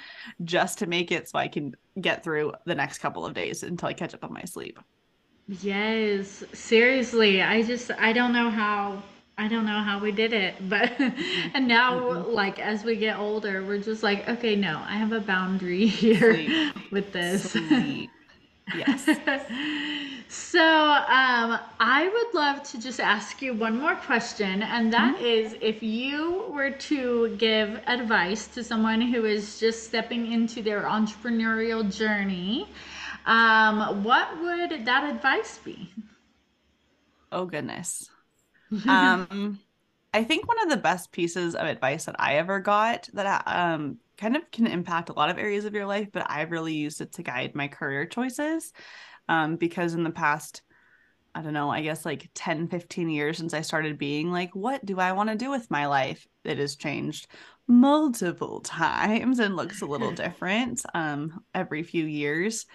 just 0.45 0.79
to 0.79 0.87
make 0.87 1.11
it 1.11 1.29
so 1.29 1.39
i 1.39 1.49
can 1.49 1.75
get 2.01 2.23
through 2.23 2.53
the 2.67 2.75
next 2.75 2.99
couple 2.99 3.25
of 3.25 3.33
days 3.33 3.63
until 3.63 3.89
i 3.89 3.93
catch 3.93 4.15
up 4.15 4.25
on 4.25 4.33
my 4.33 4.45
sleep 4.45 4.79
yes 5.49 6.45
seriously 6.53 7.41
i 7.41 7.63
just 7.63 7.91
i 7.93 8.13
don't 8.13 8.33
know 8.33 8.51
how 8.51 9.03
I 9.39 9.49
don't 9.49 9.65
know 9.65 9.81
how 9.81 9.99
we 9.99 10.13
did 10.13 10.35
it, 10.35 10.55
but 10.69 10.93
and 11.55 11.67
now 11.67 11.99
mm-hmm. 11.99 12.31
like 12.31 12.59
as 12.59 12.85
we 12.85 12.97
get 12.97 13.19
older, 13.19 13.65
we're 13.65 13.79
just 13.79 14.03
like, 14.03 14.29
okay, 14.29 14.55
no, 14.55 14.83
I 14.87 14.97
have 14.97 15.13
a 15.13 15.21
boundary 15.21 15.87
here 15.87 16.35
Sweet. 16.35 16.73
with 16.93 17.13
this. 17.13 17.57
Yes. 18.77 19.05
so 20.29 20.61
um, 20.61 21.59
I 21.81 22.09
would 22.13 22.35
love 22.39 22.63
to 22.71 22.81
just 22.81 23.01
ask 23.01 23.43
you 23.43 23.55
one 23.55 23.79
more 23.79 23.97
question, 23.97 24.63
and 24.63 24.93
that 24.93 25.17
mm-hmm. 25.17 25.25
is 25.25 25.57
if 25.61 25.83
you 25.83 26.45
were 26.51 26.71
to 26.71 27.37
give 27.37 27.81
advice 27.87 28.47
to 28.49 28.65
someone 28.65 29.01
who 29.01 29.25
is 29.25 29.61
just 29.61 29.85
stepping 29.85 30.33
into 30.33 30.63
their 30.63 30.83
entrepreneurial 30.83 31.95
journey, 31.95 32.69
um, 33.27 34.05
what 34.05 34.41
would 34.41 34.85
that 34.85 35.05
advice 35.05 35.59
be? 35.59 35.89
Oh 37.33 37.47
goodness 37.47 38.11
um, 38.89 39.59
I 40.13 40.25
think 40.25 40.49
one 40.49 40.61
of 40.63 40.71
the 40.71 40.77
best 40.77 41.13
pieces 41.13 41.55
of 41.55 41.67
advice 41.67 42.05
that 42.05 42.17
I 42.19 42.37
ever 42.37 42.61
got 42.61 43.09
that 43.15 43.43
um, 43.47 43.99
kind 44.21 44.37
of 44.37 44.51
can 44.51 44.67
impact 44.67 45.09
a 45.09 45.15
lot 45.15 45.31
of 45.31 45.39
areas 45.39 45.65
of 45.65 45.75
your 45.75 45.87
life, 45.87 46.09
but 46.13 46.27
I've 46.29 46.51
really 46.51 46.75
used 46.75 47.01
it 47.01 47.13
to 47.13 47.23
guide 47.23 47.55
my 47.55 47.69
career 47.69 48.07
choices. 48.07 48.73
Um, 49.29 49.57
because 49.57 49.95
in 49.95 50.03
the 50.03 50.11
past, 50.11 50.63
I 51.35 51.43
don't 51.43 51.53
know, 51.53 51.71
I 51.71 51.83
guess 51.83 52.05
like 52.05 52.29
10, 52.35 52.69
15 52.69 53.09
years 53.09 53.39
since 53.39 53.55
I 53.55 53.61
started 53.61 53.99
being 53.99 54.31
like, 54.31 54.55
what 54.55 54.85
do 54.85 54.99
I 54.99 55.13
want 55.13 55.31
to 55.31 55.37
do 55.37 55.51
with 55.51 55.71
my 55.71 55.87
life? 55.87 56.27
It 56.45 56.59
has 56.59 56.77
changed 56.77 57.29
multiple 57.69 58.61
times 58.65 59.39
and 59.39 59.57
looks 59.57 59.81
a 59.81 59.87
little 59.87 60.11
different 60.13 60.83
um, 60.95 61.41
every 61.55 61.83
few 61.83 62.05
years 62.05 62.67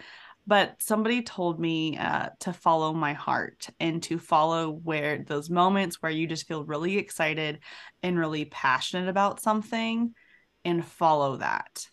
but 0.47 0.75
somebody 0.79 1.23
told 1.23 1.59
me 1.59 1.97
uh, 1.97 2.29
to 2.39 2.53
follow 2.53 2.93
my 2.93 3.13
heart 3.13 3.67
and 3.79 4.01
to 4.03 4.19
follow 4.19 4.69
where 4.69 5.23
those 5.23 5.49
moments 5.49 6.01
where 6.01 6.11
you 6.11 6.27
just 6.27 6.47
feel 6.47 6.63
really 6.63 6.97
excited 6.97 7.59
and 8.03 8.19
really 8.19 8.45
passionate 8.45 9.09
about 9.09 9.41
something 9.41 10.13
and 10.65 10.85
follow 10.85 11.37
that 11.37 11.87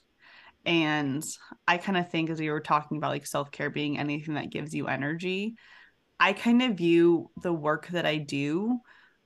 and 0.65 1.25
i 1.67 1.77
kind 1.77 1.99
of 1.99 2.11
think 2.11 2.31
as 2.31 2.41
we 2.41 2.51
were 2.51 2.61
talking 2.61 2.97
about 2.97 3.11
like 3.11 3.27
self-care 3.27 3.71
being 3.71 3.99
anything 3.99 4.35
that 4.35 4.51
gives 4.51 4.75
you 4.75 4.89
energy 4.89 5.55
i 6.19 6.33
kind 6.33 6.63
of 6.63 6.77
view 6.77 7.31
the 7.43 7.53
work 7.53 7.87
that 7.89 8.07
i 8.07 8.17
do 8.17 8.79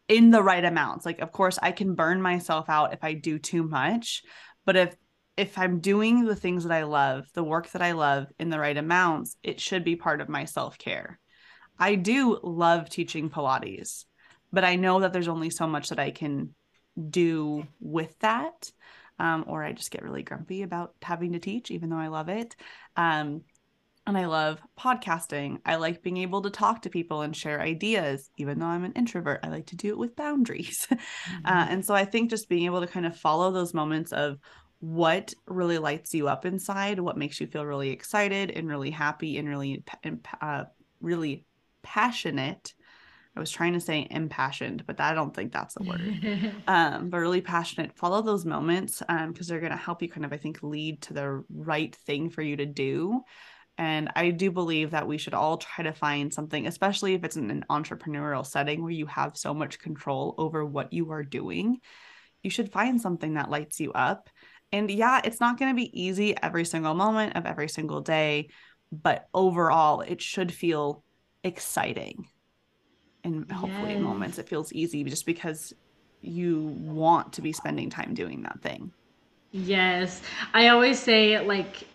in 0.09 0.31
the 0.31 0.43
right 0.43 0.65
amounts 0.65 1.07
like 1.07 1.21
of 1.21 1.33
course 1.33 1.59
i 1.63 1.73
can 1.73 1.95
burn 1.95 2.21
myself 2.21 2.69
out 2.69 2.93
if 2.93 3.03
i 3.03 3.13
do 3.13 3.39
too 3.39 3.63
much 3.63 4.23
but 4.65 4.77
if 4.77 4.97
if 5.37 5.59
I'm 5.59 5.81
doing 5.81 6.25
the 6.25 6.37
things 6.37 6.65
that 6.65 6.73
I 6.73 6.85
love, 6.85 7.27
the 7.35 7.45
work 7.45 7.71
that 7.73 7.83
I 7.83 7.93
love 7.93 8.27
in 8.39 8.49
the 8.49 8.59
right 8.59 8.77
amounts, 8.77 9.37
it 9.43 9.61
should 9.61 9.85
be 9.85 9.97
part 9.97 10.21
of 10.21 10.29
my 10.29 10.45
self 10.45 10.79
care. 10.79 11.19
I 11.79 11.95
do 11.95 12.41
love 12.43 12.89
teaching 12.89 13.29
Pilates, 13.29 14.07
but 14.53 14.65
I 14.65 14.77
know 14.77 15.01
that 15.01 15.13
there's 15.13 15.29
only 15.29 15.51
so 15.51 15.67
much 15.67 15.91
that 15.91 15.99
I 15.99 16.11
can 16.11 16.55
do 17.11 17.67
with 17.81 18.19
that. 18.21 18.71
Um, 19.19 19.45
or 19.47 19.65
I 19.65 19.73
just 19.73 19.91
get 19.91 20.03
really 20.03 20.23
grumpy 20.23 20.63
about 20.63 20.95
having 21.03 21.33
to 21.33 21.39
teach, 21.39 21.71
even 21.71 21.89
though 21.89 21.97
I 21.97 22.09
love 22.09 22.29
it. 22.29 22.55
Um, 22.97 23.43
and 24.07 24.17
I 24.17 24.27
love 24.27 24.61
podcasting. 24.79 25.59
I 25.67 25.77
like 25.77 26.03
being 26.03 26.19
able 26.19 26.43
to 26.43 26.51
talk 26.51 26.83
to 26.83 26.91
people 26.91 27.23
and 27.23 27.35
share 27.35 27.61
ideas, 27.61 28.31
even 28.37 28.59
though 28.59 28.67
I'm 28.67 28.85
an 28.85 28.93
introvert. 28.93 29.41
I 29.43 29.49
like 29.49 29.67
to 29.67 29.77
do 29.77 29.89
it 29.89 29.99
with 29.99 30.17
boundaries. 30.17 30.87
Mm-hmm. 31.27 31.47
Uh, 31.47 31.67
and 31.71 31.85
so 31.85 31.93
I 31.93 32.05
think 32.05 32.31
just 32.31 32.49
being 32.49 32.67
able 32.67 32.81
to 32.81 32.87
kind 32.87 33.05
of 33.05 33.17
follow 33.17 33.51
those 33.51 33.75
moments 33.75 34.13
of 34.13 34.39
what 34.79 35.35
really 35.47 35.79
lights 35.79 36.15
you 36.15 36.29
up 36.29 36.47
inside, 36.47 37.01
what 37.01 37.17
makes 37.17 37.41
you 37.41 37.49
feel 37.49 37.67
really 37.67 37.91
excited 37.91 38.51
and 38.51 38.69
really 38.69 38.91
happy 38.91 39.39
and 39.39 39.49
really 39.49 39.83
uh, 40.41 40.65
really 41.01 41.45
passionate. 41.83 42.75
I 43.37 43.41
was 43.41 43.51
trying 43.51 43.75
to 43.75 43.81
say 43.81 44.07
impassioned, 44.11 44.85
but 44.87 45.01
I 45.01 45.15
don't 45.15 45.35
think 45.35 45.53
that's 45.53 45.75
the 45.75 45.85
word. 45.85 46.55
um, 46.67 47.11
but 47.11 47.19
really 47.19 47.41
passionate. 47.41 47.97
Follow 47.97 48.23
those 48.23 48.45
moments 48.45 49.01
because 49.01 49.25
um, 49.25 49.35
they're 49.47 49.61
going 49.61 49.73
to 49.73 49.79
help 49.79 50.03
you 50.03 50.09
kind 50.09 50.25
of, 50.25 50.33
I 50.33 50.39
think, 50.39 50.63
lead 50.63 51.03
to 51.03 51.15
the 51.15 51.45
right 51.51 51.95
thing 51.95 52.31
for 52.31 52.43
you 52.43 52.57
to 52.57 52.67
do. 52.67 53.21
And 53.79 54.11
I 54.17 54.31
do 54.31 54.51
believe 54.51 54.93
that 54.93 55.07
we 55.07 55.19
should 55.19 55.35
all 55.35 55.59
try 55.59 55.85
to 55.85 55.93
find 55.93 56.33
something, 56.33 56.67
especially 56.67 57.13
if 57.13 57.25
it's 57.25 57.37
in 57.37 57.51
an 57.51 57.65
entrepreneurial 57.69 58.47
setting 58.47 58.83
where 58.83 58.91
you 58.91 59.07
have 59.07 59.37
so 59.37 59.53
much 59.53 59.79
control 59.79 60.35
over 60.39 60.65
what 60.65 60.95
you 60.95 61.11
are 61.13 61.23
doing. 61.23 61.81
You 62.43 62.49
should 62.49 62.73
find 62.73 63.01
something 63.01 63.35
that 63.35 63.51
lights 63.51 63.79
you 63.81 63.93
up 63.93 64.31
and 64.73 64.91
yeah, 64.91 65.21
it's 65.25 65.41
not 65.41 65.59
going 65.59 65.71
to 65.71 65.77
be 65.77 66.01
easy 66.01 66.37
every 66.43 66.65
single 66.65 66.95
moment 66.95 67.37
of 67.37 67.47
every 67.47 67.69
single 67.69 68.01
day, 68.01 68.49
but 68.91 69.29
overall, 69.33 70.01
it 70.01 70.21
should 70.21 70.53
feel 70.53 71.05
exciting. 71.45 72.29
And 73.27 73.51
hopefully, 73.51 73.91
yes. 73.91 73.97
in 73.97 74.03
moments, 74.03 74.39
it 74.39 74.49
feels 74.49 74.73
easy 74.73 75.03
just 75.03 75.27
because 75.27 75.75
you 76.23 76.77
want 76.81 77.33
to 77.33 77.43
be 77.43 77.53
spending 77.53 77.91
time 77.91 78.15
doing 78.15 78.43
that 78.43 78.61
thing. 78.63 78.93
Yes. 79.51 80.23
I 80.55 80.69
always 80.69 80.99
say, 81.01 81.41
like, 81.41 81.89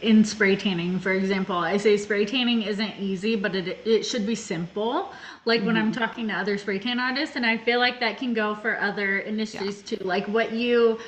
in 0.00 0.24
spray 0.24 0.54
tanning 0.54 0.96
for 1.00 1.10
example 1.10 1.56
i 1.56 1.76
say 1.76 1.96
spray 1.96 2.24
tanning 2.24 2.62
isn't 2.62 2.94
easy 3.00 3.34
but 3.34 3.56
it, 3.56 3.80
it 3.84 4.04
should 4.04 4.24
be 4.24 4.36
simple 4.36 5.12
like 5.44 5.58
mm-hmm. 5.58 5.66
when 5.66 5.76
i'm 5.76 5.90
mm-hmm. 5.90 6.00
talking 6.00 6.28
to 6.28 6.32
other 6.32 6.56
spray 6.56 6.78
tan 6.78 7.00
artists 7.00 7.34
and 7.34 7.44
i 7.44 7.56
feel 7.56 7.80
like 7.80 7.98
that 7.98 8.16
can 8.16 8.32
go 8.32 8.54
for 8.54 8.80
other 8.80 9.18
industries 9.22 9.82
yeah. 9.90 9.98
too 9.98 10.04
like 10.04 10.24
what 10.28 10.52
you 10.52 11.00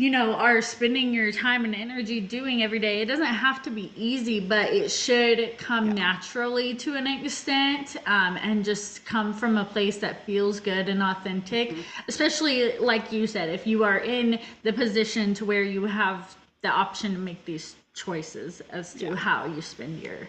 you 0.00 0.08
know 0.08 0.32
are 0.32 0.62
spending 0.62 1.12
your 1.12 1.30
time 1.30 1.66
and 1.66 1.74
energy 1.74 2.22
doing 2.22 2.62
every 2.62 2.78
day 2.78 3.02
it 3.02 3.04
doesn't 3.04 3.26
have 3.26 3.62
to 3.62 3.70
be 3.70 3.92
easy 3.94 4.40
but 4.40 4.72
it 4.72 4.90
should 4.90 5.56
come 5.58 5.88
yeah. 5.88 5.92
naturally 5.92 6.74
to 6.74 6.96
an 6.96 7.06
extent 7.06 7.96
um, 8.06 8.38
and 8.38 8.64
just 8.64 9.04
come 9.04 9.34
from 9.34 9.58
a 9.58 9.64
place 9.64 9.98
that 9.98 10.24
feels 10.24 10.58
good 10.58 10.88
and 10.88 11.02
authentic 11.02 11.70
mm-hmm. 11.70 11.82
especially 12.08 12.78
like 12.78 13.12
you 13.12 13.26
said 13.26 13.50
if 13.50 13.66
you 13.66 13.84
are 13.84 13.98
in 13.98 14.38
the 14.62 14.72
position 14.72 15.34
to 15.34 15.44
where 15.44 15.62
you 15.62 15.84
have 15.84 16.34
the 16.62 16.68
option 16.68 17.12
to 17.12 17.18
make 17.18 17.44
these 17.44 17.76
choices 17.92 18.62
as 18.70 18.94
to 18.94 19.06
yeah. 19.06 19.14
how 19.14 19.44
you 19.44 19.60
spend 19.60 20.02
your 20.02 20.26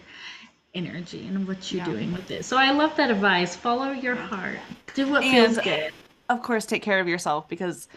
energy 0.74 1.26
and 1.26 1.48
what 1.48 1.72
you're 1.72 1.78
yeah. 1.86 1.90
doing 1.90 2.12
with 2.12 2.30
it 2.30 2.44
so 2.44 2.58
i 2.58 2.70
love 2.70 2.94
that 2.96 3.10
advice 3.10 3.56
follow 3.56 3.92
your 3.92 4.16
heart 4.16 4.58
do 4.94 5.08
what 5.08 5.24
and, 5.24 5.54
feels 5.54 5.64
good 5.64 5.92
of 6.28 6.42
course 6.42 6.66
take 6.66 6.82
care 6.82 7.00
of 7.00 7.08
yourself 7.08 7.48
because 7.48 7.88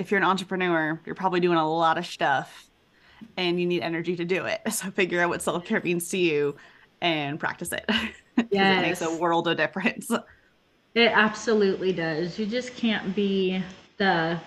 if 0.00 0.10
you're 0.10 0.18
an 0.18 0.24
entrepreneur, 0.24 0.98
you're 1.04 1.14
probably 1.14 1.40
doing 1.40 1.58
a 1.58 1.70
lot 1.70 1.98
of 1.98 2.06
stuff 2.06 2.70
and 3.36 3.60
you 3.60 3.66
need 3.66 3.82
energy 3.82 4.16
to 4.16 4.24
do 4.24 4.46
it. 4.46 4.60
So 4.72 4.90
figure 4.90 5.20
out 5.20 5.28
what 5.28 5.42
self 5.42 5.64
care 5.66 5.80
means 5.84 6.08
to 6.08 6.18
you 6.18 6.56
and 7.00 7.38
practice 7.38 7.72
it. 7.72 7.88
Yeah, 8.50 8.78
it 8.78 8.82
makes 8.82 9.02
a 9.02 9.14
world 9.16 9.46
of 9.48 9.58
difference. 9.58 10.10
It 10.94 11.12
absolutely 11.14 11.92
does. 11.92 12.36
You 12.36 12.46
just 12.46 12.74
can't 12.74 13.14
be 13.14 13.62
the 13.96 14.40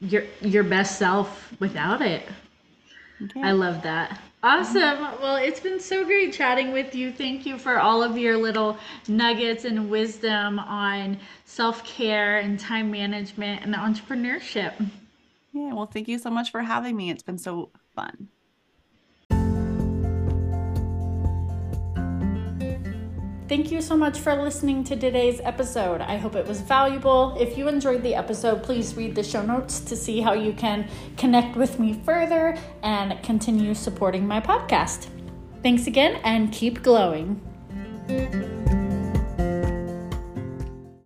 your 0.00 0.24
your 0.42 0.64
best 0.64 0.98
self 0.98 1.50
without 1.60 2.02
it. 2.02 2.28
Okay. 3.22 3.42
I 3.42 3.52
love 3.52 3.82
that. 3.82 4.20
Awesome. 4.46 5.00
Well, 5.20 5.34
it's 5.34 5.58
been 5.58 5.80
so 5.80 6.04
great 6.04 6.32
chatting 6.32 6.70
with 6.70 6.94
you. 6.94 7.10
Thank 7.10 7.46
you 7.46 7.58
for 7.58 7.80
all 7.80 8.00
of 8.00 8.16
your 8.16 8.36
little 8.36 8.78
nuggets 9.08 9.64
and 9.64 9.90
wisdom 9.90 10.60
on 10.60 11.18
self 11.44 11.82
care 11.82 12.38
and 12.38 12.56
time 12.56 12.88
management 12.92 13.64
and 13.64 13.74
entrepreneurship. 13.74 14.72
Yeah, 15.52 15.72
well, 15.72 15.86
thank 15.86 16.06
you 16.06 16.20
so 16.20 16.30
much 16.30 16.52
for 16.52 16.62
having 16.62 16.96
me. 16.96 17.10
It's 17.10 17.24
been 17.24 17.38
so 17.38 17.70
fun. 17.96 18.28
Thank 23.48 23.70
you 23.70 23.80
so 23.80 23.96
much 23.96 24.18
for 24.18 24.34
listening 24.34 24.82
to 24.84 24.96
today's 24.96 25.40
episode. 25.44 26.00
I 26.00 26.16
hope 26.16 26.34
it 26.34 26.48
was 26.48 26.60
valuable. 26.60 27.36
If 27.38 27.56
you 27.56 27.68
enjoyed 27.68 28.02
the 28.02 28.16
episode, 28.16 28.64
please 28.64 28.96
read 28.96 29.14
the 29.14 29.22
show 29.22 29.42
notes 29.42 29.78
to 29.80 29.94
see 29.94 30.20
how 30.20 30.32
you 30.32 30.52
can 30.52 30.88
connect 31.16 31.56
with 31.56 31.78
me 31.78 31.92
further 32.04 32.58
and 32.82 33.22
continue 33.22 33.72
supporting 33.74 34.26
my 34.26 34.40
podcast. 34.40 35.06
Thanks 35.62 35.86
again 35.86 36.20
and 36.24 36.50
keep 36.50 36.82
glowing. 36.82 37.40